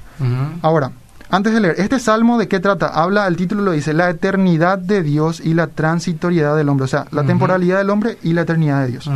Ahora, 0.62 0.92
antes 1.30 1.52
de 1.52 1.60
leer, 1.60 1.76
¿este 1.78 1.98
salmo 1.98 2.38
de 2.38 2.48
qué 2.48 2.60
trata? 2.60 2.86
Habla, 2.88 3.26
el 3.26 3.36
título 3.36 3.62
lo 3.62 3.72
dice, 3.72 3.92
la 3.92 4.10
eternidad 4.10 4.78
de 4.78 5.02
Dios 5.02 5.40
y 5.40 5.54
la 5.54 5.66
transitoriedad 5.68 6.56
del 6.56 6.68
hombre, 6.68 6.84
o 6.84 6.88
sea, 6.88 7.06
la 7.10 7.24
temporalidad 7.24 7.78
del 7.78 7.90
hombre 7.90 8.18
y 8.22 8.34
la 8.34 8.42
eternidad 8.42 8.82
de 8.82 8.92
Dios. 8.92 9.10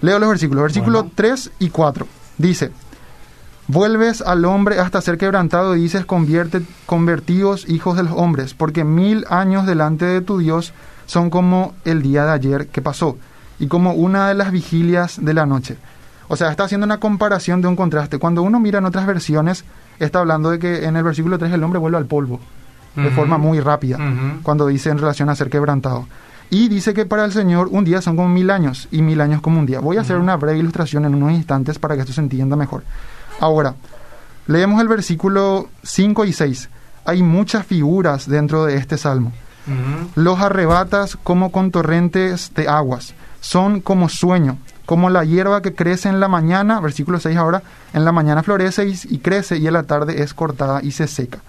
Leo 0.00 0.18
los 0.18 0.28
versículos, 0.28 0.62
versículo 0.62 1.02
Bueno. 1.02 1.12
3 1.14 1.50
y 1.58 1.70
4. 1.70 2.06
Dice, 2.38 2.70
vuelves 3.66 4.22
al 4.22 4.44
hombre 4.44 4.78
hasta 4.78 5.00
ser 5.00 5.18
quebrantado 5.18 5.76
y 5.76 5.82
dices, 5.82 6.04
convierte, 6.04 6.62
convertidos 6.86 7.68
hijos 7.68 7.96
de 7.96 8.04
los 8.04 8.12
hombres, 8.12 8.54
porque 8.54 8.84
mil 8.84 9.24
años 9.28 9.66
delante 9.66 10.04
de 10.04 10.20
tu 10.20 10.38
Dios 10.38 10.72
son 11.06 11.30
como 11.30 11.74
el 11.84 12.02
día 12.02 12.24
de 12.24 12.32
ayer 12.32 12.66
que 12.68 12.82
pasó, 12.82 13.18
y 13.58 13.66
como 13.66 13.92
una 13.92 14.28
de 14.28 14.34
las 14.34 14.52
vigilias 14.52 15.24
de 15.24 15.34
la 15.34 15.46
noche. 15.46 15.76
O 16.28 16.36
sea, 16.36 16.50
está 16.50 16.64
haciendo 16.64 16.84
una 16.84 17.00
comparación 17.00 17.60
de 17.60 17.68
un 17.68 17.76
contraste. 17.76 18.18
Cuando 18.18 18.42
uno 18.42 18.60
mira 18.60 18.78
en 18.78 18.84
otras 18.84 19.06
versiones, 19.06 19.64
está 19.98 20.20
hablando 20.20 20.50
de 20.50 20.58
que 20.58 20.84
en 20.84 20.96
el 20.96 21.02
versículo 21.02 21.38
3 21.38 21.52
el 21.52 21.64
hombre 21.64 21.78
vuelve 21.78 21.96
al 21.96 22.06
polvo, 22.06 22.40
de 22.94 23.10
forma 23.10 23.38
muy 23.38 23.60
rápida 23.60 23.98
cuando 24.42 24.66
dice 24.66 24.90
en 24.90 24.98
relación 24.98 25.28
a 25.28 25.34
ser 25.34 25.50
quebrantado. 25.50 26.06
Y 26.50 26.68
dice 26.68 26.94
que 26.94 27.04
para 27.04 27.24
el 27.24 27.32
Señor 27.32 27.68
un 27.70 27.84
día 27.84 28.00
son 28.00 28.16
como 28.16 28.28
mil 28.28 28.50
años 28.50 28.88
y 28.90 29.02
mil 29.02 29.20
años 29.20 29.40
como 29.40 29.58
un 29.58 29.66
día. 29.66 29.80
Voy 29.80 29.98
a 29.98 30.00
hacer 30.00 30.16
una 30.16 30.36
breve 30.36 30.58
ilustración 30.58 31.04
en 31.04 31.14
unos 31.14 31.32
instantes 31.32 31.78
para 31.78 31.94
que 31.94 32.00
esto 32.00 32.12
se 32.12 32.22
entienda 32.22 32.56
mejor. 32.56 32.84
Ahora, 33.40 33.74
leemos 34.46 34.80
el 34.80 34.88
versículo 34.88 35.68
5 35.82 36.24
y 36.24 36.32
6. 36.32 36.70
Hay 37.04 37.22
muchas 37.22 37.66
figuras 37.66 38.28
dentro 38.28 38.64
de 38.64 38.76
este 38.76 38.98
salmo. 38.98 39.32
Los 40.14 40.40
arrebatas 40.40 41.16
como 41.22 41.52
con 41.52 41.70
torrentes 41.70 42.52
de 42.54 42.68
aguas. 42.68 43.14
Son 43.40 43.80
como 43.80 44.08
sueño, 44.08 44.56
como 44.88 45.10
la 45.10 45.22
hierba 45.22 45.60
que 45.60 45.74
crece 45.74 46.08
en 46.08 46.18
la 46.18 46.28
mañana, 46.28 46.80
versículo 46.80 47.20
6 47.20 47.36
ahora, 47.36 47.62
en 47.92 48.06
la 48.06 48.10
mañana 48.10 48.42
florece 48.42 48.88
y, 48.88 48.98
y 49.10 49.18
crece 49.18 49.58
y 49.58 49.66
en 49.66 49.74
la 49.74 49.82
tarde 49.82 50.22
es 50.22 50.32
cortada 50.32 50.80
y 50.82 50.92
se 50.92 51.06
seca. 51.06 51.40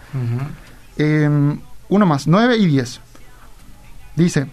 Eh, 0.98 1.58
uno 1.88 2.06
más, 2.06 2.28
9 2.28 2.58
y 2.58 2.66
10. 2.66 3.00
Dice, 4.18 4.48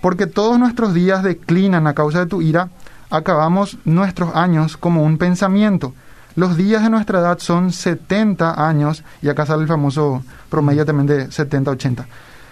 porque 0.00 0.26
todos 0.26 0.58
nuestros 0.58 0.92
días 0.92 1.22
declinan 1.22 1.86
a 1.86 1.94
causa 1.94 2.18
de 2.18 2.26
tu 2.26 2.42
ira, 2.42 2.70
acabamos 3.10 3.78
nuestros 3.84 4.34
años 4.34 4.76
como 4.76 5.04
un 5.04 5.16
pensamiento. 5.16 5.94
Los 6.34 6.56
días 6.56 6.82
de 6.82 6.90
nuestra 6.90 7.20
edad 7.20 7.38
son 7.38 7.70
70 7.72 8.66
años, 8.68 9.04
y 9.22 9.28
acá 9.28 9.46
sale 9.46 9.62
el 9.62 9.68
famoso 9.68 10.24
promedio 10.48 10.84
también 10.84 11.06
de 11.06 11.28
70-80. 11.28 12.06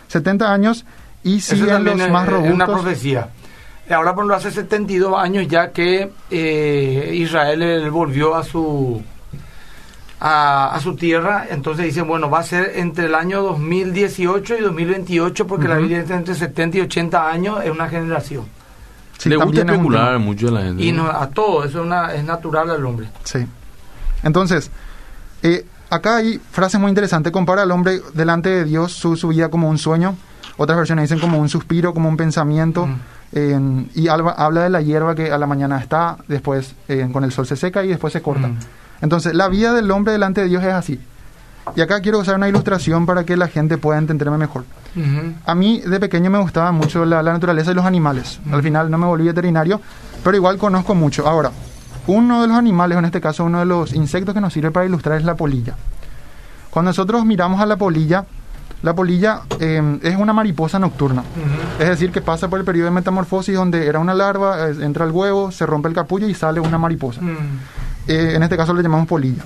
70 0.07 0.53
años, 0.53 0.85
y 1.25 1.41
siguen 1.41 1.67
también 1.67 1.99
los 1.99 2.07
es, 2.07 2.13
más 2.13 2.29
es 2.29 2.33
una 2.33 2.65
robustos. 2.65 2.81
profecía. 2.83 3.29
Ahora, 3.91 4.15
por 4.15 4.25
ejemplo, 4.25 4.37
hace 4.37 4.51
72 4.51 5.15
años 5.19 5.49
ya 5.49 5.73
que 5.73 6.11
eh, 6.31 7.13
Israel 7.15 7.91
volvió 7.91 8.35
a 8.35 8.45
su 8.45 9.03
a, 10.21 10.75
a 10.75 10.81
su 10.81 10.97
tierra, 10.97 11.47
entonces 11.49 11.87
dicen, 11.87 12.07
bueno, 12.09 12.29
va 12.29 12.41
a 12.41 12.43
ser 12.43 12.73
entre 12.77 13.07
el 13.07 13.15
año 13.15 13.43
2018 13.43 14.57
y 14.57 14.61
2028, 14.63 15.47
porque 15.47 15.69
la 15.69 15.75
Ujú. 15.75 15.83
Biblia 15.83 16.03
dice 16.03 16.15
entre 16.15 16.35
70 16.35 16.79
y 16.79 16.81
80 16.83 17.31
años 17.31 17.61
es 17.65 17.71
una 17.71 17.89
generación. 17.89 18.45
Sí, 19.17 19.29
Le 19.29 19.37
gusta 19.37 19.63
es 19.63 19.67
especular 19.69 20.19
mucho 20.19 20.49
a 20.49 20.51
la 20.53 20.63
gente. 20.63 20.83
Y 20.83 20.93
no, 20.93 21.09
a 21.09 21.29
todo, 21.29 21.65
eso 21.65 21.81
es, 21.81 21.85
una, 21.87 22.15
es 22.15 22.25
natural 22.25 22.71
al 22.71 22.85
hombre. 22.85 23.09
Sí. 23.25 23.47
Entonces, 24.23 24.71
eh, 25.43 25.65
acá 25.91 26.17
hay 26.17 26.41
frases 26.51 26.81
muy 26.81 26.89
interesantes. 26.89 27.33
Compara 27.33 27.63
al 27.63 27.71
hombre 27.71 28.01
delante 28.15 28.49
de 28.49 28.65
Dios 28.65 28.93
su, 28.93 29.17
su 29.17 29.29
vida 29.29 29.49
como 29.49 29.69
un 29.69 29.79
sueño. 29.79 30.17
Otras 30.57 30.77
versiones 30.79 31.05
dicen 31.05 31.21
como 31.21 31.39
un 31.39 31.49
suspiro, 31.49 31.95
como 31.95 32.09
un 32.09 32.17
pensamiento. 32.17 32.87
Mm. 32.87 32.97
Eh, 33.33 33.87
y 33.95 34.09
habla, 34.09 34.31
habla 34.33 34.63
de 34.63 34.71
la 34.71 34.81
hierba 34.81 35.15
que 35.15 35.31
a 35.31 35.39
la 35.39 35.47
mañana 35.47 35.79
está, 35.79 36.17
después 36.29 36.75
eh, 36.89 37.09
con 37.13 37.25
el 37.25 37.33
sol 37.33 37.47
se 37.47 37.57
seca 37.57 37.85
y 37.85 37.89
después 37.89 38.13
se 38.13 38.23
corta. 38.23 38.49
Mm. 38.49 38.59
Entonces, 39.01 39.35
la 39.35 39.49
vida 39.49 39.73
del 39.73 39.91
hombre 39.91 40.13
delante 40.13 40.41
de 40.41 40.49
Dios 40.49 40.65
es 40.65 40.73
así. 40.73 41.01
Y 41.77 41.81
acá 41.81 42.01
quiero 42.01 42.19
usar 42.19 42.37
una 42.37 42.49
ilustración 42.49 43.05
para 43.05 43.25
que 43.25 43.37
la 43.37 43.49
gente 43.49 43.77
pueda 43.77 43.99
entenderme 43.99 44.39
mejor. 44.39 44.65
A 45.45 45.55
mí 45.55 45.81
de 45.81 46.01
pequeño 46.01 46.31
me 46.31 46.39
gustaba 46.39 46.73
mucho 46.73 47.05
la, 47.05 47.23
la 47.23 47.33
naturaleza 47.33 47.71
y 47.71 47.75
los 47.75 47.85
animales. 47.85 48.41
Al 48.51 48.63
final 48.63 48.91
no 48.91 48.99
me 48.99 49.07
volví 49.07 49.27
veterinario, 49.27 49.81
pero 50.25 50.37
igual 50.37 50.59
conozco 50.59 50.95
mucho. 50.95 51.29
Ahora, 51.29 51.53
uno 52.09 52.41
de 52.41 52.49
los 52.49 52.57
animales, 52.57 52.99
en 52.99 53.05
este 53.05 53.21
caso 53.21 53.45
uno 53.45 53.61
de 53.61 53.67
los 53.67 53.93
insectos 53.93 54.35
que 54.35 54.41
nos 54.41 54.53
sirve 54.53 54.71
para 54.71 54.87
ilustrar 54.87 55.19
es 55.19 55.25
la 55.25 55.37
polilla. 55.37 55.77
Cuando 56.71 56.89
nosotros 56.89 57.25
miramos 57.25 57.61
a 57.61 57.67
la 57.67 57.77
polilla, 57.77 58.25
la 58.83 58.95
polilla 58.95 59.43
eh, 59.61 59.99
es 60.03 60.17
una 60.17 60.33
mariposa 60.33 60.79
nocturna. 60.79 61.23
Es 61.79 61.89
decir, 61.89 62.11
que 62.13 62.21
pasa 62.21 62.49
por 62.49 62.59
el 62.61 62.65
periodo 62.65 62.87
de 62.87 62.91
metamorfosis 62.93 63.55
donde 63.55 63.87
era 63.87 63.99
una 63.99 64.15
larva, 64.15 64.69
entra 64.69 65.05
el 65.05 65.11
huevo, 65.11 65.51
se 65.51 65.67
rompe 65.67 65.89
el 65.89 65.95
capullo 65.95 66.29
y 66.29 66.35
sale 66.35 66.61
una 66.61 66.79
mariposa. 66.79 67.21
Mm. 67.21 67.37
Eh, 68.09 68.33
en 68.37 68.43
este 68.43 68.57
caso 68.57 68.73
le 68.75 68.83
llamamos 68.83 69.07
polilla. 69.07 69.45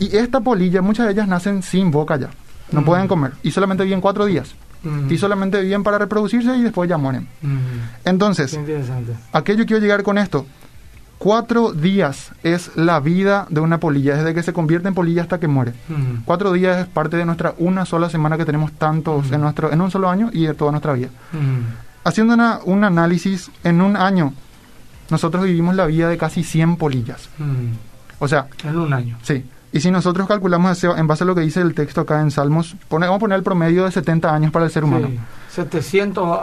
Y 0.00 0.16
esta 0.16 0.40
polilla, 0.40 0.82
muchas 0.82 1.06
de 1.06 1.12
ellas 1.12 1.28
nacen 1.28 1.62
sin 1.62 1.90
boca 1.90 2.16
ya. 2.16 2.30
No 2.72 2.80
Mm. 2.80 2.84
pueden 2.84 3.08
comer. 3.08 3.32
Y 3.42 3.50
solamente 3.52 3.84
viven 3.84 4.00
cuatro 4.00 4.24
días. 4.26 4.54
Ujú. 4.84 5.14
y 5.14 5.16
solamente 5.16 5.62
viven 5.62 5.82
para 5.82 5.96
reproducirse 5.96 6.54
y 6.58 6.62
después 6.62 6.90
ya 6.90 6.98
mueren. 6.98 7.26
Mm. 7.40 7.56
Entonces, 8.04 8.50
Qué 8.50 8.58
interesante. 8.58 9.12
¿a 9.32 9.42
qué 9.42 9.56
yo 9.56 9.64
quiero 9.64 9.80
llegar 9.80 10.02
con 10.02 10.18
esto? 10.18 10.44
Cuatro 11.18 11.72
días 11.72 12.32
es 12.42 12.76
la 12.76 13.00
vida 13.00 13.46
de 13.48 13.60
una 13.60 13.78
polilla, 13.80 14.16
desde 14.16 14.34
que 14.34 14.42
se 14.42 14.52
convierte 14.52 14.88
en 14.88 14.94
polilla 14.94 15.22
hasta 15.22 15.40
que 15.40 15.48
muere. 15.48 15.72
Cuatro 16.24 16.52
días 16.52 16.78
es 16.78 16.86
parte 16.86 17.16
de 17.16 17.24
nuestra 17.24 17.54
una 17.58 17.86
sola 17.86 18.10
semana 18.10 18.36
que 18.36 18.44
tenemos 18.44 18.72
tantos 18.72 19.30
en 19.32 19.40
nuestro 19.40 19.72
en 19.72 19.80
un 19.80 19.90
solo 19.90 20.10
año 20.10 20.28
y 20.32 20.46
de 20.46 20.54
toda 20.54 20.70
nuestra 20.72 20.92
vida. 20.92 21.08
Haciendo 22.04 22.34
una- 22.34 22.58
un 22.64 22.84
análisis, 22.84 23.50
en 23.62 23.80
un 23.80 23.96
año 23.96 24.34
nosotros 25.10 25.44
vivimos 25.44 25.74
la 25.76 25.86
vida 25.86 26.08
de 26.08 26.18
casi 26.18 26.42
100 26.44 26.76
polillas. 26.76 27.28
O 28.18 28.28
sea, 28.28 28.48
En 28.62 28.76
un 28.78 28.92
año. 28.92 29.16
sí. 29.22 29.44
Y 29.72 29.80
si 29.80 29.90
nosotros 29.90 30.28
calculamos 30.28 30.70
ese- 30.78 30.86
en 30.98 31.06
base 31.08 31.24
a 31.24 31.26
lo 31.26 31.34
que 31.34 31.40
dice 31.40 31.60
el 31.60 31.74
texto 31.74 32.02
acá 32.02 32.20
en 32.20 32.30
Salmos, 32.30 32.76
pone- 32.88 33.06
vamos 33.06 33.16
a 33.16 33.20
poner 33.20 33.38
el 33.38 33.42
promedio 33.42 33.84
de 33.84 33.90
70 33.90 34.32
años 34.32 34.52
para 34.52 34.66
el 34.66 34.70
ser 34.70 34.84
humano. 34.84 35.08
Sí. 35.08 35.18
700 35.50 36.38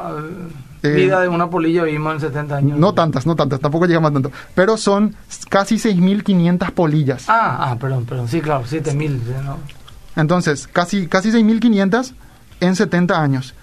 Eh, 0.83 0.89
vida 0.89 1.19
de 1.21 1.27
una 1.27 1.49
polilla 1.49 1.83
vivimos 1.83 2.13
en 2.15 2.19
70 2.21 2.55
años. 2.55 2.79
No 2.79 2.93
tantas, 2.93 3.25
no 3.27 3.35
tantas, 3.35 3.59
tampoco 3.59 3.85
llegamos 3.85 4.09
a 4.09 4.13
tanto. 4.13 4.31
Pero 4.55 4.77
son 4.77 5.15
casi 5.49 5.75
6.500 5.75 6.71
polillas. 6.71 7.25
Ah, 7.27 7.57
ah, 7.71 7.75
perdón, 7.79 8.05
perdón. 8.05 8.27
Sí, 8.27 8.41
claro, 8.41 8.65
7000. 8.65 9.21
sí, 9.25 9.31
¿no? 9.45 9.57
Entonces, 10.15 10.67
casi, 10.67 11.07
casi 11.07 11.31
6.500 11.31 12.13
en 12.61 12.75
70 12.75 13.21
años. 13.21 13.53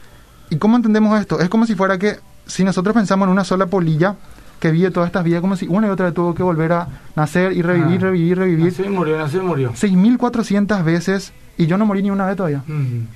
¿Y 0.51 0.57
cómo 0.57 0.77
entendemos 0.77 1.19
esto? 1.21 1.41
Es 1.41 1.49
como 1.49 1.67
si 1.67 1.75
fuera 1.75 1.99
que, 1.99 2.19
si 2.47 2.65
nosotros 2.65 2.95
pensamos 2.95 3.27
en 3.27 3.33
una 3.33 3.45
sola 3.45 3.67
polilla 3.67 4.15
que 4.61 4.71
vive 4.71 4.91
todas 4.91 5.09
estas 5.09 5.25
vidas, 5.25 5.41
como 5.41 5.57
si 5.57 5.67
una 5.69 5.87
y 5.87 5.91
otra 5.91 6.07
vez 6.07 6.15
tuvo 6.15 6.35
que 6.35 6.43
volver 6.43 6.73
a 6.73 6.89
nacer 7.17 7.53
y 7.53 7.63
revivir, 7.63 7.99
Ah. 8.01 8.05
revivir, 8.07 8.39
revivir. 8.39 8.65
Nació 8.67 8.85
y 8.87 8.89
murió, 8.89 9.19
nació 9.19 9.43
y 9.43 9.45
murió. 9.47 9.73
6.400 9.75 10.83
veces 10.85 11.33
y 11.57 11.67
yo 11.67 11.77
no 11.79 11.85
morí 11.87 12.03
ni 12.03 12.11
una 12.11 12.27
vez 12.27 12.37
todavía. 12.37 12.63
Mm. 12.67 13.07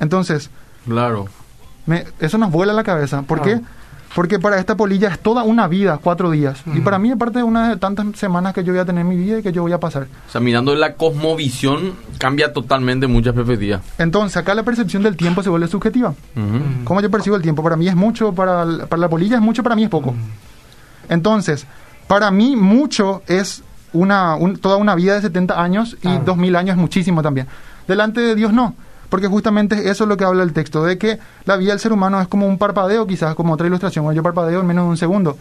Entonces, 0.00 0.50
Claro. 0.86 1.26
Me- 1.86 2.04
eso 2.20 2.38
nos 2.38 2.50
vuela 2.50 2.72
la 2.72 2.82
cabeza. 2.84 3.22
¿Por 3.22 3.40
Ah. 3.40 3.42
qué? 3.42 3.60
Porque 4.14 4.38
para 4.38 4.60
esta 4.60 4.76
polilla 4.76 5.08
es 5.08 5.18
toda 5.18 5.42
una 5.42 5.66
vida, 5.66 5.98
cuatro 6.00 6.30
días. 6.30 6.62
Y 6.72 6.80
para 6.82 7.00
mí 7.00 7.10
es 7.10 7.16
parte 7.16 7.38
de 7.38 7.42
una 7.42 7.70
de 7.70 7.76
tantas 7.78 8.06
semanas 8.16 8.54
que 8.54 8.62
yo 8.62 8.72
voy 8.72 8.78
a 8.80 8.84
tener 8.84 9.00
en 9.00 9.08
mi 9.08 9.16
vida 9.16 9.40
y 9.40 9.42
que 9.42 9.50
yo 9.50 9.62
voy 9.62 9.72
a 9.72 9.80
pasar. 9.80 10.04
O 10.28 10.30
sea, 10.30 10.40
mirando 10.40 10.72
la 10.76 10.94
cosmovisión, 10.94 11.94
cambia 12.18 12.52
totalmente 12.52 13.08
muchas 13.08 13.34
perspectivas. 13.34 13.80
Entonces, 13.98 14.36
acá 14.36 14.54
la 14.54 14.62
percepción 14.62 15.02
del 15.02 15.16
tiempo 15.16 15.42
se 15.42 15.50
vuelve 15.50 15.66
subjetiva. 15.66 16.14
¿Cómo 16.84 17.00
yo 17.00 17.10
percibo 17.10 17.34
el 17.34 17.42
tiempo? 17.42 17.60
Para 17.64 17.74
mí 17.76 17.88
es 17.88 17.96
mucho, 17.96 18.32
para, 18.32 18.62
el- 18.62 18.78
para 18.86 19.00
la 19.00 19.08
polilla 19.08 19.34
es 19.34 19.42
mucho, 19.42 19.64
para 19.64 19.74
mí 19.74 19.82
es 19.82 19.90
poco. 19.90 20.14
Entonces, 21.08 21.66
para 22.06 22.30
mí 22.30 22.56
mucho 22.56 23.22
es 23.26 23.62
una, 23.92 24.36
un- 24.36 24.56
toda 24.58 24.76
una 24.76 24.94
vida 24.94 25.14
de 25.14 25.22
70 25.22 25.60
años 25.60 25.96
y 26.02 26.08
Ah. 26.08 26.22
2000 26.24 26.54
años 26.56 26.76
es 26.76 26.80
muchísimo 26.80 27.22
también. 27.22 27.46
Delante 27.88 28.20
de 28.20 28.34
Dios 28.34 28.52
no, 28.52 28.74
porque 29.08 29.26
justamente 29.28 29.88
eso 29.90 30.04
es 30.04 30.08
lo 30.08 30.16
que 30.16 30.24
habla 30.24 30.42
el 30.42 30.52
texto, 30.52 30.84
de 30.84 30.98
que 30.98 31.18
la 31.44 31.56
vida 31.56 31.70
del 31.70 31.80
ser 31.80 31.92
humano 31.92 32.20
es 32.20 32.28
como 32.28 32.46
un 32.46 32.58
parpadeo, 32.58 33.06
quizás 33.06 33.34
como 33.34 33.52
otra 33.54 33.66
ilustración, 33.66 34.04
bueno, 34.04 34.16
yo 34.16 34.22
parpadeo 34.22 34.60
en 34.60 34.66
menos 34.66 34.84
de 34.84 34.90
un 34.90 34.96
segundo. 34.96 35.36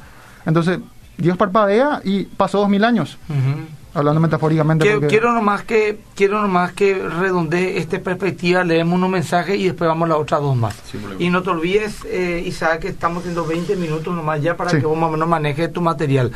Entonces, 0.45 0.79
Dios 1.17 1.37
parpadea 1.37 2.01
y 2.03 2.23
pasó 2.23 2.59
2000 2.59 2.83
años, 2.83 3.17
Ujú. 3.29 3.65
hablando 3.93 4.19
metafóricamente. 4.19 4.83
Quiero, 4.83 4.99
porque- 4.99 5.15
quiero 5.15 5.31
nomás 5.33 5.63
que 5.63 5.99
quiero 6.15 6.41
nomás 6.41 6.73
que 6.73 6.95
redondee 6.95 7.77
esta 7.77 7.99
perspectiva, 7.99 8.63
leemos 8.63 8.95
unos 8.95 9.09
mensajes 9.09 9.57
y 9.59 9.65
después 9.65 9.87
vamos 9.87 10.07
a 10.07 10.09
las 10.09 10.17
otras 10.17 10.41
dos 10.41 10.55
más. 10.55 10.75
Y 11.19 11.29
no 11.29 11.41
te 11.43 11.51
olvides, 11.51 11.99
eh, 12.05 12.43
Isaac, 12.45 12.79
que 12.79 12.87
estamos 12.89 13.19
haciendo 13.19 13.45
20 13.45 13.75
minutos 13.75 14.13
nomás 14.13 14.41
ya 14.41 14.57
para 14.57 14.71
Sí. 14.71 14.77
que 14.79 14.85
vos 14.85 14.97
más 14.97 15.09
o 15.09 15.11
menos 15.11 15.27
manejes 15.29 15.71
tu 15.71 15.81
material. 15.81 16.31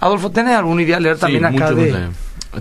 Adolfo, 0.00 0.30
¿tenés 0.30 0.54
alguna 0.56 0.82
idea 0.82 0.96
de 0.96 1.02
leer 1.02 1.18
también 1.18 1.40
Sí, 1.40 1.56
acá 1.56 1.70
mucho 1.72 1.74
de... 1.74 2.08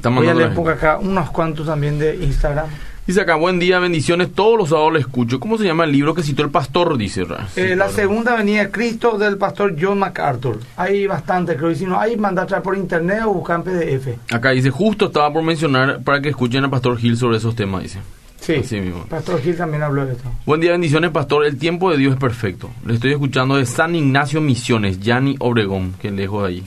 Voy 0.10 0.28
a 0.28 0.34
leer 0.34 0.54
por 0.56 0.72
acá 0.72 0.98
unos 0.98 1.30
cuantos 1.32 1.66
también 1.68 2.00
de 2.00 2.16
Instagram. 2.16 2.66
Dice 3.08 3.22
acá, 3.22 3.36
buen 3.36 3.58
día, 3.58 3.80
bendiciones. 3.80 4.34
Todos 4.34 4.58
los 4.58 4.70
sábados 4.70 4.92
le 4.92 5.00
escucho. 5.00 5.40
¿Cómo 5.40 5.58
se 5.58 5.64
llama 5.64 5.86
el 5.86 5.94
libro 5.94 6.14
que 6.14 6.24
citó 6.24 6.44
el 6.44 6.50
pastor? 6.50 6.98
Dice. 6.98 7.24
Ra. 7.24 7.48
Sí, 7.48 7.62
Eh, 7.62 7.70
la 7.70 7.86
claro. 7.86 7.92
segunda 7.94 8.36
venida 8.36 8.64
de 8.66 8.70
Cristo 8.70 9.18
del 9.18 9.38
pastor 9.38 9.76
John 9.80 10.00
MacArthur. 10.00 10.60
Hay 10.76 11.08
bastante, 11.08 11.56
creo. 11.56 11.72
Y 11.72 11.76
si 11.78 11.86
no 11.86 11.98
hay, 11.98 12.18
manda 12.18 12.42
a 12.42 12.46
traer 12.46 12.62
por 12.64 12.76
internet 12.76 13.22
o 13.26 13.34
buscar 13.34 13.60
en 13.60 13.64
PDF. 13.64 14.20
Acá 14.34 14.50
dice, 14.52 14.72
justo 14.72 15.06
estaba 15.06 15.32
por 15.32 15.42
mencionar 15.42 16.04
para 16.04 16.20
que 16.22 16.30
escuchen 16.30 16.66
al 16.66 16.70
pastor 16.70 16.98
Gil 16.98 17.16
sobre 17.16 17.38
esos 17.38 17.56
temas, 17.56 17.84
dice. 17.84 18.00
Sí. 18.42 18.56
Así 18.56 18.80
mismo. 18.82 19.06
Pastor 19.06 19.42
Gil 19.42 19.56
también 19.56 19.84
habló 19.84 20.06
de 20.06 20.12
esto. 20.12 20.30
Buen 20.46 20.60
día, 20.60 20.72
bendiciones, 20.74 21.12
pastor. 21.12 21.46
El 21.46 21.58
tiempo 21.58 21.90
de 21.90 21.98
Dios 21.98 22.14
es 22.14 22.20
perfecto. 22.20 22.70
Le 22.86 22.96
estoy 22.96 23.12
escuchando 23.14 23.56
de 23.56 23.66
San 23.66 23.96
Ignacio 23.96 24.42
Misiones, 24.42 25.00
Yanni 25.00 25.38
Obregón, 25.40 25.94
que 26.02 26.12
lejos 26.12 26.44
de 26.44 26.50
allí. 26.50 26.64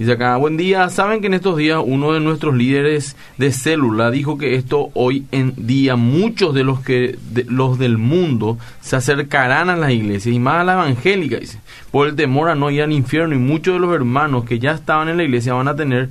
Dice 0.00 0.12
acá, 0.12 0.38
buen 0.38 0.56
día. 0.56 0.88
Saben 0.88 1.20
que 1.20 1.26
en 1.26 1.34
estos 1.34 1.58
días 1.58 1.78
uno 1.84 2.14
de 2.14 2.20
nuestros 2.20 2.56
líderes 2.56 3.16
de 3.36 3.52
célula 3.52 4.10
dijo 4.10 4.38
que 4.38 4.54
esto 4.54 4.88
hoy 4.94 5.26
en 5.30 5.52
día 5.58 5.94
muchos 5.94 6.54
de 6.54 6.64
los 6.64 6.80
que 6.80 7.18
de- 7.34 7.44
los 7.44 7.78
del 7.78 7.98
mundo 7.98 8.56
se 8.80 8.96
acercarán 8.96 9.68
a 9.68 9.76
las 9.76 9.90
iglesias 9.90 10.34
y 10.34 10.38
más 10.38 10.62
a 10.62 10.64
la 10.64 10.72
evangélica, 10.72 11.36
dice, 11.36 11.58
por 11.90 12.08
el 12.08 12.16
temor 12.16 12.48
a 12.48 12.54
no 12.54 12.70
ir 12.70 12.80
al 12.80 12.92
infierno 12.92 13.34
y 13.34 13.38
muchos 13.38 13.74
de 13.74 13.80
los 13.80 13.94
hermanos 13.94 14.46
que 14.46 14.58
ya 14.58 14.70
estaban 14.72 15.10
en 15.10 15.18
la 15.18 15.24
iglesia 15.24 15.52
van 15.52 15.68
a 15.68 15.76
tener 15.76 16.08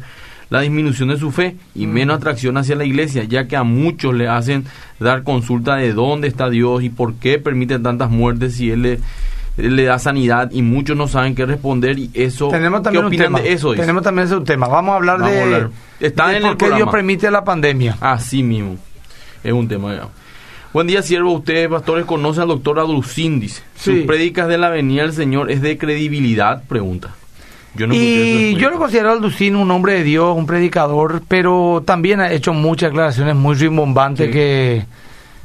la 0.52 0.62
disminución 0.62 1.10
de 1.10 1.18
su 1.18 1.32
fe 1.32 1.56
y 1.74 1.88
menos 1.88 2.18
atracción 2.18 2.58
hacia 2.58 2.76
la 2.76 2.86
iglesia, 2.86 3.24
ya 3.24 3.48
que 3.48 3.56
a 3.56 3.64
muchos 3.64 4.14
le 4.14 4.28
hacen 4.28 4.66
dar 5.00 5.24
consulta 5.24 5.78
de 5.78 5.94
dónde 5.94 6.28
está 6.28 6.52
Dios 6.52 6.84
y 6.84 6.90
por 6.90 7.16
qué 7.16 7.40
permite 7.40 7.80
tantas 7.80 8.12
muertes 8.12 8.54
si 8.54 8.70
Él 8.70 8.84
le, 8.84 8.94
Él 8.94 9.00
le 9.62 9.84
da 9.84 10.00
sanidad 10.00 10.50
y 10.52 10.62
muchos 10.62 10.96
no 10.98 11.08
saben 11.08 11.36
qué 11.36 11.46
responder 11.46 11.98
y 12.00 12.10
eso... 12.14 12.48
Tenemos 12.50 12.80
¿Qué 12.80 12.84
también 12.86 13.06
un 13.06 13.12
tema. 13.16 13.40
de 13.40 13.52
eso? 13.54 13.72
dice? 13.72 13.82
Tenemos 13.82 14.04
también 14.04 14.28
ese 14.28 14.40
tema. 14.42 14.68
Vamos 14.68 14.94
a 14.94 14.96
hablar 14.96 15.20
Vamos 15.20 15.34
de, 15.34 15.40
a 15.40 15.44
hablar. 15.44 15.70
Está 16.00 16.28
de 16.30 16.38
en 16.38 16.42
por 16.44 16.52
el 16.52 16.58
qué 16.58 16.66
Dios 16.66 16.76
programa. 16.78 16.92
permite 16.92 17.32
la 17.32 17.44
pandemia. 17.44 17.98
Así 18.02 18.42
mismo. 18.44 18.78
Es 19.44 19.54
un 19.54 19.68
tema 19.68 19.94
ya. 19.96 20.08
Buen 20.74 20.86
día, 20.88 21.02
siervo. 21.02 21.32
Ustedes, 21.34 21.68
pastores, 21.68 22.06
conocen 22.06 22.44
al 22.44 22.50
doctor 22.50 22.80
Adrucín, 22.80 23.40
dice. 23.40 23.64
Sí. 23.76 23.96
¿Sus 23.98 24.06
prédicas 24.06 24.48
de 24.48 24.58
la 24.58 24.70
venida 24.70 25.02
del 25.04 25.14
Señor 25.14 25.50
es 25.50 25.62
de 25.62 25.78
credibilidad? 25.78 26.62
Pregunta. 26.68 27.16
Yo 27.76 27.86
no 27.88 27.94
y 27.96 28.56
yo 28.56 28.70
lo 28.72 28.78
considero 28.80 29.12
al 29.12 29.22
Ducín 29.22 29.56
un 29.56 29.70
hombre 29.72 29.94
de 29.94 30.04
Dios, 30.04 30.36
un 30.36 30.46
predicador, 30.48 31.22
pero 31.28 31.84
también 31.86 32.20
ha 32.20 32.32
hecho 32.32 32.52
muchas 32.54 32.90
declaraciones 32.90 33.36
muy 33.36 33.56
rimbombantes 33.56 34.28
Sí. 34.28 34.34
que, 34.34 34.86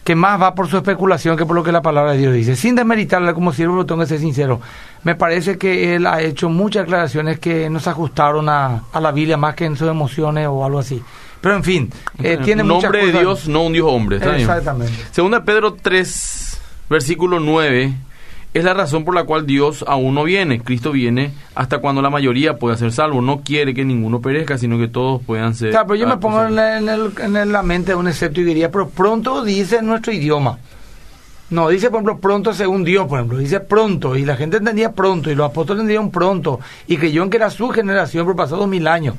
que 0.05 0.15
más 0.15 0.41
va 0.41 0.55
por 0.55 0.69
su 0.69 0.77
especulación 0.77 1.37
que 1.37 1.47
por 1.47 1.57
lo 1.57 1.65
que 1.65 1.73
la 1.73 1.83
palabra 1.83 2.13
de 2.13 2.19
Dios 2.19 2.35
dice. 2.35 2.57
Sin 2.57 2.75
desmeritarle 2.75 3.33
como 3.33 3.53
siervo, 3.53 3.75
lo 3.75 3.87
tengo 3.87 4.03
que 4.03 4.07
ser 4.07 4.21
sincero. 4.21 4.61
Me 5.03 5.15
parece 5.15 5.57
que 5.57 5.97
él 5.97 6.07
ha 6.07 6.21
hecho 6.21 6.49
muchas 6.51 6.85
declaraciones 6.85 7.39
que 7.39 7.71
no 7.71 7.81
se 7.81 7.91
ajustaron 7.91 8.49
a, 8.49 8.85
a 8.93 9.01
la 9.01 9.13
Biblia 9.13 9.37
más 9.37 9.55
que 9.55 9.65
en 9.65 9.77
sus 9.77 9.89
emociones 9.89 10.47
o 10.47 10.65
algo 10.65 10.79
así. 10.79 11.03
Pero 11.41 11.57
en 11.57 11.65
fin, 11.65 11.93
eh, 12.23 12.39
tiene 12.43 12.63
muchas 12.63 12.85
hombre 12.85 13.07
de 13.07 13.19
Dios, 13.21 13.49
no 13.49 13.65
un 13.65 13.73
Dios 13.75 13.87
hombre. 13.87 14.17
Exactamente. 14.17 14.95
Segunda 15.11 15.45
Pedro 15.45 15.75
3, 15.75 16.61
versículo 16.89 17.39
9, 17.39 17.93
es 18.55 18.65
la 18.65 18.73
razón 18.73 19.05
por 19.05 19.15
la 19.15 19.25
cual 19.25 19.47
Dios 19.47 19.85
aún 19.87 20.15
no 20.15 20.25
viene. 20.25 20.61
Cristo 20.61 20.93
viene 20.93 21.33
hasta 21.55 21.79
cuando 21.79 22.01
la 22.01 22.09
mayoría 22.09 22.57
pueda 22.59 22.77
ser 22.77 22.93
salvo. 22.93 23.21
No 23.21 23.41
quiere 23.43 23.75
que 23.75 23.85
ninguno 23.85 24.21
perezca, 24.21 24.57
sino 24.59 24.79
que 24.79 24.89
todos 24.89 25.21
puedan 25.23 25.55
ser... 25.55 25.71
Claro, 25.71 25.89
pero 25.89 25.97
yo 26.01 26.07
me 26.07 26.17
pongo 26.17 26.43
en 26.45 26.59
en 26.59 26.89
el- 26.89 27.13
en 27.21 27.53
la 27.53 27.63
mente 27.63 27.93
de 27.93 27.97
un 27.97 28.09
excepto 28.09 28.41
y 28.41 28.45
diría, 28.45 28.71
pero 28.71 28.89
pronto 28.89 29.45
dice 29.45 29.77
en 29.79 29.87
nuestro 29.87 30.13
idioma. 30.13 30.59
No, 31.51 31.69
dice, 31.69 31.91
por 31.91 31.99
ejemplo, 31.99 32.19
pronto 32.19 32.55
según 32.55 32.85
Dios, 32.85 33.07
por 33.07 33.19
ejemplo, 33.19 33.39
dice 33.39 33.61
pronto, 33.61 34.17
y 34.17 34.25
la 34.25 34.35
gente 34.37 34.57
entendía 34.57 34.93
pronto, 34.93 35.31
y 35.31 35.35
los 35.35 35.51
apóstoles 35.51 35.83
entendían 35.83 36.11
pronto, 36.11 36.59
y 36.87 36.97
creyeron 36.97 37.29
que 37.31 37.37
era 37.37 37.51
su 37.51 37.69
generación 37.69 38.25
por 38.25 38.35
pasados 38.35 38.67
mil 38.67 38.87
años. 38.89 39.15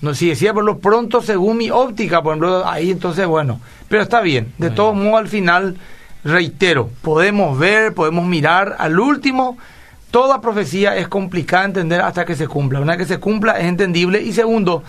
No, 0.00 0.12
si 0.12 0.28
decía, 0.28 0.52
por 0.52 0.64
lo 0.64 0.78
pronto 0.78 1.22
según 1.22 1.58
mi 1.58 1.70
óptica, 1.70 2.20
por 2.20 2.32
ejemplo, 2.32 2.66
ahí 2.66 2.90
entonces, 2.90 3.26
bueno, 3.26 3.60
pero 3.88 4.02
está 4.02 4.20
bien. 4.20 4.52
De 4.58 4.70
todos 4.70 4.96
modos, 4.96 5.20
al 5.20 5.28
final, 5.28 5.76
reitero, 6.24 6.90
podemos 7.02 7.58
ver, 7.58 7.94
podemos 7.94 8.24
mirar, 8.24 8.76
al 8.78 8.98
último, 8.98 9.58
toda 10.10 10.40
profecía 10.40 10.96
es 10.96 11.08
complicada 11.08 11.62
de 11.62 11.68
entender 11.68 12.00
hasta 12.00 12.24
que 12.24 12.36
se 12.36 12.48
cumpla. 12.48 12.80
Una 12.80 12.96
vez 12.96 13.06
que 13.06 13.14
se 13.14 13.20
cumpla 13.20 13.58
es 13.58 13.66
entendible, 13.66 14.20
y 14.22 14.32
segundo, 14.32 14.82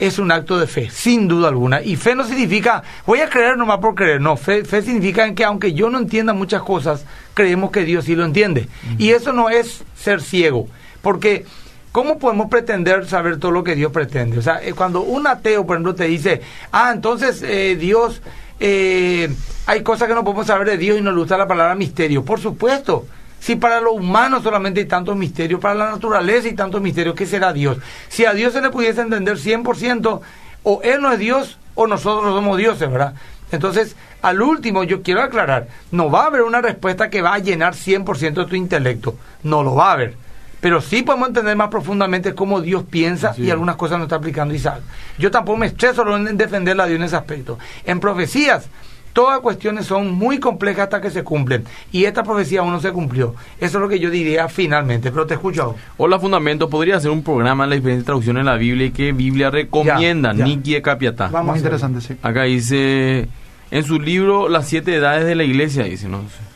es 0.00 0.18
un 0.18 0.32
acto 0.32 0.58
de 0.58 0.66
fe, 0.66 0.88
sin 0.90 1.28
duda 1.28 1.48
alguna. 1.48 1.82
Y 1.82 1.96
fe 1.96 2.14
no 2.14 2.24
significa, 2.24 2.82
voy 3.06 3.20
a 3.20 3.28
creer 3.28 3.58
nomás 3.58 3.78
por 3.78 3.94
creer, 3.94 4.20
no, 4.20 4.36
fe, 4.36 4.64
fe 4.64 4.80
significa 4.82 5.26
en 5.26 5.34
que 5.34 5.44
aunque 5.44 5.74
yo 5.74 5.90
no 5.90 5.98
entienda 5.98 6.32
muchas 6.32 6.62
cosas, 6.62 7.04
creemos 7.34 7.70
que 7.70 7.84
Dios 7.84 8.06
sí 8.06 8.16
lo 8.16 8.24
entiende. 8.24 8.68
Y 8.96 9.10
eso 9.10 9.32
no 9.32 9.50
es 9.50 9.84
ser 9.94 10.22
ciego, 10.22 10.66
porque 11.02 11.44
¿cómo 11.92 12.18
podemos 12.18 12.48
pretender 12.48 13.06
saber 13.06 13.38
todo 13.38 13.50
lo 13.50 13.62
que 13.62 13.74
Dios 13.74 13.92
pretende? 13.92 14.38
O 14.38 14.42
sea, 14.42 14.62
eh, 14.62 14.72
cuando 14.72 15.02
un 15.02 15.26
ateo, 15.26 15.66
por 15.66 15.76
ejemplo, 15.76 15.94
te 15.94 16.04
dice, 16.04 16.40
ah, 16.72 16.92
entonces 16.94 17.42
eh, 17.42 17.76
Dios, 17.78 18.22
eh, 18.60 19.34
hay 19.66 19.82
cosas 19.82 20.06
que 20.06 20.14
no 20.14 20.22
podemos 20.22 20.46
saber 20.46 20.68
de 20.68 20.76
Dios 20.76 20.98
y 20.98 21.02
nos 21.02 21.16
gusta 21.16 21.36
la 21.36 21.48
palabra 21.48 21.74
misterio. 21.74 22.24
Por 22.24 22.40
supuesto. 22.40 23.06
Si 23.40 23.56
para 23.56 23.80
lo 23.80 23.92
humano 23.92 24.42
solamente 24.42 24.80
hay 24.80 24.86
tantos 24.86 25.16
misterios, 25.16 25.60
para 25.60 25.74
la 25.74 25.90
naturaleza 25.92 26.46
hay 26.46 26.54
tantos 26.54 26.82
misterios, 26.82 27.14
¿qué 27.14 27.24
será 27.24 27.54
Dios? 27.54 27.78
Si 28.10 28.26
a 28.26 28.34
Dios 28.34 28.52
se 28.52 28.60
le 28.60 28.68
pudiese 28.68 29.00
entender 29.00 29.38
100%, 29.38 30.20
o 30.62 30.80
Él 30.84 31.00
no 31.00 31.10
es 31.10 31.18
Dios 31.18 31.58
o 31.74 31.86
nosotros 31.86 32.22
no 32.22 32.34
somos 32.34 32.58
dioses, 32.58 32.90
¿verdad? 32.90 33.14
Entonces, 33.50 33.96
al 34.22 34.42
último, 34.42 34.84
yo 34.84 35.02
quiero 35.02 35.22
aclarar, 35.22 35.68
no 35.90 36.10
va 36.10 36.24
a 36.24 36.26
haber 36.26 36.42
una 36.42 36.60
respuesta 36.60 37.08
que 37.08 37.22
va 37.22 37.34
a 37.34 37.38
llenar 37.38 37.74
100% 37.74 38.34
de 38.34 38.44
tu 38.44 38.54
intelecto, 38.54 39.16
no 39.42 39.62
lo 39.62 39.74
va 39.74 39.88
a 39.88 39.92
haber. 39.92 40.16
Pero 40.60 40.80
sí 40.80 41.02
podemos 41.02 41.28
entender 41.28 41.56
más 41.56 41.68
profundamente 41.68 42.34
cómo 42.34 42.60
Dios 42.60 42.84
piensa 42.88 43.32
Sí. 43.34 43.42
y 43.44 43.50
algunas 43.50 43.76
cosas 43.76 43.98
no 43.98 44.04
está 44.04 44.16
aplicando 44.16 44.54
Isaac. 44.54 44.80
Yo 45.18 45.30
tampoco 45.30 45.58
me 45.58 45.66
estreso 45.66 46.16
en 46.16 46.36
defender 46.36 46.80
a 46.80 46.86
Dios 46.86 46.98
en 46.98 47.04
ese 47.04 47.16
aspecto. 47.16 47.58
En 47.84 48.00
profecías, 48.00 48.68
Todas 49.12 49.40
cuestiones 49.40 49.86
son 49.86 50.12
muy 50.12 50.38
complejas 50.38 50.84
hasta 50.84 51.00
que 51.00 51.10
se 51.10 51.24
cumplen. 51.24 51.64
Y 51.90 52.04
esta 52.04 52.22
profecía 52.22 52.60
aún 52.60 52.72
no 52.72 52.80
se 52.80 52.92
cumplió. 52.92 53.34
Eso 53.58 53.78
es 53.78 53.82
lo 53.82 53.88
que 53.88 53.98
yo 53.98 54.08
diría 54.08 54.48
finalmente. 54.48 55.10
Pero 55.10 55.26
te 55.26 55.34
escucho 55.34 55.62
ahora. 55.64 55.78
Hola 55.96 56.20
Fundamento, 56.20 56.70
podría 56.70 56.96
hacer 56.96 57.10
un 57.10 57.24
programa 57.24 57.64
en 57.64 57.70
la 57.70 57.76
diferente 57.76 58.04
traducción 58.04 58.38
en 58.38 58.46
la 58.46 58.54
Biblia 58.54 58.86
y 58.86 58.90
qué 58.92 59.10
Biblia 59.12 59.50
recomienda. 59.50 60.32
Niki 60.32 60.74
de 60.74 60.82
Capiatá. 60.82 61.28
Vamos 61.28 61.50
Muy 61.50 61.58
interesante, 61.58 62.00
sí. 62.00 62.16
Acá 62.22 62.44
dice, 62.44 63.28
en 63.72 63.84
su 63.84 63.98
libro 63.98 64.48
Las 64.48 64.68
siete 64.68 64.94
edades 64.94 65.26
de 65.26 65.34
la 65.34 65.42
iglesia, 65.42 65.84
dice, 65.84 66.08
no 66.08 66.20
sé. 66.22 66.49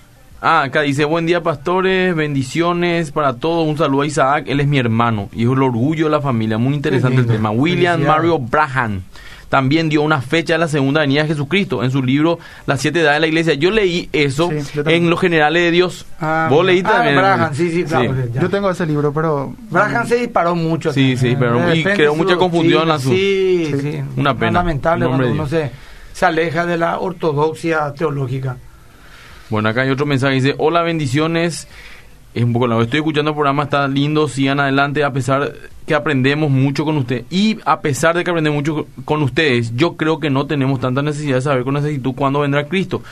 Ah, 0.46 0.62
acá 0.64 0.82
dice, 0.82 1.06
buen 1.06 1.24
día 1.24 1.42
pastores, 1.42 2.14
bendiciones 2.14 3.10
para 3.12 3.32
todos, 3.36 3.66
un 3.66 3.78
saludo 3.78 4.02
a 4.02 4.06
Isaac, 4.06 4.44
él 4.46 4.60
es 4.60 4.66
mi 4.66 4.78
hermano 4.78 5.30
y 5.32 5.44
es 5.44 5.50
el 5.50 5.62
orgullo 5.62 6.04
de 6.04 6.10
la 6.10 6.20
familia, 6.20 6.58
muy 6.58 6.74
interesante 6.74 7.20
el 7.20 7.26
tema. 7.26 7.50
William. 7.50 8.02
Mario 8.02 8.38
Braham 8.38 9.00
también 9.48 9.88
dio 9.88 10.02
una 10.02 10.20
fecha 10.20 10.52
de 10.54 10.58
la 10.58 10.68
segunda 10.68 11.00
venida 11.00 11.22
de 11.22 11.28
Jesucristo 11.28 11.82
en 11.82 11.90
su 11.90 12.02
libro 12.02 12.38
Las 12.66 12.82
siete 12.82 13.00
edades 13.00 13.16
de 13.16 13.20
la 13.20 13.26
iglesia. 13.28 13.54
Yo 13.54 13.70
leí 13.70 14.10
eso 14.12 14.50
Sí, 14.50 14.56
yo 14.74 14.82
en 14.86 15.08
Los 15.08 15.18
Generales 15.20 15.62
de 15.62 15.70
Dios. 15.70 16.04
Ah, 16.20 16.48
Vos 16.50 16.66
leíste 16.66 16.90
Ah, 16.90 16.96
también. 16.96 17.16
Braham, 17.16 17.54
sí, 17.54 17.70
sí, 17.70 17.84
claro. 17.84 18.14
ya. 18.34 18.42
Yo 18.42 18.50
tengo 18.50 18.68
ese 18.68 18.84
libro, 18.84 19.12
pero... 19.14 19.54
Braham 19.70 20.06
se 20.06 20.16
disparó 20.16 20.54
mucho. 20.54 20.92
Sí, 20.92 21.14
también. 21.14 21.18
sí, 21.18 21.36
pero- 21.38 21.58
De 21.66 21.76
y 21.78 21.84
creó 21.84 22.12
su 22.12 22.18
mucha 22.18 22.36
confusión 22.36 22.88
doctrina, 22.88 22.94
a 22.94 22.98
su- 22.98 23.08
Sí, 23.10 23.66
Sí. 23.70 23.80
sí. 23.80 24.00
Una 24.18 24.34
pena. 24.36 24.52
Lamentable 24.58 25.04
En 25.06 25.10
cuando 25.10 25.30
uno 25.30 25.46
se, 25.46 25.70
se 26.12 26.26
aleja 26.26 26.66
de 26.66 26.76
la 26.76 26.98
ortodoxia 26.98 27.94
teológica. 27.94 28.56
Bueno, 29.50 29.68
acá 29.68 29.82
hay 29.82 29.90
otro 29.90 30.06
mensaje, 30.06 30.34
dice, 30.34 30.54
hola, 30.58 30.82
bendiciones. 30.82 31.68
Es 32.34 32.42
un 32.42 32.52
poco 32.52 32.66
largo. 32.66 32.82
Estoy 32.82 32.98
escuchando 32.98 33.30
el 33.30 33.34
programa, 33.36 33.62
está 33.64 33.86
lindo, 33.86 34.26
sigan 34.26 34.58
adelante, 34.58 35.04
a 35.04 35.12
pesar 35.12 35.52
que 35.86 35.94
aprendemos 35.94 36.50
mucho 36.50 36.84
con 36.84 36.96
usted. 36.96 37.24
Y 37.30 37.58
a 37.64 37.80
pesar 37.80 38.16
de 38.16 38.24
que 38.24 38.30
aprendemos 38.30 38.56
mucho 38.56 38.86
con 39.04 39.22
ustedes, 39.22 39.76
yo 39.76 39.96
creo 39.96 40.18
que 40.18 40.30
no 40.30 40.46
tenemos 40.46 40.80
tanta 40.80 41.00
necesidad 41.00 41.36
de 41.36 41.42
saber 41.42 41.62
con 41.62 41.76
exactitud 41.76 42.12
cuándo 42.16 42.40
vendrá 42.40 42.66
Cristo. 42.66 43.02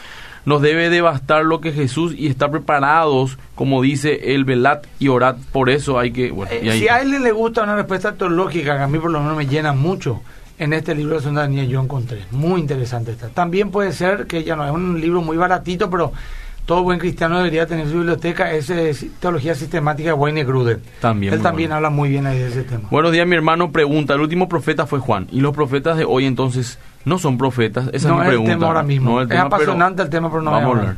Nos 0.44 0.60
debe 0.60 0.90
devastar 0.90 1.44
lo 1.44 1.60
que 1.60 1.70
Jesús 1.70 2.14
y 2.18 2.26
estar 2.26 2.50
preparados, 2.50 3.38
como 3.54 3.80
dice 3.80 4.34
el 4.34 4.44
velat 4.44 4.86
y 4.98 5.06
orad. 5.06 5.36
Por 5.52 5.70
eso 5.70 6.00
hay 6.00 6.10
que... 6.10 6.32
Bueno, 6.32 6.50
y 6.60 6.66
Eh, 6.66 6.70
ahí- 6.72 6.80
si 6.80 6.88
a 6.88 6.96
alguien 6.96 7.22
le 7.22 7.30
gusta 7.30 7.62
una 7.62 7.76
respuesta 7.76 8.14
teológica, 8.14 8.76
que 8.76 8.82
a 8.82 8.88
mí 8.88 8.98
por 8.98 9.12
lo 9.12 9.20
menos 9.20 9.36
me 9.36 9.46
llena 9.46 9.72
mucho, 9.72 10.20
en 10.62 10.72
este 10.72 10.94
libro 10.94 11.20
de 11.20 11.32
Daniel 11.32 11.68
yo 11.68 11.80
encontré. 11.80 12.22
Muy 12.30 12.60
interesante 12.60 13.10
está. 13.10 13.28
También 13.28 13.70
puede 13.70 13.92
ser 13.92 14.26
que 14.26 14.44
ya 14.44 14.54
no 14.54 14.64
es 14.64 14.70
un 14.70 15.00
libro 15.00 15.20
muy 15.20 15.36
baratito, 15.36 15.90
pero 15.90 16.12
todo 16.66 16.84
buen 16.84 17.00
cristiano 17.00 17.38
debería 17.38 17.66
tener 17.66 17.86
en 17.86 17.90
su 17.90 17.98
biblioteca. 17.98 18.52
Es 18.52 18.72
Teología 19.18 19.56
Sistemática 19.56 20.10
de 20.10 20.12
Wayne 20.14 20.44
Gruden. 20.44 20.80
También, 21.00 21.34
Él 21.34 21.42
también 21.42 21.70
bueno. 21.70 21.76
habla 21.76 21.90
muy 21.90 22.08
bien 22.10 22.26
ahí 22.26 22.38
de 22.38 22.48
ese 22.48 22.62
tema. 22.62 22.88
Buenos 22.92 23.10
días, 23.10 23.26
mi 23.26 23.34
hermano 23.34 23.72
pregunta. 23.72 24.14
El 24.14 24.20
último 24.20 24.48
profeta 24.48 24.86
fue 24.86 25.00
Juan. 25.00 25.26
Y 25.32 25.40
los 25.40 25.52
profetas 25.52 25.96
de 25.96 26.04
hoy 26.04 26.26
entonces 26.26 26.78
no 27.04 27.18
son 27.18 27.38
profetas. 27.38 27.90
Esa 27.92 28.08
no 28.08 28.14
es 28.14 28.20
mi 28.20 28.24
es 28.26 28.28
pregunta. 28.28 28.52
el 28.52 28.58
tema 28.58 28.66
ahora 28.68 28.82
mismo. 28.84 29.10
No 29.10 29.20
el 29.20 29.24
es 29.24 29.28
pero 29.30 29.42
apasionante 29.42 30.02
el 30.02 30.10
tema, 30.10 30.30
pero 30.30 30.42
no 30.42 30.52
vamos 30.52 30.76
a 30.76 30.78
hablar. 30.80 30.96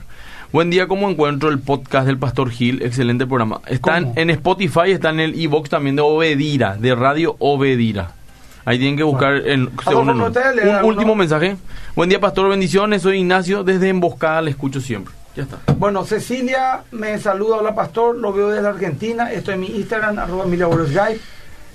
Buen 0.52 0.68
día, 0.68 0.86
¿cómo 0.86 1.08
encuentro 1.08 1.48
el 1.48 1.58
podcast 1.58 2.06
del 2.06 2.18
Pastor 2.18 2.50
Gil? 2.50 2.82
Excelente 2.82 3.26
programa. 3.26 3.60
Está 3.66 3.96
en, 3.96 4.04
¿Cómo? 4.04 4.14
en 4.18 4.30
Spotify, 4.30 4.90
está 4.90 5.08
en 5.08 5.20
el 5.20 5.40
e-box 5.40 5.70
también 5.70 5.96
de 5.96 6.02
Obedira, 6.02 6.76
de 6.76 6.94
Radio 6.94 7.34
Obedira. 7.38 8.12
Ahí 8.64 8.78
tienen 8.78 8.96
que 8.96 9.02
buscar 9.02 9.34
el 9.34 9.70
según 9.84 10.08
el 10.10 10.16
nombre. 10.16 10.28
¿usted 10.28 10.54
le 10.54 10.78
Un 10.78 10.84
último 10.84 11.12
uno? 11.12 11.16
mensaje. 11.16 11.56
Buen 11.94 12.08
día, 12.08 12.18
Pastor, 12.18 12.48
bendiciones. 12.48 13.02
Soy 13.02 13.18
Ignacio, 13.18 13.62
desde 13.62 13.90
Emboscada, 13.90 14.40
le 14.40 14.50
escucho 14.50 14.80
siempre. 14.80 15.12
Ya 15.36 15.42
está. 15.42 15.58
Bueno, 15.76 16.04
Cecilia 16.04 16.84
me 16.92 17.18
saluda, 17.18 17.56
hola 17.56 17.74
pastor, 17.74 18.16
lo 18.16 18.32
veo 18.32 18.50
desde 18.50 18.68
Argentina, 18.68 19.32
estoy 19.32 19.54
en 19.54 19.60
mi 19.60 19.66
Instagram, 19.66 20.18
arroba 20.18 20.44
Guy. 20.44 21.20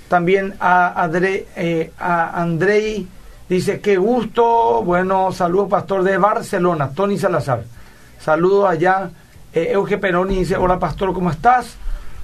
También 0.08 0.54
a, 0.58 1.02
Adre, 1.02 1.46
eh, 1.56 1.92
a 1.98 2.40
Andrei 2.40 3.06
dice, 3.48 3.80
qué 3.80 3.98
gusto, 3.98 4.82
bueno, 4.82 5.30
saludos 5.30 5.68
pastor 5.68 6.02
de 6.02 6.16
Barcelona, 6.16 6.90
Tony 6.94 7.18
Salazar. 7.18 7.64
Saludos 8.18 8.68
allá, 8.70 9.10
eh, 9.52 9.68
Euge 9.72 9.98
Peroni 9.98 10.36
dice, 10.38 10.56
hola 10.56 10.78
pastor, 10.78 11.12
¿cómo 11.12 11.30
estás? 11.30 11.76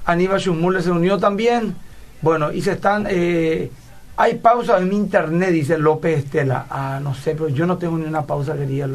Aníbal 0.07 0.41
Schumule 0.41 0.81
se 0.81 0.91
unió 0.91 1.19
también. 1.19 1.77
Bueno, 2.23 2.51
y 2.51 2.63
se 2.63 2.73
están... 2.73 3.07
eh, 3.11 3.71
hay 4.17 4.35
pausa 4.37 4.79
en 4.79 4.89
mi 4.89 4.97
internet, 4.97 5.51
dice 5.51 5.79
López 5.79 6.25
Estela. 6.25 6.67
Ah, 6.71 7.01
no 7.03 7.15
sé, 7.15 7.33
pero 7.33 7.49
yo 7.49 7.67
no 7.67 7.77
tengo 7.77 7.99
ni 7.99 8.05
una 8.05 8.23
pausa, 8.23 8.57
quería. 8.57 8.89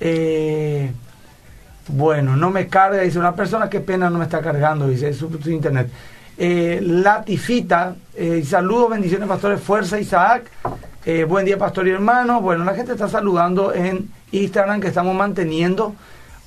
Eh, 0.00 0.90
bueno, 1.88 2.36
no 2.36 2.50
me 2.50 2.68
carga, 2.68 3.02
dice 3.02 3.18
una 3.18 3.34
persona, 3.34 3.68
qué 3.68 3.80
pena 3.80 4.08
no 4.08 4.18
me 4.18 4.24
está 4.24 4.40
cargando, 4.40 4.88
dice 4.88 5.12
su, 5.12 5.30
su 5.42 5.50
internet. 5.50 5.90
Eh, 6.36 6.80
Latifita, 6.82 7.94
eh, 8.14 8.42
saludos, 8.44 8.90
bendiciones, 8.90 9.28
pastores, 9.28 9.60
fuerza, 9.60 9.98
Isaac. 10.00 10.50
Eh, 11.04 11.24
buen 11.24 11.44
día, 11.44 11.58
pastor 11.58 11.86
y 11.86 11.90
hermano. 11.90 12.40
Bueno, 12.40 12.64
la 12.64 12.74
gente 12.74 12.92
está 12.92 13.08
saludando 13.08 13.74
en 13.74 14.08
Instagram 14.32 14.80
que 14.80 14.88
estamos 14.88 15.14
manteniendo 15.14 15.94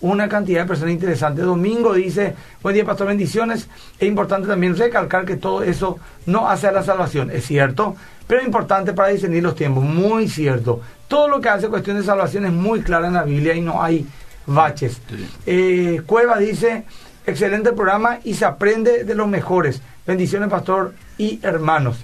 una 0.01 0.29
cantidad 0.29 0.61
de 0.61 0.67
personas 0.67 0.93
interesantes. 0.93 1.43
Domingo 1.45 1.93
dice, 1.93 2.35
buen 2.61 2.75
día, 2.75 2.85
pastor, 2.85 3.07
bendiciones. 3.07 3.67
Es 3.99 4.07
importante 4.07 4.47
también 4.47 4.75
recalcar 4.75 5.25
que 5.25 5.37
todo 5.37 5.63
eso 5.63 5.99
no 6.25 6.49
hace 6.49 6.67
a 6.67 6.71
la 6.71 6.83
salvación, 6.83 7.31
es 7.31 7.45
cierto, 7.45 7.95
pero 8.27 8.41
es 8.41 8.45
importante 8.45 8.93
para 8.93 9.09
discernir 9.09 9.43
los 9.43 9.55
tiempos, 9.55 9.83
muy 9.83 10.27
cierto. 10.27 10.81
Todo 11.07 11.27
lo 11.27 11.39
que 11.39 11.49
hace 11.49 11.69
cuestión 11.69 11.97
de 11.97 12.03
salvación 12.03 12.45
es 12.45 12.51
muy 12.51 12.81
clara 12.81 13.07
en 13.07 13.13
la 13.13 13.23
Biblia 13.23 13.53
y 13.53 13.61
no 13.61 13.81
hay 13.81 14.05
baches. 14.45 15.01
Eh, 15.45 16.01
Cueva 16.05 16.37
dice, 16.37 16.83
excelente 17.25 17.71
programa 17.73 18.19
y 18.23 18.33
se 18.33 18.45
aprende 18.45 19.03
de 19.03 19.15
los 19.15 19.27
mejores. 19.27 19.81
Bendiciones, 20.05 20.49
pastor 20.49 20.93
y 21.17 21.39
hermanos. 21.43 21.97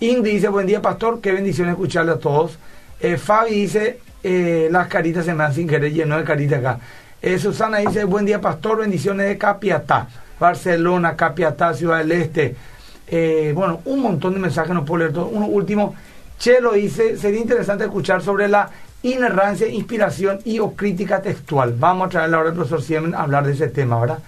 Indy 0.00 0.32
dice, 0.32 0.48
buen 0.48 0.66
día, 0.66 0.82
pastor, 0.82 1.20
qué 1.20 1.32
bendición 1.32 1.68
escucharle 1.68 2.12
a 2.12 2.18
todos. 2.18 2.58
Eh, 3.00 3.16
Fabi 3.16 3.62
dice, 3.62 4.00
eh, 4.22 4.68
las 4.70 4.88
caritas 4.88 5.24
se 5.24 5.32
me 5.32 5.42
dan 5.42 5.54
sin 5.54 5.68
querer, 5.68 5.92
lleno 5.92 6.16
de 6.16 6.24
caritas 6.24 6.58
acá. 6.58 6.80
Eh, 7.26 7.38
Susana 7.38 7.78
dice, 7.78 8.04
buen 8.04 8.26
día, 8.26 8.38
pastor, 8.38 8.80
bendiciones 8.80 9.26
de 9.26 9.38
Capiatá, 9.38 10.08
Barcelona, 10.38 11.16
Capiatá, 11.16 11.72
Ciudad 11.72 11.96
del 11.96 12.12
Este. 12.12 12.54
Eh, 13.06 13.50
bueno, 13.54 13.80
un 13.86 14.02
montón 14.02 14.34
de 14.34 14.40
mensajes, 14.40 14.74
no 14.74 14.84
puedo 14.84 14.98
leer 14.98 15.14
todo. 15.14 15.28
Uno 15.28 15.46
último, 15.46 15.94
Chelo 16.38 16.72
dice, 16.74 17.16
sería 17.16 17.40
interesante 17.40 17.84
escuchar 17.84 18.20
sobre 18.20 18.46
la 18.46 18.68
inerrancia, 19.02 19.66
inspiración 19.68 20.40
y 20.44 20.58
o 20.58 20.72
crítica 20.72 21.22
textual. 21.22 21.74
Vamos 21.78 22.08
a 22.08 22.10
traerle 22.10 22.36
ahora 22.36 22.50
al 22.50 22.56
profesor 22.56 22.82
Siemen 22.82 23.14
a 23.14 23.22
hablar 23.22 23.46
de 23.46 23.54
ese 23.54 23.68
tema, 23.68 23.98
¿verdad? 23.98 24.18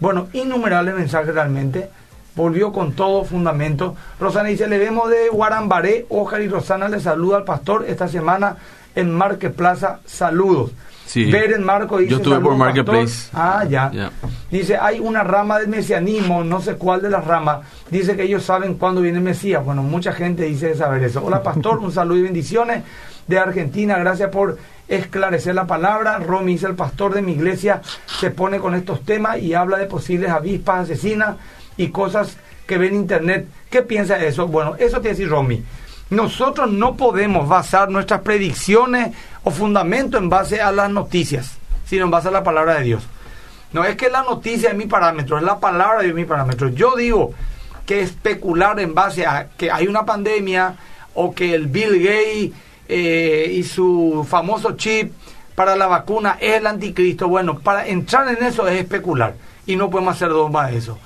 Bueno, 0.00 0.28
innumerables 0.32 0.94
mensajes 0.94 1.34
realmente. 1.34 1.90
Volvió 2.34 2.72
con 2.72 2.92
todo 2.92 3.24
fundamento. 3.24 3.94
Rosana 4.18 4.48
dice, 4.48 4.68
le 4.68 4.78
vemos 4.78 5.10
de 5.10 5.28
Guarambaré. 5.28 6.06
Ojar 6.08 6.40
y 6.40 6.48
Rosana 6.48 6.88
le 6.88 7.00
saluda 7.00 7.36
al 7.36 7.44
pastor 7.44 7.84
esta 7.86 8.08
semana 8.08 8.56
en 8.94 9.12
Marque 9.14 9.50
Plaza. 9.50 10.00
Saludos. 10.06 10.70
Sí. 11.08 11.30
Beren 11.30 11.64
Marco 11.64 11.96
dice, 11.98 12.10
Yo 12.10 12.16
estuve 12.18 12.34
por 12.34 12.52
"Saludos, 12.52 12.58
Marketplace. 12.58 13.28
pastor". 13.32 13.40
Ah, 13.40 13.64
ya. 13.64 14.10
Dice, 14.50 14.76
hay 14.76 15.00
una 15.00 15.24
rama 15.24 15.58
del 15.58 15.68
mesianismo, 15.68 16.44
no 16.44 16.60
sé 16.60 16.74
cuál 16.74 17.00
de 17.00 17.08
las 17.08 17.24
ramas. 17.24 17.60
Dice 17.90 18.14
que 18.14 18.24
ellos 18.24 18.42
saben 18.44 18.74
cuándo 18.74 19.00
viene 19.00 19.16
el 19.18 19.24
Mesías. 19.24 19.64
Bueno, 19.64 19.82
mucha 19.82 20.12
gente 20.12 20.42
dice 20.44 20.74
saber 20.74 21.02
eso. 21.02 21.24
Hola, 21.24 21.42
pastor, 21.42 21.78
un 21.78 21.90
saludo 21.92 22.18
y 22.18 22.22
bendiciones 22.22 22.84
de 23.26 23.38
Argentina. 23.38 23.96
Gracias 23.98 24.28
por 24.30 24.58
esclarecer 24.86 25.54
la 25.54 25.66
palabra. 25.66 26.18
Romy 26.18 26.52
dice, 26.52 26.66
el 26.66 26.74
pastor 26.74 27.14
de 27.14 27.22
mi 27.22 27.32
iglesia 27.32 27.80
se 28.20 28.30
pone 28.30 28.58
con 28.58 28.74
estos 28.74 29.02
temas 29.02 29.38
y 29.38 29.54
habla 29.54 29.78
de 29.78 29.86
posibles 29.86 30.30
avispas 30.30 30.80
asesinas 30.84 31.36
y 31.78 31.88
cosas 31.88 32.36
que 32.66 32.76
ve 32.76 32.88
en 32.88 32.96
internet. 32.96 33.48
¿Qué 33.70 33.80
piensa 33.80 34.18
de 34.18 34.28
eso? 34.28 34.46
Bueno, 34.46 34.76
eso 34.78 35.00
te 35.00 35.08
decir 35.08 35.30
Romy. 35.30 35.62
Nosotros 36.10 36.70
no 36.72 36.96
podemos 36.96 37.46
basar 37.48 37.90
nuestras 37.90 38.22
predicciones 38.22 39.14
o 39.48 39.50
fundamento 39.50 40.18
en 40.18 40.28
base 40.28 40.60
a 40.60 40.70
las 40.70 40.90
noticias, 40.90 41.56
sino 41.86 42.04
en 42.04 42.10
base 42.10 42.28
a 42.28 42.30
la 42.30 42.42
palabra 42.42 42.74
de 42.74 42.84
Dios. 42.84 43.02
No 43.72 43.82
es 43.82 43.96
que 43.96 44.10
la 44.10 44.22
noticia 44.22 44.68
es 44.70 44.76
mi 44.76 44.84
parámetro, 44.84 45.38
es 45.38 45.42
la 45.42 45.58
palabra 45.58 46.00
de 46.00 46.04
Dios 46.04 46.16
mi 46.16 46.26
parámetro. 46.26 46.68
Yo 46.68 46.96
digo 46.96 47.32
que 47.86 48.02
especular 48.02 48.78
en 48.78 48.94
base 48.94 49.24
a 49.24 49.48
que 49.56 49.70
hay 49.70 49.86
una 49.86 50.04
pandemia 50.04 50.76
o 51.14 51.34
que 51.34 51.54
el 51.54 51.66
Bill 51.66 51.98
Gates 51.98 52.50
eh, 52.88 53.50
y 53.54 53.62
su 53.62 54.26
famoso 54.28 54.76
chip 54.76 55.14
para 55.54 55.76
la 55.76 55.86
vacuna 55.86 56.36
es 56.38 56.56
el 56.56 56.66
anticristo. 56.66 57.26
Bueno, 57.26 57.58
para 57.58 57.86
entrar 57.86 58.28
en 58.28 58.44
eso 58.44 58.68
es 58.68 58.78
especular 58.78 59.34
y 59.66 59.76
no 59.76 59.88
podemos 59.88 60.14
hacer 60.14 60.28
dos 60.28 60.50
más 60.50 60.70
de 60.70 60.76
eso. 60.76 60.98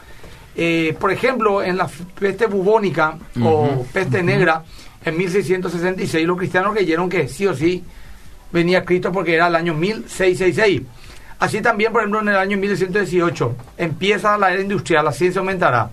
Eh, 0.57 0.97
por 0.99 1.12
ejemplo, 1.12 1.62
en 1.62 1.76
la 1.76 1.88
peste 2.18 2.47
bubónica 2.47 3.16
o 3.40 3.86
peste 3.93 4.20
negra 4.20 4.64
en 5.05 5.16
1666, 5.16 6.26
los 6.26 6.36
cristianos 6.36 6.72
creyeron 6.74 7.09
que 7.09 7.28
sí 7.28 7.47
o 7.47 7.55
sí 7.55 7.84
venía 8.53 8.84
Cristo 8.84 9.12
porque 9.12 9.34
era 9.34 9.48
el 9.48 9.57
año 9.57 9.74
1666. 9.74 10.82
Así 11.38 11.61
también, 11.61 11.92
por 11.92 12.03
ejemplo, 12.03 12.20
en 12.20 12.28
el 12.28 12.36
año 12.36 12.57
1918 12.57 13.57
empieza 13.76 14.38
la 14.38 14.53
era 14.53 14.62
industrial, 14.62 15.05
la 15.05 15.12
ciencia 15.12 15.40
aumentará. 15.40 15.90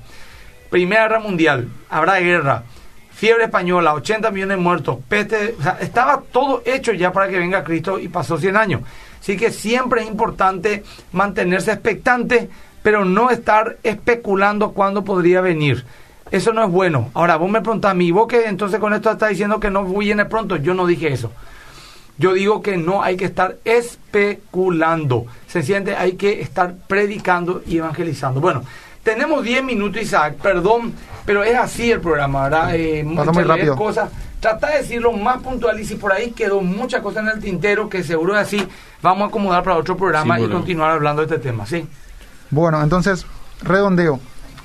Primera 0.69 1.03
Guerra 1.03 1.19
Mundial, 1.19 1.67
habrá 1.89 2.19
guerra, 2.19 2.63
fiebre 3.11 3.45
española, 3.45 3.95
80 3.95 4.29
millones 4.29 4.57
de 4.57 4.63
muertos, 4.63 4.97
peste, 5.09 5.55
o 5.59 5.63
sea, 5.63 5.77
estaba 5.81 6.21
todo 6.31 6.61
hecho 6.65 6.93
ya 6.93 7.11
para 7.11 7.27
que 7.27 7.39
venga 7.39 7.63
Cristo 7.63 7.97
y 7.97 8.07
pasó 8.07 8.37
100 8.37 8.55
años. 8.55 8.81
Así 9.19 9.35
que 9.35 9.51
siempre 9.51 10.01
es 10.01 10.07
importante 10.07 10.83
mantenerse 11.11 11.71
expectante, 11.71 12.49
pero 12.83 13.03
no 13.03 13.29
estar 13.31 13.77
especulando 13.83 14.71
cuándo 14.71 15.03
podría 15.03 15.41
venir. 15.41 15.83
Eso 16.31 16.53
no 16.53 16.63
es 16.63 16.69
bueno. 16.69 17.09
Ahora, 17.15 17.37
vos 17.37 17.49
me 17.49 17.61
preguntás 17.61 17.95
mí, 17.95 18.11
vos 18.11 18.27
que 18.27 18.45
entonces 18.45 18.79
con 18.79 18.93
esto 18.93 19.11
estás 19.11 19.29
diciendo 19.29 19.59
que 19.59 19.71
no 19.71 19.83
viene 19.83 20.25
pronto, 20.25 20.55
yo 20.57 20.73
no 20.73 20.85
dije 20.85 21.11
eso. 21.11 21.31
Yo 22.19 22.33
digo 22.33 22.61
que 22.61 22.75
no 22.75 23.01
hay 23.01 23.15
que 23.15 23.23
estar 23.25 23.55
especulando. 23.63 25.25
Sencillamente 25.47 25.95
hay 25.95 26.13
que 26.13 26.41
estar 26.41 26.75
predicando 26.85 27.63
y 27.65 27.77
evangelizando. 27.77 28.41
Bueno, 28.41 28.63
tenemos 29.03 29.41
10 29.41 29.63
minutos, 29.63 30.01
Isaac, 30.01 30.35
perdón, 30.35 30.93
pero 31.25 31.45
es 31.45 31.57
así 31.57 31.89
el 31.89 32.01
programa, 32.01 32.43
¿verdad? 32.43 32.75
Eh, 32.75 33.07
Pasa 33.15 33.31
muy 33.31 33.43
rápido. 33.43 33.75
Cosas. 33.77 34.09
Trata 34.41 34.67
de 34.69 34.77
decirlo 34.79 35.13
más 35.13 35.41
puntual 35.41 35.79
y 35.79 35.85
si 35.85 35.95
por 35.95 36.11
ahí 36.11 36.31
quedó 36.31 36.61
mucha 36.61 37.01
cosa 37.01 37.21
en 37.21 37.29
el 37.29 37.39
tintero, 37.39 37.89
que 37.89 38.03
seguro 38.03 38.35
es 38.35 38.41
así, 38.41 38.67
vamos 39.01 39.23
a 39.23 39.27
acomodar 39.27 39.63
para 39.63 39.77
otro 39.77 39.97
programa 39.97 40.39
y 40.39 40.47
continuar 40.49 40.91
hablando 40.91 41.25
de 41.25 41.33
este 41.33 41.49
tema, 41.49 41.65
¿sí? 41.65 41.87
Bueno, 42.49 42.81
entonces, 42.81 43.25
redondeo. 43.61 44.19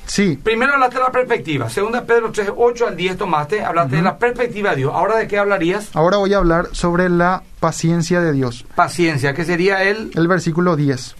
Sí, 0.07 0.39
Primero 0.43 0.75
hablaste 0.75 0.97
de 0.99 1.03
la 1.03 1.11
perspectiva, 1.11 1.69
segunda 1.71 2.05
Pedro 2.05 2.31
3, 2.31 2.51
8 2.57 2.87
al 2.89 2.97
10 2.97 3.17
tomaste, 3.17 3.65
hablaste 3.65 3.97
de 3.97 4.03
la 4.03 4.19
perspectiva 4.19 4.71
de 4.71 4.77
Dios. 4.77 4.93
Ahora 4.95 5.17
de 5.17 5.27
qué 5.27 5.39
hablarías? 5.39 5.91
ahora 5.95 6.19
voy 6.19 6.33
a 6.35 6.37
hablar 6.39 6.69
sobre 6.73 7.09
la 7.09 7.43
paciencia 7.61 8.21
de 8.21 8.33
Dios. 8.33 8.65
Paciencia, 8.75 9.35
que 9.35 9.45
sería 9.45 9.83
el... 9.83 10.11
El 10.15 10.29
versículo 10.29 10.77
10. 10.77 11.17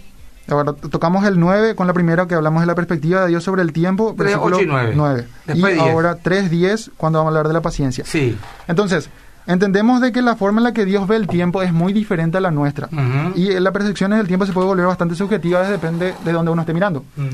Ahora 0.47 0.73
tocamos 0.73 1.25
el 1.25 1.39
9 1.39 1.73
con 1.75 1.87
la 1.87 1.93
primera 1.93 2.27
que 2.27 2.35
hablamos 2.35 2.61
de 2.61 2.67
la 2.67 2.75
perspectiva 2.75 3.21
de 3.21 3.29
Dios 3.29 3.43
sobre 3.43 3.63
el 3.63 3.73
tiempo. 3.73 4.13
Tres, 4.15 4.27
Versículo 4.27 4.57
ocho 4.57 4.65
y 4.65 4.67
nueve. 4.95 5.25
Y 5.45 5.51
Después 5.53 5.73
10. 5.73 5.85
ahora 5.87 6.17
3.10 6.23 6.91
cuando 6.95 7.17
vamos 7.19 7.29
a 7.29 7.31
hablar 7.31 7.47
de 7.47 7.53
la 7.53 7.61
paciencia. 7.61 8.03
Sí. 8.05 8.37
Entonces, 8.67 9.09
entendemos 9.47 10.01
de 10.01 10.11
que 10.11 10.21
la 10.21 10.35
forma 10.35 10.59
en 10.59 10.65
la 10.65 10.73
que 10.73 10.85
Dios 10.85 11.07
ve 11.07 11.15
el 11.15 11.25
tiempo 11.27 11.63
es 11.63 11.73
muy 11.73 11.93
diferente 11.93 12.37
a 12.37 12.41
la 12.41 12.51
nuestra. 12.51 12.87
Ujú. 12.91 13.33
Y 13.39 13.59
la 13.59 13.71
percepción 13.71 14.11
del 14.11 14.27
tiempo 14.27 14.45
se 14.45 14.53
puede 14.53 14.67
volver 14.67 14.85
bastante 14.85 15.15
subjetiva, 15.15 15.67
depende 15.67 16.13
de 16.23 16.31
dónde 16.31 16.51
uno 16.51 16.61
esté 16.61 16.75
mirando. 16.75 17.03
Ujú. 17.17 17.27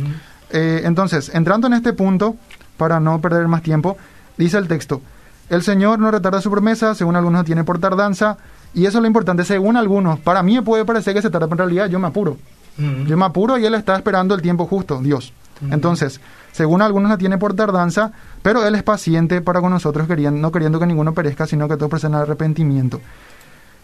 Eh, 0.51 0.81
entonces, 0.83 1.31
entrando 1.33 1.67
en 1.67 1.73
este 1.73 1.93
punto, 1.93 2.35
para 2.77 2.99
no 2.99 3.21
perder 3.21 3.47
más 3.47 3.61
tiempo, 3.61 3.97
dice 4.37 4.57
el 4.57 4.67
texto, 4.67 5.01
el 5.49 5.63
Señor 5.63 5.99
no 5.99 6.11
retarda 6.11 6.41
su 6.41 6.49
promesa, 6.49 6.95
según 6.95 7.15
algunos 7.15 7.41
no 7.41 7.45
tiene 7.45 7.63
por 7.63 7.79
tardanza, 7.79 8.37
y 8.73 8.85
eso 8.85 8.97
es 8.97 9.01
lo 9.01 9.07
importante, 9.07 9.43
según 9.43 9.75
algunos, 9.75 10.19
para 10.19 10.43
mí 10.43 10.59
puede 10.61 10.85
parecer 10.85 11.13
que 11.13 11.21
se 11.21 11.29
tarda, 11.29 11.47
pero 11.47 11.63
en 11.63 11.69
realidad 11.69 11.89
yo 11.89 11.99
me 11.99 12.07
apuro. 12.07 12.37
Ujú. 12.77 13.05
Yo 13.05 13.17
me 13.17 13.25
apuro 13.25 13.57
y 13.57 13.65
Él 13.65 13.75
está 13.75 13.95
esperando 13.95 14.33
el 14.33 14.41
tiempo 14.41 14.65
justo, 14.65 15.01
Dios. 15.01 15.33
Ujú. 15.61 15.73
Entonces, 15.73 16.21
según 16.51 16.81
algunos 16.81 17.09
la 17.09 17.17
tiene 17.17 17.37
por 17.37 17.53
tardanza, 17.53 18.11
pero 18.41 18.65
Él 18.65 18.75
es 18.75 18.83
paciente 18.83 19.41
para 19.41 19.61
con 19.61 19.71
nosotros, 19.71 20.07
queriendo, 20.07 20.39
no 20.39 20.51
queriendo 20.51 20.79
que 20.79 20.85
ninguno 20.85 21.13
perezca, 21.13 21.45
sino 21.45 21.67
que 21.67 21.75
todos 21.75 21.89
presenten 21.89 22.21
arrepentimiento. 22.21 23.01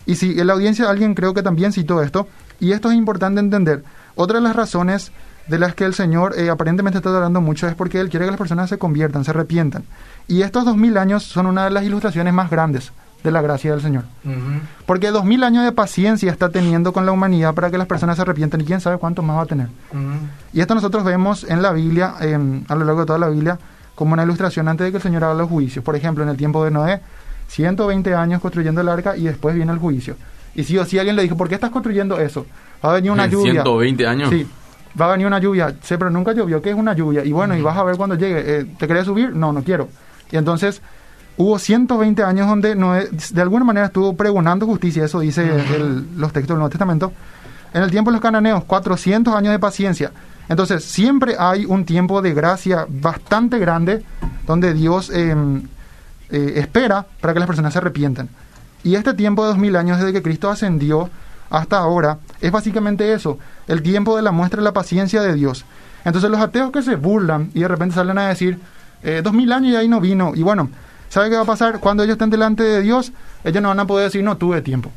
Y 0.05 0.15
si 0.15 0.39
en 0.39 0.47
la 0.47 0.53
audiencia 0.53 0.89
alguien 0.89 1.13
creo 1.15 1.33
que 1.33 1.43
también 1.43 1.73
citó 1.73 2.01
esto, 2.01 2.27
y 2.61 2.71
esto 2.71 2.89
es 2.89 2.97
importante 2.97 3.41
entender, 3.41 3.83
otra 4.17 4.39
de 4.39 4.43
las 4.43 4.55
razones 4.55 5.11
de 5.47 5.59
las 5.59 5.75
que 5.75 5.85
el 5.85 5.93
Señor 5.93 6.37
eh, 6.37 6.49
aparentemente 6.49 6.97
está 6.97 7.11
tardando 7.11 7.39
mucho 7.39 7.67
es 7.67 7.75
porque 7.75 7.99
Él 7.99 8.09
quiere 8.09 8.25
que 8.25 8.31
las 8.31 8.37
personas 8.37 8.69
se 8.69 8.77
conviertan, 8.77 9.23
se 9.23 9.31
arrepientan. 9.31 9.83
Y 10.27 10.41
estos 10.41 10.65
dos 10.65 10.75
mil 10.75 10.97
años 10.97 11.23
son 11.23 11.45
una 11.45 11.63
de 11.63 11.69
las 11.71 11.83
ilustraciones 11.83 12.33
más 12.33 12.49
grandes 12.49 12.91
de 13.23 13.31
la 13.31 13.41
gracia 13.41 13.71
del 13.71 13.81
Señor. 13.81 14.03
Porque 14.85 15.11
dos 15.11 15.25
mil 15.25 15.43
años 15.43 15.63
de 15.63 15.71
paciencia 15.71 16.31
está 16.31 16.49
teniendo 16.49 16.93
con 16.93 17.05
la 17.05 17.11
humanidad 17.11 17.53
para 17.53 17.71
que 17.71 17.77
las 17.77 17.87
personas 17.87 18.17
se 18.17 18.21
arrepientan 18.23 18.61
y 18.61 18.65
quién 18.65 18.81
sabe 18.81 18.97
cuántos 18.97 19.23
más 19.23 19.37
va 19.37 19.41
a 19.43 19.45
tener. 19.45 19.69
Y 20.53 20.61
esto 20.61 20.75
nosotros 20.75 21.03
vemos 21.03 21.45
en 21.45 21.61
la 21.61 21.71
Biblia, 21.71 22.15
em, 22.19 22.63
a 22.67 22.75
lo 22.75 22.85
largo 22.85 23.01
de 23.01 23.05
toda 23.07 23.19
la 23.19 23.29
Biblia, 23.29 23.57
como 23.95 24.13
una 24.13 24.23
ilustración 24.23 24.67
antes 24.67 24.85
de 24.85 24.91
que 24.91 24.97
el 24.97 25.03
Señor 25.03 25.23
haga 25.23 25.33
los 25.33 25.49
juicios. 25.49 25.83
Por 25.83 25.95
ejemplo, 25.95 26.23
en 26.23 26.29
el 26.29 26.37
tiempo 26.37 26.63
de 26.63 26.71
Noé, 26.71 27.01
120 27.47 28.13
años 28.13 28.41
construyendo 28.41 28.81
el 28.81 28.89
arca 28.89 29.15
y 29.15 29.23
después 29.23 29.55
viene 29.55 29.71
el 29.71 29.79
juicio. 29.79 30.15
Y 30.53 30.63
si 30.63 30.77
o 30.77 30.85
si 30.85 30.99
alguien 30.99 31.15
le 31.15 31.23
dijo, 31.23 31.37
¿por 31.37 31.47
qué 31.49 31.55
estás 31.55 31.69
construyendo 31.69 32.19
eso? 32.19 32.45
Va 32.83 32.91
a 32.91 32.93
venir 32.93 33.11
una 33.11 33.25
En 33.25 33.31
lluvia. 33.31 33.51
120 33.63 34.07
años. 34.07 34.29
Sí, 34.29 34.47
va 34.99 35.05
a 35.07 35.11
venir 35.11 35.27
una 35.27 35.39
lluvia. 35.39 35.75
Sí, 35.81 35.95
pero 35.97 36.09
nunca 36.09 36.33
llovió. 36.33 36.61
¿Qué 36.61 36.69
es 36.71 36.75
una 36.75 36.93
lluvia? 36.93 37.23
Y 37.25 37.31
bueno, 37.31 37.55
y 37.55 37.61
vas 37.61 37.77
a 37.77 37.83
ver 37.83 37.97
cuando 37.97 38.15
llegue. 38.15 38.43
Eh, 38.59 38.65
¿Te 38.77 38.87
querés 38.87 39.05
subir? 39.05 39.35
No, 39.35 39.51
no 39.53 39.63
quiero. 39.63 39.89
Y 40.31 40.37
entonces 40.37 40.81
hubo 41.37 41.57
120 41.59 42.23
años 42.23 42.47
donde 42.47 42.75
Noé, 42.75 43.09
de 43.31 43.41
alguna 43.41 43.63
manera 43.65 43.87
estuvo 43.87 44.15
pregonando 44.15 44.65
justicia. 44.65 45.05
Eso 45.05 45.19
dice 45.19 45.43
el- 45.75 46.05
los 46.17 46.31
textos 46.33 46.49
del 46.55 46.57
Nuevo 46.59 46.69
Testamento. 46.69 47.13
En 47.73 47.83
el 47.83 47.91
tiempo 47.91 48.09
de 48.11 48.13
los 48.15 48.21
cananeos, 48.21 48.63
400 48.63 49.35
años 49.35 49.51
de 49.51 49.59
paciencia. 49.59 50.11
Entonces, 50.49 50.83
siempre 50.85 51.35
hay 51.37 51.65
un 51.65 51.83
tiempo 51.83 52.21
de 52.21 52.33
gracia 52.33 52.85
bastante 52.89 53.59
grande 53.59 54.03
donde 54.47 54.73
Dios 54.73 55.11
eh, 55.13 55.35
eh, 56.29 56.53
espera 56.55 57.05
para 57.19 57.33
que 57.33 57.39
las 57.39 57.47
personas 57.47 57.73
se 57.73 57.79
arrepientan. 57.79 58.29
Y 58.83 58.95
este 58.95 59.13
tiempo 59.13 59.43
de 59.43 59.49
2000 59.49 59.75
años 59.75 59.97
desde 59.97 60.13
que 60.13 60.21
Cristo 60.21 60.49
ascendió 60.49 61.09
hasta 61.49 61.77
ahora 61.77 62.19
es 62.41 62.51
básicamente 62.51 63.13
eso, 63.13 63.37
el 63.67 63.81
tiempo 63.81 64.15
de 64.15 64.21
la 64.21 64.31
muestra 64.31 64.59
de 64.59 64.65
la 64.65 64.73
paciencia 64.73 65.21
de 65.21 65.33
Dios. 65.33 65.65
Entonces 66.05 66.29
los 66.29 66.39
ateos 66.39 66.71
que 66.71 66.81
se 66.81 66.95
burlan 66.95 67.51
y 67.53 67.61
de 67.61 67.67
repente 67.67 67.95
salen 67.95 68.17
a 68.17 68.27
decir, 68.27 68.59
eh, 69.03 69.21
2000 69.23 69.51
años 69.51 69.71
y 69.73 69.75
ahí 69.75 69.87
no 69.87 69.99
vino, 69.99 70.33
y 70.35 70.43
bueno, 70.43 70.69
¿sabe 71.09 71.29
qué 71.29 71.35
va 71.35 71.41
a 71.41 71.45
pasar? 71.45 71.79
Cuando 71.79 72.03
ellos 72.03 72.13
estén 72.13 72.29
delante 72.29 72.63
de 72.63 72.81
Dios, 72.81 73.11
ellos 73.43 73.61
no 73.61 73.69
van 73.69 73.79
a 73.79 73.87
poder 73.87 74.05
decir, 74.05 74.23
no 74.23 74.37
tuve 74.37 74.61
tiempo. 74.61 74.91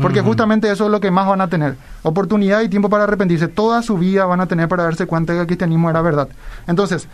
Porque 0.00 0.22
justamente 0.22 0.70
eso 0.70 0.86
es 0.86 0.90
lo 0.90 1.00
que 1.00 1.10
más 1.10 1.28
van 1.28 1.42
a 1.42 1.48
tener. 1.48 1.76
Oportunidad 2.02 2.62
y 2.62 2.68
tiempo 2.68 2.88
para 2.88 3.04
arrepentirse. 3.04 3.48
Toda 3.48 3.82
su 3.82 3.98
vida 3.98 4.24
van 4.24 4.40
a 4.40 4.46
tener 4.46 4.66
para 4.66 4.84
darse 4.84 5.06
cuenta 5.06 5.32
de 5.32 5.38
que 5.38 5.40
el 5.42 5.46
cristianismo 5.46 5.90
era 5.90 6.00
verdad. 6.00 6.28
Entonces, 6.66 7.08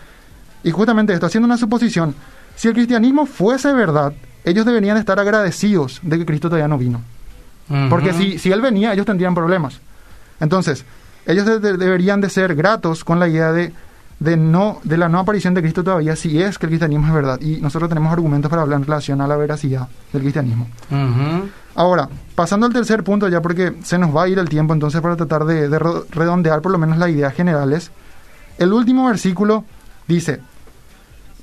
y 0.63 0.71
justamente 0.71 1.13
esto, 1.13 1.27
haciendo 1.27 1.47
una 1.47 1.57
suposición, 1.57 2.15
si 2.55 2.69
el 2.69 2.75
cristianismo 2.75 3.27
fuese 3.27 3.73
verdad, 3.73 4.13
ellos 4.45 4.65
deberían 4.65 4.97
estar 4.97 5.19
agradecidos 5.19 6.01
de 6.03 6.19
que 6.19 6.27
Cristo 6.27 6.49
todavía 6.49 6.69
no 6.69 6.79
vino. 6.79 7.03
Porque 7.91 8.13
si, 8.15 8.39
si 8.39 8.51
Él 8.53 8.61
venía, 8.61 8.93
ellos 8.93 9.07
tendrían 9.07 9.35
problemas. 9.35 9.81
Entonces, 10.41 10.85
ellos 11.27 11.45
de- 11.47 11.61
de- 11.61 11.77
deberían 11.77 12.21
de 12.21 12.31
ser 12.31 12.55
gratos 12.55 13.05
con 13.05 13.19
la 13.21 13.29
idea 13.29 13.53
de, 13.53 13.73
de, 14.21 14.37
no, 14.37 14.81
de 14.85 14.97
la 14.97 15.09
no 15.09 15.19
aparición 15.19 15.53
de 15.55 15.61
Cristo 15.63 15.85
todavía, 15.85 16.17
si 16.17 16.41
es 16.43 16.59
que 16.59 16.67
el 16.67 16.71
cristianismo 16.71 17.07
es 17.09 17.13
verdad. 17.13 17.41
Y 17.41 17.61
nosotros 17.61 17.89
tenemos 17.89 18.13
argumentos 18.13 18.49
para 18.51 18.63
hablar 18.63 18.79
en 18.81 18.87
relación 18.87 19.21
a 19.21 19.27
la 19.27 19.37
veracidad 19.37 19.89
del 20.13 20.23
cristianismo. 20.23 20.67
Ahora, 21.75 22.09
pasando 22.35 22.67
al 22.67 22.73
tercer 22.73 23.05
punto, 23.05 23.29
ya 23.29 23.41
porque 23.43 23.75
se 23.85 23.99
nos 23.99 24.15
va 24.17 24.25
a 24.25 24.29
ir 24.29 24.39
el 24.39 24.49
tiempo, 24.49 24.73
entonces 24.73 25.01
para 25.01 25.17
tratar 25.17 25.45
de, 25.45 25.69
redondear 26.11 26.61
por 26.63 26.73
lo 26.73 26.79
menos 26.79 26.99
las 26.99 27.11
ideas 27.11 27.35
generales, 27.35 27.91
el 28.59 28.73
último 28.73 29.07
versículo 29.07 29.65
dice, 30.09 30.41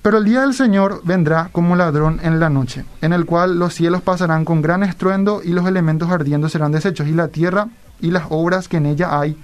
pero 0.05 0.19
el 0.19 0.25
día 0.25 0.41
del 0.41 0.53
Señor 0.53 1.01
vendrá 1.03 1.49
como 1.51 1.75
ladrón 1.75 2.19
en 2.21 2.39
la 2.39 2.47
noche, 2.47 2.85
en 3.01 3.11
el 3.11 3.25
cual 3.25 3.57
los 3.57 3.73
cielos 3.73 4.03
pasarán 4.03 4.45
con 4.45 4.61
gran 4.61 4.83
estruendo 4.83 5.41
y 5.43 5.47
los 5.47 5.65
elementos 5.65 6.11
ardiendo 6.11 6.47
serán 6.47 6.71
deshechos 6.71 7.07
y 7.07 7.13
la 7.13 7.29
tierra 7.29 7.69
y 7.99 8.11
las 8.11 8.25
obras 8.29 8.67
que 8.67 8.77
en 8.77 8.85
ella 8.85 9.19
hay 9.19 9.35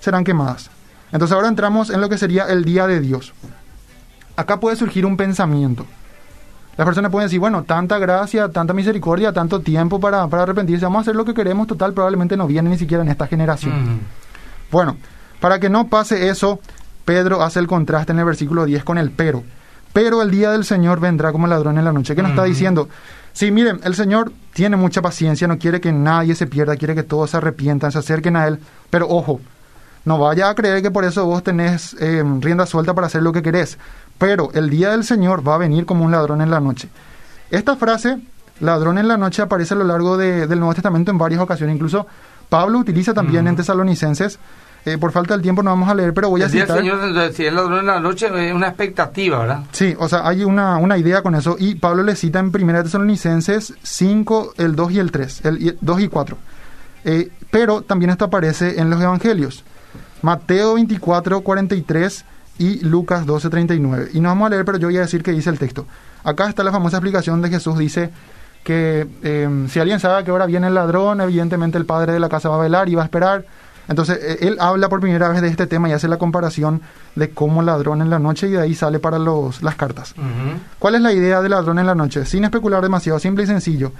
serán 0.00 0.24
quemadas. 0.24 0.70
Entonces 1.12 1.34
ahora 1.34 1.48
entramos 1.48 1.90
en 1.90 2.00
lo 2.00 2.08
que 2.08 2.16
sería 2.16 2.44
el 2.44 2.64
día 2.64 2.86
de 2.86 3.00
Dios. 3.00 3.34
Acá 4.34 4.60
puede 4.60 4.76
surgir 4.76 5.04
un 5.04 5.18
pensamiento. 5.18 5.84
Las 6.78 6.86
personas 6.86 7.12
pueden 7.12 7.26
decir, 7.26 7.40
bueno, 7.40 7.64
tanta 7.64 7.98
gracia, 7.98 8.48
tanta 8.48 8.72
misericordia, 8.72 9.34
tanto 9.34 9.60
tiempo 9.60 10.00
para, 10.00 10.26
para 10.28 10.44
arrepentirse, 10.44 10.86
vamos 10.86 11.00
a 11.00 11.02
hacer 11.02 11.16
lo 11.16 11.26
que 11.26 11.34
queremos, 11.34 11.66
total, 11.66 11.92
probablemente 11.92 12.34
no 12.34 12.46
viene 12.46 12.70
ni 12.70 12.78
siquiera 12.78 13.02
en 13.02 13.10
esta 13.10 13.26
generación. 13.26 13.74
Ujú. 13.74 13.98
Bueno, 14.72 14.96
para 15.38 15.60
que 15.60 15.68
no 15.68 15.88
pase 15.88 16.30
eso, 16.30 16.60
Pedro 17.04 17.42
hace 17.42 17.60
el 17.60 17.66
contraste 17.66 18.12
en 18.12 18.20
el 18.20 18.24
versículo 18.24 18.64
10 18.64 18.84
con 18.84 18.96
el 18.96 19.10
pero. 19.10 19.44
Pero 20.00 20.22
el 20.22 20.30
día 20.30 20.52
del 20.52 20.64
Señor 20.64 21.00
vendrá 21.00 21.32
como 21.32 21.48
ladrón 21.48 21.76
en 21.76 21.84
la 21.84 21.92
noche. 21.92 22.14
¿Qué 22.14 22.22
nos 22.22 22.30
está 22.30 22.44
diciendo? 22.44 22.88
Sí, 23.32 23.50
miren, 23.50 23.80
el 23.82 23.96
Señor 23.96 24.30
tiene 24.52 24.76
mucha 24.76 25.02
paciencia, 25.02 25.48
no 25.48 25.58
quiere 25.58 25.80
que 25.80 25.90
nadie 25.92 26.36
se 26.36 26.46
pierda, 26.46 26.76
quiere 26.76 26.94
que 26.94 27.02
todos 27.02 27.30
se 27.30 27.38
arrepientan, 27.38 27.90
se 27.90 27.98
acerquen 27.98 28.36
a 28.36 28.46
Él. 28.46 28.60
Pero 28.90 29.08
ojo, 29.08 29.40
no 30.04 30.16
vaya 30.16 30.50
a 30.50 30.54
creer 30.54 30.82
que 30.82 30.92
por 30.92 31.04
eso 31.04 31.26
vos 31.26 31.42
tenés 31.42 31.96
eh, 31.98 32.22
rienda 32.40 32.64
suelta 32.64 32.94
para 32.94 33.08
hacer 33.08 33.24
lo 33.24 33.32
que 33.32 33.42
querés. 33.42 33.76
Pero 34.18 34.50
el 34.54 34.70
día 34.70 34.90
del 34.90 35.02
Señor 35.02 35.46
va 35.46 35.56
a 35.56 35.58
venir 35.58 35.84
como 35.84 36.04
un 36.04 36.12
ladrón 36.12 36.42
en 36.42 36.50
la 36.52 36.60
noche. 36.60 36.88
Esta 37.50 37.74
frase, 37.74 38.18
ladrón 38.60 38.98
en 38.98 39.08
la 39.08 39.16
noche, 39.16 39.42
aparece 39.42 39.74
a 39.74 39.78
lo 39.78 39.84
largo 39.84 40.16
de- 40.16 40.46
del 40.46 40.60
Nuevo 40.60 40.74
Testamento 40.74 41.10
en 41.10 41.18
varias 41.18 41.40
ocasiones. 41.40 41.74
Incluso 41.74 42.06
Pablo 42.48 42.78
utiliza 42.78 43.14
también 43.14 43.48
en 43.48 43.56
Tesalonicenses. 43.56 44.38
Eh, 44.84 44.96
por 44.96 45.12
falta 45.12 45.34
del 45.34 45.42
tiempo 45.42 45.62
no 45.62 45.70
vamos 45.70 45.88
a 45.88 45.94
leer, 45.94 46.14
pero 46.14 46.30
voy 46.30 46.40
a 46.40 46.46
El 46.46 46.52
día 46.52 46.62
citar. 46.62 46.76
del 46.82 46.90
Señor, 47.00 47.32
si 47.34 47.44
es 47.46 47.52
ladrón 47.52 47.80
en 47.80 47.86
la 47.86 48.00
noche, 48.00 48.28
es 48.48 48.54
una 48.54 48.68
expectativa, 48.68 49.40
¿verdad? 49.40 49.64
Sí, 49.72 49.94
o 49.98 50.08
sea, 50.08 50.26
hay 50.26 50.44
una, 50.44 50.76
una 50.78 50.96
idea 50.96 51.20
con 51.22 51.34
eso. 51.34 51.56
Y 51.58 51.74
Pablo 51.74 52.02
le 52.02 52.16
cita 52.16 52.38
en 52.38 52.46
1 52.54 52.82
Tesalonicenses 52.84 53.74
5, 53.82 54.54
el 54.56 54.76
2 54.76 54.92
y 54.92 54.98
el 54.98 55.10
3, 55.12 55.44
el 55.44 55.62
y- 55.62 55.76
2 55.80 56.00
y 56.00 56.08
4. 56.08 56.38
Eh, 57.04 57.30
pero 57.50 57.82
también 57.82 58.10
esto 58.10 58.24
aparece 58.26 58.80
en 58.80 58.88
los 58.88 59.00
evangelios. 59.00 59.64
Mateo 60.22 60.74
24, 60.74 61.40
43 61.42 62.24
y 62.58 62.80
Lucas 62.84 63.24
12, 63.26 63.50
39. 63.50 64.08
Y 64.14 64.20
no 64.20 64.28
vamos 64.30 64.46
a 64.46 64.50
leer, 64.50 64.64
pero 64.64 64.78
yo 64.78 64.88
voy 64.88 64.96
a 64.96 65.00
decir 65.02 65.22
que 65.22 65.32
dice 65.32 65.50
el 65.50 65.58
texto. 65.58 65.86
Acá 66.24 66.48
está 66.48 66.62
la 66.64 66.72
famosa 66.72 66.96
explicación 66.96 67.40
de 67.42 67.50
Jesús. 67.50 67.78
Dice 67.78 68.10
que 68.64 69.06
eh, 69.22 69.66
si 69.68 69.78
alguien 69.80 70.00
sabe 70.00 70.16
a 70.20 70.24
qué 70.24 70.30
hora 70.32 70.46
viene 70.46 70.66
el 70.66 70.74
ladrón, 70.74 71.20
evidentemente 71.20 71.78
el 71.78 71.86
padre 71.86 72.12
de 72.14 72.20
la 72.20 72.28
casa 72.28 72.48
va 72.48 72.56
a 72.56 72.60
velar 72.60 72.88
y 72.88 72.94
va 72.96 73.02
a 73.02 73.04
esperar. 73.04 73.44
Entonces, 73.88 74.18
eh, 74.22 74.38
él 74.42 74.58
habla 74.60 74.88
por 74.88 75.00
primera 75.00 75.28
vez 75.30 75.40
de 75.42 75.48
este 75.48 75.66
tema 75.66 75.88
y 75.88 75.92
hace 75.92 76.08
la 76.08 76.18
comparación 76.18 76.82
de 77.14 77.30
cómo 77.30 77.62
ladrón 77.62 78.02
en 78.02 78.10
la 78.10 78.18
noche 78.18 78.46
y 78.48 78.50
de 78.52 78.60
ahí 78.60 78.74
sale 78.74 78.98
para 78.98 79.18
los, 79.18 79.62
las 79.62 79.74
cartas. 79.76 80.14
¿Cuál 80.78 80.94
es 80.96 81.00
la 81.00 81.12
idea 81.12 81.40
del 81.40 81.50
ladrón 81.52 81.78
en 81.78 81.86
la 81.86 81.94
noche? 81.94 82.24
Sin 82.26 82.44
especular 82.44 82.82
demasiado, 82.82 83.18
simple 83.18 83.44
y 83.44 83.46
sencillo. 83.46 83.92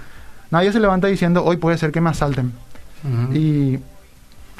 Nadie 0.51 0.71
se 0.71 0.79
levanta 0.79 1.07
diciendo, 1.07 1.43
hoy 1.43 1.57
puede 1.57 1.77
ser 1.77 1.91
que 1.91 2.01
me 2.01 2.09
asalten 2.11 2.53
y 3.33 3.79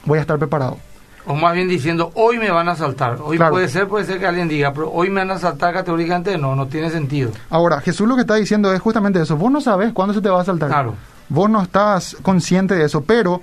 voy 0.06 0.18
a 0.18 0.22
estar 0.22 0.38
preparado. 0.38 0.78
O 1.26 1.36
más 1.36 1.54
bien 1.54 1.68
diciendo, 1.68 2.12
hoy 2.16 2.40
me 2.40 2.50
van 2.50 2.68
a 2.70 2.72
asaltar. 2.72 3.20
Hoy 3.22 3.38
Claro. 3.38 3.52
puede 3.52 3.68
ser, 3.68 3.88
puede 3.88 4.06
ser 4.06 4.18
que 4.20 4.26
alguien 4.26 4.48
diga, 4.48 4.74
pero 4.74 4.90
hoy 4.92 5.10
me 5.12 5.20
van 5.22 5.30
a 5.32 5.36
asaltar 5.36 5.74
categóricamente. 5.74 6.38
No, 6.40 6.56
no 6.56 6.66
tiene 6.68 6.90
sentido. 6.90 7.32
Ahora, 7.52 7.82
Jesús 7.82 8.08
lo 8.08 8.16
que 8.16 8.22
está 8.22 8.36
diciendo 8.36 8.74
es 8.74 8.82
justamente 8.82 9.22
eso. 9.22 9.38
Vos 9.38 9.52
no 9.52 9.62
sabes 9.62 9.94
cuándo 9.94 10.14
se 10.14 10.22
te 10.22 10.30
va 10.30 10.40
a 10.40 10.42
asaltar. 10.42 10.70
Claro. 10.70 10.96
vos 11.28 11.48
no 11.50 11.62
estás 11.62 12.18
consciente 12.24 12.74
de 12.74 12.86
eso, 12.86 13.02
pero 13.02 13.42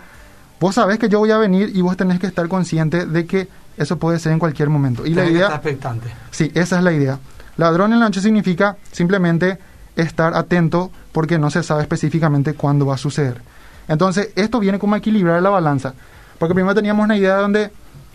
vos 0.60 0.74
sabés 0.74 0.98
que 0.98 1.08
yo 1.08 1.18
voy 1.18 1.30
a 1.30 1.38
venir 1.38 1.70
y 1.74 1.82
vos 1.82 1.96
tenés 1.96 2.18
que 2.18 2.26
estar 2.26 2.48
consciente 2.48 3.06
de 3.06 3.26
que 3.26 3.48
eso 3.76 3.98
puede 3.98 4.18
ser 4.18 4.32
en 4.32 4.38
cualquier 4.38 4.68
momento. 4.70 5.06
Y 5.06 5.14
la 5.14 5.26
idea... 5.26 5.48
expectante. 5.48 6.08
Sí, 6.30 6.50
esa 6.54 6.78
es 6.78 6.84
la 6.84 6.92
idea. 6.92 7.18
Ladrón 7.56 7.92
en 7.92 8.00
la 8.00 8.06
noche 8.06 8.20
significa 8.20 8.76
simplemente 8.92 9.58
estar 9.96 10.34
atento 10.34 10.90
porque 11.12 11.38
no 11.38 11.50
se 11.50 11.62
sabe 11.62 11.82
específicamente 11.82 12.54
cuándo 12.54 12.86
va 12.86 12.94
a 12.94 12.98
suceder. 12.98 13.40
Entonces, 13.88 14.30
esto 14.36 14.60
viene 14.60 14.78
como 14.78 14.94
a 14.94 14.98
equilibrar 14.98 15.40
la 15.42 15.50
balanza. 15.50 15.94
Porque 16.38 16.54
primero 16.54 16.74
teníamos 16.74 17.04
una 17.04 17.16
idea 17.16 17.36
donde 17.36 17.70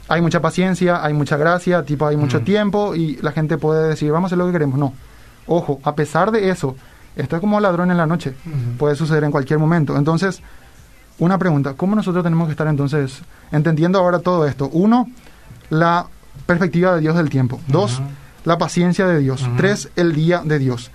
hay 0.07 0.21
mucha 0.21 0.41
paciencia, 0.41 1.03
hay 1.03 1.13
mucha 1.13 1.37
gracia, 1.37 1.83
tipo 1.83 2.05
hay 2.05 2.17
mucho 2.17 2.41
tiempo 2.41 2.95
y 2.95 3.17
la 3.17 3.31
gente 3.31 3.57
puede 3.57 3.87
decir, 3.87 4.11
vamos 4.11 4.27
a 4.27 4.29
hacer 4.29 4.37
lo 4.37 4.45
que 4.47 4.51
queremos. 4.51 4.77
No. 4.77 4.93
Ojo, 5.47 5.79
a 5.83 5.95
pesar 5.95 6.31
de 6.31 6.49
eso, 6.49 6.75
esto 7.15 7.35
es 7.35 7.39
como 7.39 7.59
ladrón 7.59 7.91
en 7.91 7.97
la 7.97 8.05
noche. 8.05 8.35
Puede 8.77 8.95
suceder 8.95 9.23
en 9.23 9.31
cualquier 9.31 9.57
momento. 9.59 9.97
Entonces, 9.97 10.41
una 11.19 11.37
pregunta, 11.37 11.73
¿cómo 11.75 11.95
nosotros 11.95 12.23
tenemos 12.23 12.47
que 12.47 12.51
estar 12.51 12.67
entonces 12.67 13.21
entendiendo 13.51 13.99
ahora 13.99 14.19
todo 14.19 14.45
esto? 14.45 14.69
Uno, 14.73 15.09
la 15.69 16.07
perspectiva 16.45 16.95
de 16.95 17.01
Dios 17.01 17.15
del 17.15 17.29
tiempo. 17.29 17.59
Dos, 17.67 18.01
la 18.45 18.57
paciencia 18.57 19.05
de 19.07 19.19
Dios. 19.19 19.47
Tres, 19.57 19.89
el 19.95 20.13
día 20.13 20.41
de 20.43 20.59
Dios. 20.59 20.91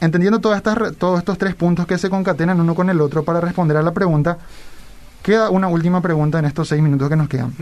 Entendiendo 0.00 0.40
todas 0.40 0.58
estas, 0.58 0.96
todos 0.96 1.18
estos 1.18 1.38
tres 1.38 1.54
puntos 1.54 1.86
que 1.86 1.96
se 1.96 2.10
concatenan 2.10 2.60
uno 2.60 2.74
con 2.74 2.90
el 2.90 3.00
otro 3.00 3.22
para 3.22 3.40
responder 3.40 3.76
a 3.76 3.82
la 3.82 3.92
pregunta, 3.92 4.38
queda 5.22 5.50
una 5.50 5.68
última 5.68 6.00
pregunta 6.00 6.38
en 6.38 6.44
estos 6.44 6.68
seis 6.68 6.82
minutos 6.82 7.08
que 7.08 7.16
nos 7.16 7.28
quedan. 7.28 7.52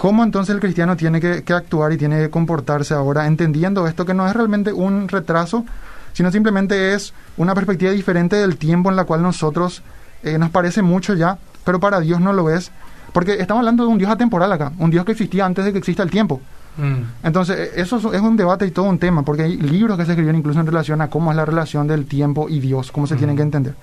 ¿Cómo 0.00 0.24
entonces 0.24 0.54
el 0.54 0.60
cristiano 0.60 0.96
tiene 0.96 1.20
que, 1.20 1.52
actuar 1.52 1.92
y 1.92 1.98
tiene 1.98 2.18
que 2.18 2.30
comportarse 2.30 2.94
ahora, 2.94 3.26
entendiendo 3.26 3.86
esto 3.86 4.06
que 4.06 4.14
no 4.14 4.26
es 4.26 4.34
realmente 4.34 4.72
un 4.72 5.08
retraso, 5.08 5.66
sino 6.14 6.32
simplemente 6.32 6.94
es 6.94 7.12
una 7.36 7.54
perspectiva 7.54 7.92
diferente 7.92 8.36
del 8.36 8.56
tiempo 8.56 8.88
en 8.88 8.96
la 8.96 9.04
cual 9.04 9.22
nosotros 9.22 9.82
eh, 10.22 10.38
nos 10.38 10.50
parece 10.50 10.82
mucho 10.82 11.14
ya, 11.14 11.38
pero 11.64 11.80
para 11.80 12.00
Dios 12.00 12.20
no 12.20 12.32
lo 12.32 12.50
es? 12.50 12.70
Porque 13.12 13.34
estamos 13.34 13.60
hablando 13.60 13.84
de 13.84 13.90
un 13.90 13.98
Dios 13.98 14.10
atemporal 14.10 14.52
acá, 14.52 14.72
un 14.78 14.90
Dios 14.90 15.04
que 15.04 15.12
existía 15.12 15.44
antes 15.44 15.64
de 15.64 15.72
que 15.72 15.78
exista 15.78 16.02
el 16.02 16.10
tiempo. 16.10 16.40
Mm. 16.76 17.26
Entonces, 17.26 17.72
e, 17.74 17.80
eso 17.80 17.96
es 18.12 18.20
un 18.20 18.36
debate 18.36 18.66
y 18.66 18.70
todo 18.70 18.86
un 18.86 18.98
tema, 18.98 19.22
porque 19.22 19.42
hay 19.42 19.56
libros 19.56 19.98
que 19.98 20.04
se 20.04 20.12
escribieron 20.12 20.38
incluso 20.38 20.60
en 20.60 20.66
relación 20.66 21.00
a 21.00 21.08
cómo 21.08 21.30
es 21.30 21.36
la 21.36 21.44
relación 21.44 21.86
del 21.86 22.06
tiempo 22.06 22.48
y 22.48 22.60
Dios, 22.60 22.92
cómo 22.92 23.06
se 23.06 23.16
tienen 23.16 23.36
que 23.36 23.42
entender. 23.42 23.74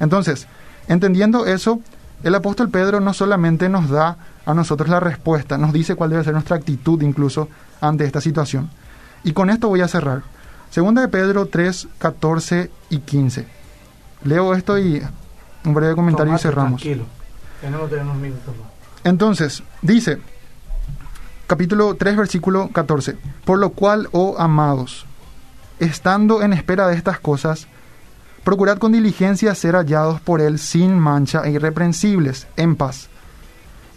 Entonces, 0.00 0.46
entendiendo 0.88 1.46
eso, 1.46 1.80
el 2.22 2.34
apóstol 2.34 2.70
Pedro 2.70 3.00
no 3.00 3.12
solamente 3.12 3.68
nos 3.68 3.88
da 3.88 4.16
a 4.44 4.54
nosotros 4.54 4.88
la 4.88 5.00
respuesta, 5.00 5.58
nos 5.58 5.72
dice 5.72 5.94
cuál 5.94 6.10
debe 6.10 6.24
ser 6.24 6.32
nuestra 6.32 6.56
actitud 6.56 7.00
incluso 7.02 7.48
ante 7.80 8.04
esta 8.04 8.20
situación. 8.20 8.70
Y 9.24 9.32
con 9.32 9.50
esto 9.50 9.68
voy 9.68 9.80
a 9.80 9.88
cerrar. 9.88 10.22
Segunda 10.70 11.02
de 11.02 11.08
Pedro 11.08 11.46
3, 11.46 11.88
14 11.98 12.70
y 12.90 12.98
15. 12.98 13.46
Leo 14.24 14.54
esto 14.54 14.78
y 14.78 15.02
un 15.66 15.74
breve 15.74 15.94
comentario 15.94 16.34
y 16.34 16.38
cerramos. 16.38 16.82
Entonces, 19.04 19.62
dice, 19.82 20.18
capítulo 21.46 21.94
3, 21.94 22.16
versículo 22.16 22.70
14. 22.72 23.16
Por 23.44 23.58
lo 23.58 23.70
cual, 23.70 24.08
oh 24.12 24.36
amados, 24.38 25.06
estando 25.78 26.42
en 26.42 26.52
espera 26.52 26.88
de 26.88 26.96
estas 26.96 27.20
cosas, 27.20 27.66
procurad 28.44 28.78
con 28.78 28.92
diligencia 28.92 29.54
ser 29.54 29.74
hallados 29.74 30.20
por 30.20 30.40
Él 30.40 30.58
sin 30.58 30.98
mancha 30.98 31.42
e 31.44 31.50
irreprensibles, 31.50 32.46
en 32.56 32.76
paz. 32.76 33.08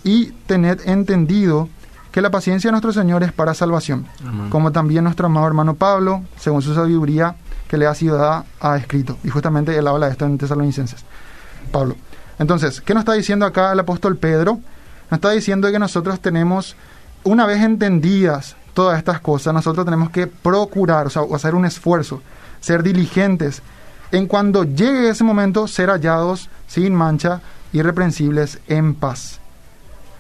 Y 0.04 0.32
tened 0.48 0.82
entendido 0.86 1.70
que 2.12 2.22
la 2.22 2.32
paciencia 2.32 2.70
de 2.70 2.72
nuestro 2.72 2.92
Señor 2.92 3.24
es 3.24 3.32
para 3.32 3.54
salvación, 3.54 4.08
como 4.50 4.72
también 4.72 5.04
nuestro 5.04 5.28
amado 5.28 5.46
hermano 5.46 5.76
Pablo, 5.76 6.24
según 6.38 6.62
su 6.62 6.74
sabiduría 6.74 7.36
que 7.68 7.78
le 7.78 7.86
ha 7.86 7.94
sido 7.94 8.18
dada, 8.18 8.46
ha 8.60 8.78
escrito. 8.78 9.18
Y 9.24 9.30
justamente 9.30 9.78
él 9.78 9.88
habla 9.88 10.08
de 10.08 10.14
esto 10.14 10.26
en 10.26 10.40
Tesalonicenses. 10.40 11.06
Pablo. 11.70 11.96
Entonces, 12.38 12.82
¿qué 12.82 12.94
nos 12.94 13.02
está 13.02 13.14
diciendo 13.14 13.46
acá 13.46 13.72
el 13.74 13.80
apóstol 13.80 14.18
Pedro? 14.18 14.60
Nos 15.10 15.18
está 15.18 15.32
diciendo 15.32 15.72
que 15.72 15.80
nosotros 15.80 16.20
tenemos 16.20 16.76
una 17.24 17.46
vez 17.46 17.62
entendidas 17.62 18.56
todas 18.74 18.98
estas 18.98 19.20
cosas, 19.20 19.54
nosotros 19.54 19.86
tenemos 19.86 20.10
que 20.10 20.28
procurar, 20.28 21.08
o 21.08 21.10
sea, 21.10 21.24
hacer 21.34 21.54
un 21.54 21.66
esfuerzo, 21.66 22.22
ser 22.62 22.82
diligentes, 22.82 23.62
en 24.12 24.26
cuando 24.26 24.64
llegue 24.64 25.10
ese 25.10 25.24
momento, 25.24 25.68
ser 25.68 25.90
hallados 25.90 26.50
sin 26.68 26.96
mancha, 26.96 27.42
irreprensibles, 27.74 28.60
en 28.68 28.96
paz. 28.96 29.40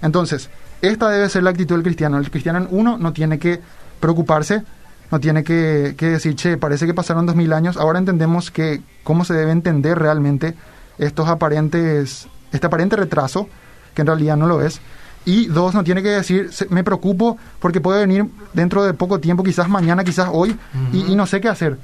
Entonces, 0.02 0.50
esta 0.82 1.10
debe 1.10 1.30
ser 1.30 1.44
la 1.44 1.50
actitud 1.50 1.76
del 1.76 1.84
cristiano. 1.84 2.18
El 2.18 2.30
cristiano, 2.30 2.68
uno, 2.72 2.98
no 2.98 3.14
tiene 3.14 3.40
que 3.40 3.60
preocuparse, 4.00 4.64
no 5.12 5.20
tiene 5.20 5.44
que, 5.44 5.96
que 5.98 6.08
decir, 6.08 6.36
che, 6.36 6.58
parece 6.58 6.86
que 6.86 6.94
pasaron 6.94 7.26
dos 7.26 7.36
mil 7.36 7.52
años, 7.54 7.78
ahora 7.78 8.00
entendemos 8.00 8.52
que 8.52 8.82
cómo 9.04 9.26
se 9.26 9.34
debe 9.34 9.52
entender 9.52 9.98
realmente 9.98 10.56
estos 11.00 11.28
aparentes, 11.28 12.28
este 12.52 12.68
aparente 12.68 12.96
retraso, 12.96 13.48
que 13.96 14.02
en 14.02 14.08
realidad 14.08 14.38
no 14.38 14.48
lo 14.48 14.62
es, 14.62 14.80
y 15.26 15.48
dos, 15.48 15.74
no 15.74 15.84
tiene 15.84 16.02
que 16.02 16.10
decir, 16.10 16.50
me 16.70 16.84
preocupo 16.84 17.38
porque 17.60 17.82
puede 17.82 18.02
venir 18.02 18.26
dentro 18.54 18.84
de 18.84 18.94
poco 18.94 19.20
tiempo, 19.20 19.44
quizás 19.44 19.70
mañana, 19.70 20.04
quizás 20.04 20.30
hoy, 20.32 20.58
y, 20.94 21.16
no 21.16 21.26
sé 21.26 21.42
qué 21.42 21.50
hacer. 21.50 21.78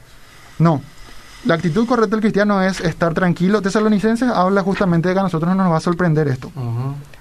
No. 0.59 0.82
La 1.45 1.55
actitud 1.55 1.86
correcta 1.86 2.16
del 2.16 2.22
cristiano 2.22 2.61
es 2.61 2.82
estar 2.82 3.13
tranquilo. 3.13 3.61
Tesalonicenses 3.61 4.30
habla 4.30 4.63
justamente 4.63 5.09
de 5.09 5.13
que 5.13 5.20
a 5.20 5.24
nosotros 5.24 5.55
no 5.55 5.63
nos 5.63 5.72
va 5.72 5.78
a 5.78 5.82
sorprender 5.82 6.28
esto. 6.28 6.51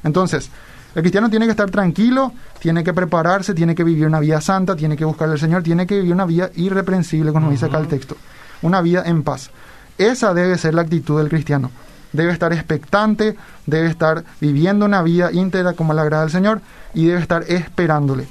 Entonces, 0.03 0.51
el 0.95 1.03
cristiano 1.03 1.29
tiene 1.29 1.45
que 1.45 1.51
estar 1.51 1.71
tranquilo, 1.71 2.33
tiene 2.59 2.83
que 2.83 2.95
prepararse, 2.95 3.53
tiene 3.53 3.75
que 3.75 3.85
vivir 3.85 4.07
una 4.07 4.21
vida 4.21 4.41
santa, 4.41 4.77
tiene 4.77 4.97
que 4.97 5.05
buscar 5.05 5.29
al 5.29 5.39
Señor, 5.39 5.63
tiene 5.63 5.87
que 5.87 5.97
vivir 5.97 6.15
una 6.15 6.25
vida 6.25 6.51
irreprensible, 6.55 7.33
como 7.33 7.51
dice 7.51 7.67
acá 7.67 7.79
el 7.79 7.89
texto. 7.89 8.17
Una 8.63 8.81
vida 8.81 9.03
en 9.05 9.25
paz. 9.25 9.51
Esa 9.99 10.33
debe 10.33 10.57
ser 10.57 10.73
la 10.73 10.83
actitud 10.83 11.19
del 11.19 11.29
cristiano 11.29 11.71
debe 12.15 12.33
estar 12.33 12.53
expectante, 12.53 13.37
debe 13.67 13.89
estar 13.89 14.25
viviendo 14.41 14.87
una 14.87 15.03
vida 15.03 15.31
íntegra 15.33 15.75
como 15.75 15.93
la 15.93 16.03
agrada 16.03 16.23
al 16.23 16.31
Señor 16.31 16.63
y 16.95 17.07
debe 17.07 17.21
estar 17.21 17.45
esperándole. 17.49 18.27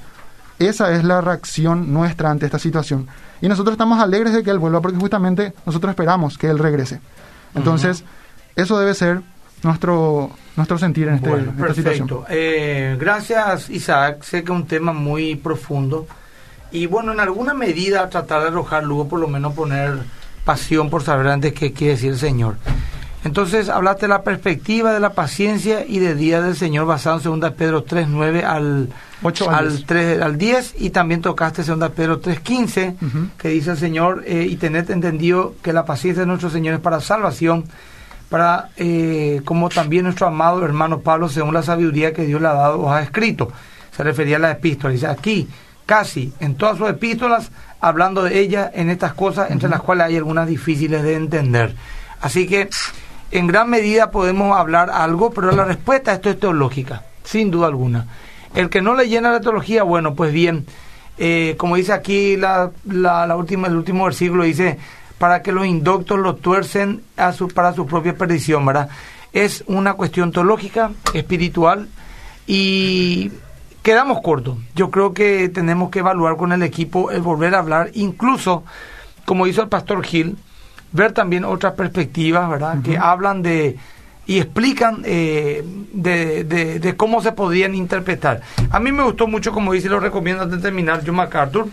Esa 0.57 0.91
es 0.93 1.03
la 1.03 1.21
reacción 1.21 1.93
nuestra 1.93 2.31
ante 2.31 2.45
esta 2.45 2.59
situación. 2.59 3.07
Y 3.41 3.49
nosotros 3.49 3.73
estamos 3.73 3.99
alegres 3.99 4.33
de 4.33 4.41
que 4.41 4.51
Él 4.51 4.59
vuelva 4.59 4.81
porque 4.81 4.97
justamente 4.97 5.53
nosotros 5.65 5.91
esperamos 5.91 6.37
que 6.37 6.47
Él 6.47 6.57
regrese. 6.57 7.01
Entonces, 7.53 8.03
eso 8.55 8.79
debe 8.79 8.93
ser 8.93 9.21
nuestro, 9.63 10.31
nuestro 10.55 10.77
sentir 10.77 11.09
en, 11.09 11.15
este, 11.15 11.29
esta 11.29 11.73
situación. 11.73 12.09
Eh, 12.29 12.95
gracias, 12.97 13.69
Isaac. 13.69 14.23
Sé 14.23 14.43
que 14.43 14.51
es 14.51 14.57
un 14.57 14.65
tema 14.65 14.93
muy 14.93 15.35
profundo. 15.35 16.07
Y 16.71 16.85
bueno, 16.87 17.11
en 17.11 17.19
alguna 17.19 17.53
medida 17.53 18.09
tratar 18.09 18.43
de 18.43 18.47
arrojar 18.47 18.85
luego, 18.85 19.09
por 19.09 19.19
lo 19.19 19.27
menos 19.27 19.53
poner 19.53 19.99
pasión 20.45 20.89
por 20.89 21.03
saber 21.03 21.27
antes 21.27 21.53
qué 21.53 21.73
quiere 21.73 21.93
decir 21.93 22.11
el 22.11 22.17
Señor. 22.17 22.55
Entonces 23.23 23.69
hablaste 23.69 24.01
de 24.01 24.09
la 24.09 24.23
perspectiva 24.23 24.93
de 24.93 24.99
la 24.99 25.13
paciencia 25.13 25.85
y 25.87 25.99
de 25.99 26.13
día 26.13 26.41
del 26.41 26.55
Señor 26.57 26.85
basado 26.85 27.33
en 27.33 27.39
2 27.39 27.51
Pedro 27.51 27.83
3, 27.83 28.07
9 28.09 28.43
al, 28.43 28.89
8 29.21 29.49
al, 29.49 29.85
3, 29.85 30.21
al 30.21 30.37
10 30.37 30.75
y 30.79 30.89
también 30.89 31.21
tocaste 31.21 31.63
2 31.63 31.89
Pedro 31.91 32.19
3, 32.19 32.41
15 32.41 32.95
que 33.37 33.47
dice 33.49 33.71
el 33.71 33.77
Señor 33.77 34.23
eh, 34.25 34.45
y 34.49 34.57
tened 34.57 34.89
entendido 34.91 35.55
que 35.61 35.71
la 35.71 35.85
paciencia 35.85 36.21
de 36.21 36.27
nuestro 36.27 36.49
Señor 36.49 36.75
es 36.75 36.79
para 36.81 36.99
salvación, 36.99 37.63
para 38.29 38.69
eh, 38.75 39.41
como 39.45 39.69
también 39.69 40.03
nuestro 40.03 40.27
amado 40.27 40.65
hermano 40.65 40.99
Pablo 40.99 41.29
según 41.29 41.53
la 41.53 41.63
sabiduría 41.63 42.13
que 42.13 42.25
Dios 42.25 42.41
le 42.41 42.49
ha 42.49 42.53
dado 42.53 42.81
os 42.81 42.91
ha 42.91 43.01
escrito. 43.01 43.51
Se 43.95 44.03
refería 44.03 44.35
a 44.35 44.39
la 44.39 44.51
epístola. 44.51 44.91
Dice 44.91 45.07
aquí, 45.07 45.47
casi 45.85 46.33
en 46.39 46.55
todas 46.55 46.77
sus 46.77 46.89
epístolas, 46.89 47.51
hablando 47.79 48.23
de 48.23 48.39
ella 48.39 48.69
en 48.73 48.89
estas 48.89 49.13
cosas, 49.13 49.51
entre 49.51 49.69
las 49.69 49.81
cuales 49.81 50.07
hay 50.07 50.17
algunas 50.17 50.47
difíciles 50.47 51.03
de 51.03 51.15
entender. 51.15 51.75
Así 52.21 52.47
que 52.47 52.69
en 53.33 53.47
gran 53.47 53.67
medida 53.67 54.11
podemos 54.11 54.55
hablar 54.55 54.91
algo, 54.91 55.31
pero 55.31 55.51
la 55.51 55.65
respuesta 55.65 56.11
a 56.11 56.13
esto 56.13 56.29
es 56.29 56.39
teológica, 56.39 57.03
sin 57.23 57.49
duda 57.49 57.65
alguna. 57.65 58.05
El 58.53 58.69
que 58.69 58.83
no 58.83 58.93
le 58.93 59.09
llena 59.09 59.31
la 59.31 59.41
teología, 59.41 59.81
bueno, 59.81 60.13
pues 60.13 60.31
bien, 60.31 60.67
eh, 61.17 61.55
como 61.57 61.75
dice 61.75 61.93
aquí 61.93 62.37
la, 62.37 62.69
la, 62.85 63.35
última, 63.35 63.67
el 63.67 63.75
último 63.75 64.03
versículo, 64.03 64.43
dice, 64.43 64.77
para 65.17 65.41
que 65.41 65.51
los 65.51 65.65
indoctos 65.65 66.19
lo 66.19 66.35
tuercen 66.35 67.01
a 67.17 67.33
su, 67.33 67.47
para 67.47 67.73
su 67.73 67.87
propia 67.87 68.15
perdición, 68.15 68.67
¿verdad? 68.67 68.89
Es 69.33 69.63
una 69.65 69.95
cuestión 69.95 70.31
teológica, 70.31 70.91
espiritual, 71.15 71.87
y 72.45 73.31
quedamos 73.81 74.21
cortos. 74.21 74.59
Yo 74.75 74.91
creo 74.91 75.15
que 75.15 75.49
tenemos 75.49 75.89
que 75.89 75.99
evaluar 75.99 76.37
con 76.37 76.51
el 76.51 76.61
equipo 76.61 77.09
el 77.09 77.23
volver 77.23 77.55
a 77.55 77.59
hablar, 77.59 77.89
incluso, 77.95 78.63
como 79.25 79.47
hizo 79.47 79.63
el 79.63 79.69
pastor 79.69 80.03
Gil, 80.05 80.37
ver 80.93 81.11
también 81.11 81.43
otras 81.43 81.73
perspectivas, 81.73 82.49
¿verdad? 82.49 82.81
Que 82.81 82.97
hablan 82.97 83.41
de 83.41 83.77
y 84.25 84.39
explican 84.39 85.01
eh, 85.05 85.63
de, 85.91 86.43
de, 86.45 86.95
cómo 86.95 87.21
se 87.21 87.33
podían 87.33 87.75
interpretar. 87.75 88.41
A 88.71 88.79
mí 88.79 88.91
me 88.91 89.03
gustó 89.03 89.27
mucho, 89.27 89.51
como 89.51 89.73
dice, 89.73 89.89
lo 89.89 89.99
recomiendo 89.99 90.43
antes 90.43 90.59
de 90.59 90.63
terminar, 90.63 91.01
John 91.05 91.15
MacArthur, 91.15 91.67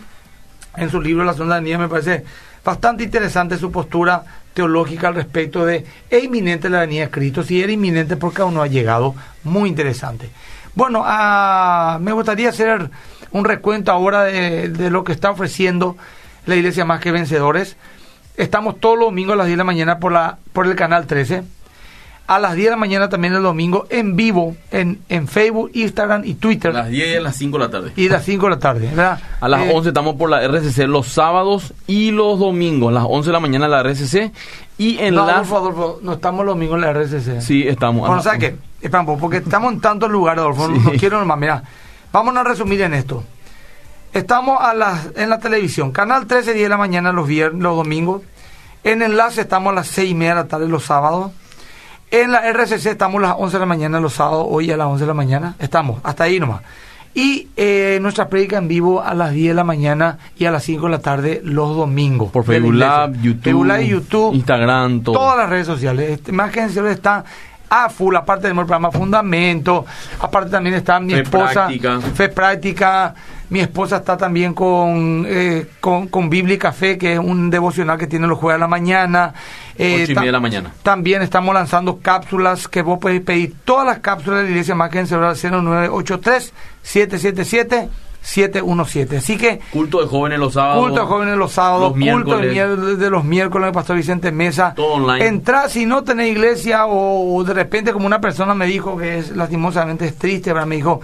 en 0.75 0.89
su 0.89 0.99
libro 1.01 1.23
La 1.23 1.61
Niña, 1.61 1.77
me 1.77 1.87
parece 1.87 2.25
bastante 2.63 3.03
interesante 3.03 3.57
su 3.57 3.71
postura 3.71 4.23
teológica 4.53 5.07
al 5.07 5.15
respecto 5.15 5.65
de 5.65 5.85
¿es 6.09 6.23
inminente 6.23 6.69
la 6.69 6.81
venida 6.81 7.05
de 7.05 7.09
Cristo? 7.09 7.41
Si 7.41 7.61
era 7.61 7.71
inminente, 7.71 8.17
porque 8.17 8.41
aún 8.41 8.53
no 8.53 8.61
ha 8.61 8.67
llegado. 8.67 9.15
Muy 9.43 9.69
interesante. 9.69 10.29
Bueno, 10.75 11.03
ah, 11.05 11.99
me 12.01 12.11
gustaría 12.11 12.49
hacer 12.49 12.89
un 13.31 13.45
recuento 13.45 13.91
ahora 13.93 14.23
de, 14.23 14.67
de 14.67 14.89
lo 14.89 15.05
que 15.05 15.13
está 15.13 15.31
ofreciendo 15.31 15.95
la 16.45 16.55
Iglesia 16.55 16.83
Más 16.83 16.99
que 16.99 17.11
Vencedores. 17.11 17.77
Estamos 18.41 18.79
todos 18.79 18.97
los 18.97 19.07
domingos 19.07 19.33
a 19.33 19.37
las 19.37 19.45
10 19.47 19.55
de 19.55 19.57
la 19.59 19.63
mañana 19.63 19.99
por, 19.99 20.11
la, 20.11 20.37
por 20.53 20.65
el 20.67 20.75
canal 20.75 21.05
13. 21.07 21.43
a 22.27 22.39
las 22.39 22.53
10 22.55 22.65
de 22.67 22.71
la 22.71 22.77
mañana 22.77 23.09
también 23.09 23.33
el 23.33 23.43
domingo 23.43 23.85
en 23.89 24.15
vivo 24.15 24.55
en, 24.71 24.99
en 25.09 25.27
Facebook, 25.27 25.69
Instagram 25.73 26.23
y 26.25 26.35
Twitter. 26.35 26.71
A 26.71 26.83
las 26.83 26.89
10 26.89 27.07
y 27.07 27.15
a 27.17 27.21
las 27.21 27.35
5 27.35 27.57
de 27.57 27.63
la 27.65 27.69
tarde. 27.69 27.91
Y 27.95 28.07
a 28.07 28.11
las 28.13 28.23
5 28.25 28.45
de 28.45 28.49
la 28.49 28.59
tarde, 28.59 28.87
¿verdad? 28.87 29.19
A 29.41 29.47
las 29.49 29.61
Eh, 29.61 29.71
11 29.73 29.89
estamos 29.89 30.15
por 30.15 30.29
la 30.29 30.41
RCC 30.41 30.87
los 30.87 31.07
sábados 31.07 31.73
y 31.87 32.11
los 32.11 32.39
domingos. 32.39 32.89
A 32.91 32.93
las 32.93 33.03
11 33.07 33.27
de 33.29 33.33
la 33.33 33.39
mañana 33.41 33.67
la 33.67 33.83
RCC. 33.83 34.31
Y 34.77 34.97
en 34.99 35.13
no, 35.15 35.25
la... 35.25 35.33
Adolfo, 35.33 35.57
Adolfo, 35.57 35.99
no 36.01 36.13
estamos 36.13 36.45
los 36.45 36.55
domingos 36.55 36.75
en 36.75 36.81
la 36.81 36.93
RCC. 36.93 37.41
Sí, 37.41 37.67
estamos. 37.67 38.07
Bueno. 38.07 38.21
Espera 38.81 39.01
un 39.01 39.05
poco, 39.05 39.19
porque 39.19 39.37
estamos 39.37 39.71
en 39.73 39.79
tantos 39.81 40.09
lugares, 40.09 40.39
Adolfo, 40.41 40.67
no- 40.69 40.75
Sí. 40.77 40.81
no 40.85 40.91
quiero 40.99 41.19
nomás, 41.19 41.37
mira, 41.37 41.61
vamos 42.11 42.35
a 42.35 42.43
resumir 42.43 42.81
en 42.81 42.93
esto. 42.95 43.23
Estamos 44.13 44.57
a 44.61 44.73
las, 44.73 45.09
en 45.15 45.29
la 45.29 45.39
televisión, 45.39 45.91
canal 45.91 46.25
13, 46.27 46.53
10 46.53 46.65
de 46.65 46.69
la 46.69 46.77
mañana 46.77 47.11
los 47.11 47.27
viernes, 47.27 47.61
los 47.61 47.75
domingos. 47.77 48.23
En 48.83 49.01
enlace 49.01 49.41
estamos 49.41 49.71
a 49.71 49.75
las 49.75 49.87
6 49.87 50.11
y 50.11 50.15
media 50.15 50.35
de 50.35 50.41
la 50.41 50.47
tarde 50.47 50.67
los 50.67 50.85
sábados. 50.85 51.31
En 52.09 52.31
la 52.31 52.39
RCC 52.51 52.87
estamos 52.87 53.23
a 53.23 53.27
las 53.27 53.35
11 53.37 53.55
de 53.55 53.59
la 53.59 53.65
mañana 53.65 53.99
los 53.99 54.13
sábados, 54.13 54.47
hoy 54.49 54.71
a 54.71 54.77
las 54.77 54.87
11 54.87 55.03
de 55.03 55.07
la 55.07 55.13
mañana. 55.13 55.55
Estamos, 55.59 56.01
hasta 56.03 56.25
ahí 56.25 56.39
nomás. 56.39 56.61
Y 57.13 57.49
eh, 57.57 57.99
nuestra 58.01 58.27
prédica 58.27 58.57
en 58.57 58.67
vivo 58.67 59.01
a 59.01 59.13
las 59.13 59.31
10 59.31 59.49
de 59.49 59.53
la 59.53 59.63
mañana 59.63 60.17
y 60.37 60.45
a 60.45 60.51
las 60.51 60.63
5 60.63 60.85
de 60.85 60.91
la 60.91 60.99
tarde 60.99 61.41
los 61.43 61.75
domingos. 61.75 62.31
Por 62.31 62.43
Facebook. 62.43 62.73
Live, 62.73 63.19
YouTube, 63.21 63.43
Facebook 63.43 63.65
Live, 63.65 63.87
YouTube, 63.87 64.33
Instagram, 64.33 65.01
todo. 65.03 65.15
Todas 65.15 65.37
las 65.37 65.49
redes 65.49 65.67
sociales. 65.67 66.09
Este, 66.09 66.31
más 66.31 66.51
que 66.51 66.61
en 66.61 66.87
está 66.87 67.23
a 67.69 67.89
full. 67.89 68.15
Aparte 68.15 68.43
tenemos 68.43 68.63
el 68.63 68.67
programa 68.67 68.91
Fundamento. 68.91 69.85
Aparte 70.19 70.49
también 70.49 70.75
está 70.75 70.99
mi 70.99 71.13
Fe 71.13 71.21
esposa. 71.21 71.53
Práctica. 71.53 72.01
Fe 72.01 72.29
Práctica. 72.29 73.15
Mi 73.51 73.59
esposa 73.59 73.97
está 73.97 74.15
también 74.15 74.53
con, 74.53 75.25
eh, 75.27 75.67
con, 75.81 76.07
con 76.07 76.29
Bíblica 76.29 76.71
Fe, 76.71 76.97
que 76.97 77.13
es 77.13 77.19
un 77.19 77.49
devocional 77.49 77.97
que 77.97 78.07
tiene 78.07 78.25
los 78.25 78.39
jueves 78.39 78.55
a 78.55 78.59
la 78.59 78.69
mañana. 78.69 79.33
Eh, 79.77 80.03
Ocho 80.03 80.13
y 80.13 80.15
media 80.15 80.27
de 80.27 80.31
la 80.31 80.39
mañana. 80.39 80.73
También 80.83 81.21
estamos 81.21 81.53
lanzando 81.53 81.99
cápsulas 81.99 82.69
que 82.69 82.81
vos 82.81 82.97
podés 82.97 83.19
pedir 83.19 83.53
todas 83.65 83.85
las 83.85 83.99
cápsulas 83.99 84.39
de 84.39 84.43
la 84.45 84.49
iglesia 84.51 84.73
más 84.73 84.89
que 84.89 84.99
en 84.99 85.07
celular 85.07 85.35
0983 85.35 86.53
777 86.81 87.89
717. 88.21 89.17
Así 89.17 89.37
que 89.37 89.59
Culto 89.73 90.01
de 90.01 90.07
jóvenes 90.07 90.39
los 90.39 90.53
sábados. 90.53 90.85
Culto 90.85 91.01
de 91.01 91.07
jóvenes 91.07 91.37
los 91.37 91.51
sábados, 91.51 91.97
los 91.97 92.09
culto 92.13 92.37
de, 92.37 92.47
miércoles. 92.47 92.99
de 92.99 93.09
los 93.09 93.25
miércoles 93.25 93.65
del 93.65 93.73
Pastor 93.73 93.97
Vicente 93.97 94.31
Mesa. 94.31 94.73
Todo 94.75 94.93
online. 94.93 95.27
Entra, 95.27 95.67
si 95.67 95.85
no 95.85 96.05
tenés 96.05 96.29
iglesia 96.29 96.85
o, 96.85 97.35
o 97.35 97.43
de 97.43 97.53
repente 97.53 97.91
como 97.91 98.05
una 98.05 98.21
persona 98.21 98.53
me 98.53 98.65
dijo 98.65 98.95
que 98.95 99.17
es 99.17 99.35
lastimosamente 99.35 100.05
es 100.05 100.15
triste, 100.15 100.53
¿verdad? 100.53 100.67
me 100.67 100.77
dijo, 100.77 101.01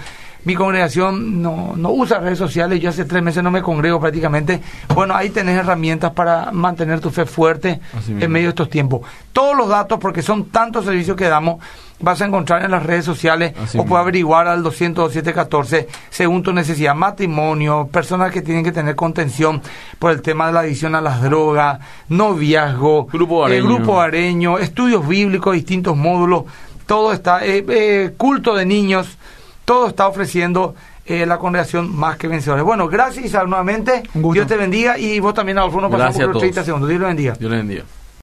mi 0.48 0.56
congregación 0.56 1.42
no, 1.42 1.74
no 1.76 1.92
usa 1.92 2.20
redes 2.20 2.38
sociales, 2.38 2.80
yo 2.80 2.90
hace 2.90 3.04
tres 3.04 3.22
meses 3.22 3.44
no 3.44 3.52
me 3.52 3.62
congrego 3.62 4.00
prácticamente. 4.00 4.62
Bueno, 4.96 5.14
ahí 5.14 5.30
tenés 5.30 5.58
herramientas 5.58 6.14
para 6.14 6.54
mantener 6.54 7.02
tu 7.02 7.10
fe 7.10 7.26
fuerte 7.26 7.82
en 8.08 8.32
medio 8.32 8.46
de 8.46 8.52
estos 8.52 8.70
tiempos. 8.70 9.02
Todos 9.34 9.58
los 9.58 9.68
datos, 9.68 10.00
porque 10.00 10.22
son 10.22 10.46
tantos 10.46 10.86
servicios 10.86 11.18
que 11.18 11.26
damos, 11.26 11.62
vas 12.00 12.22
a 12.22 12.26
encontrar 12.26 12.64
en 12.64 12.72
las 12.72 12.82
redes 12.82 13.04
sociales 13.04 13.56
Así 13.62 13.78
o 13.78 13.84
puedes 13.84 14.04
averiguar 14.04 14.48
al 14.48 14.64
20714 14.64 15.90
según 16.10 16.44
tu 16.44 16.54
necesidad. 16.54 16.96
Matrimonio, 16.96 17.90
personas 17.92 18.32
que 18.32 18.42
tienen 18.42 18.64
que 18.64 18.72
tener 18.72 18.96
contención 18.96 19.62
por 20.00 20.14
el 20.14 20.22
tema 20.22 20.48
de 20.48 20.54
la 20.54 20.62
adicción 20.62 20.96
a 20.96 21.02
las 21.02 21.22
drogas, 21.22 21.80
noviazgo, 22.08 23.08
Grupo 23.08 23.44
eh, 23.44 23.52
Areño. 23.52 23.66
grupo 23.66 24.00
areño, 24.00 24.60
estudios 24.60 25.06
bíblicos, 25.06 25.54
distintos 25.54 25.98
módulos, 25.98 26.46
todo 26.86 27.12
está, 27.12 27.46
eh, 27.46 27.66
eh, 27.68 28.14
culto 28.16 28.56
de 28.56 28.66
niños, 28.66 29.18
todo 29.68 29.90
está 29.90 30.08
ofreciendo 30.08 30.76
eh, 31.06 31.26
la 31.26 31.38
congregación 31.38 31.94
más 31.94 32.16
que 32.16 32.30
vencedores. 32.30 32.64
Bueno, 32.64 32.88
gracias 32.88 33.26
Isabel 33.26 33.50
nuevamente. 33.50 34.02
Dios 34.14 34.48
te 34.48 34.56
bendiga 34.56 34.98
y 34.98 35.20
vos 35.20 35.34
también 35.34 35.58
Adolfo, 35.58 35.82
nos 35.82 35.92
pasamos 35.92 36.16
por 36.16 36.24
los 36.24 36.32
todos. 36.32 36.42
30 36.44 36.64
segundos, 36.64 36.88
Dios 36.88 37.02
lo 37.02 37.08
bendiga. 37.08 37.34
Dios 37.34 37.52
les 37.52 37.60
bendiga. 37.60 37.84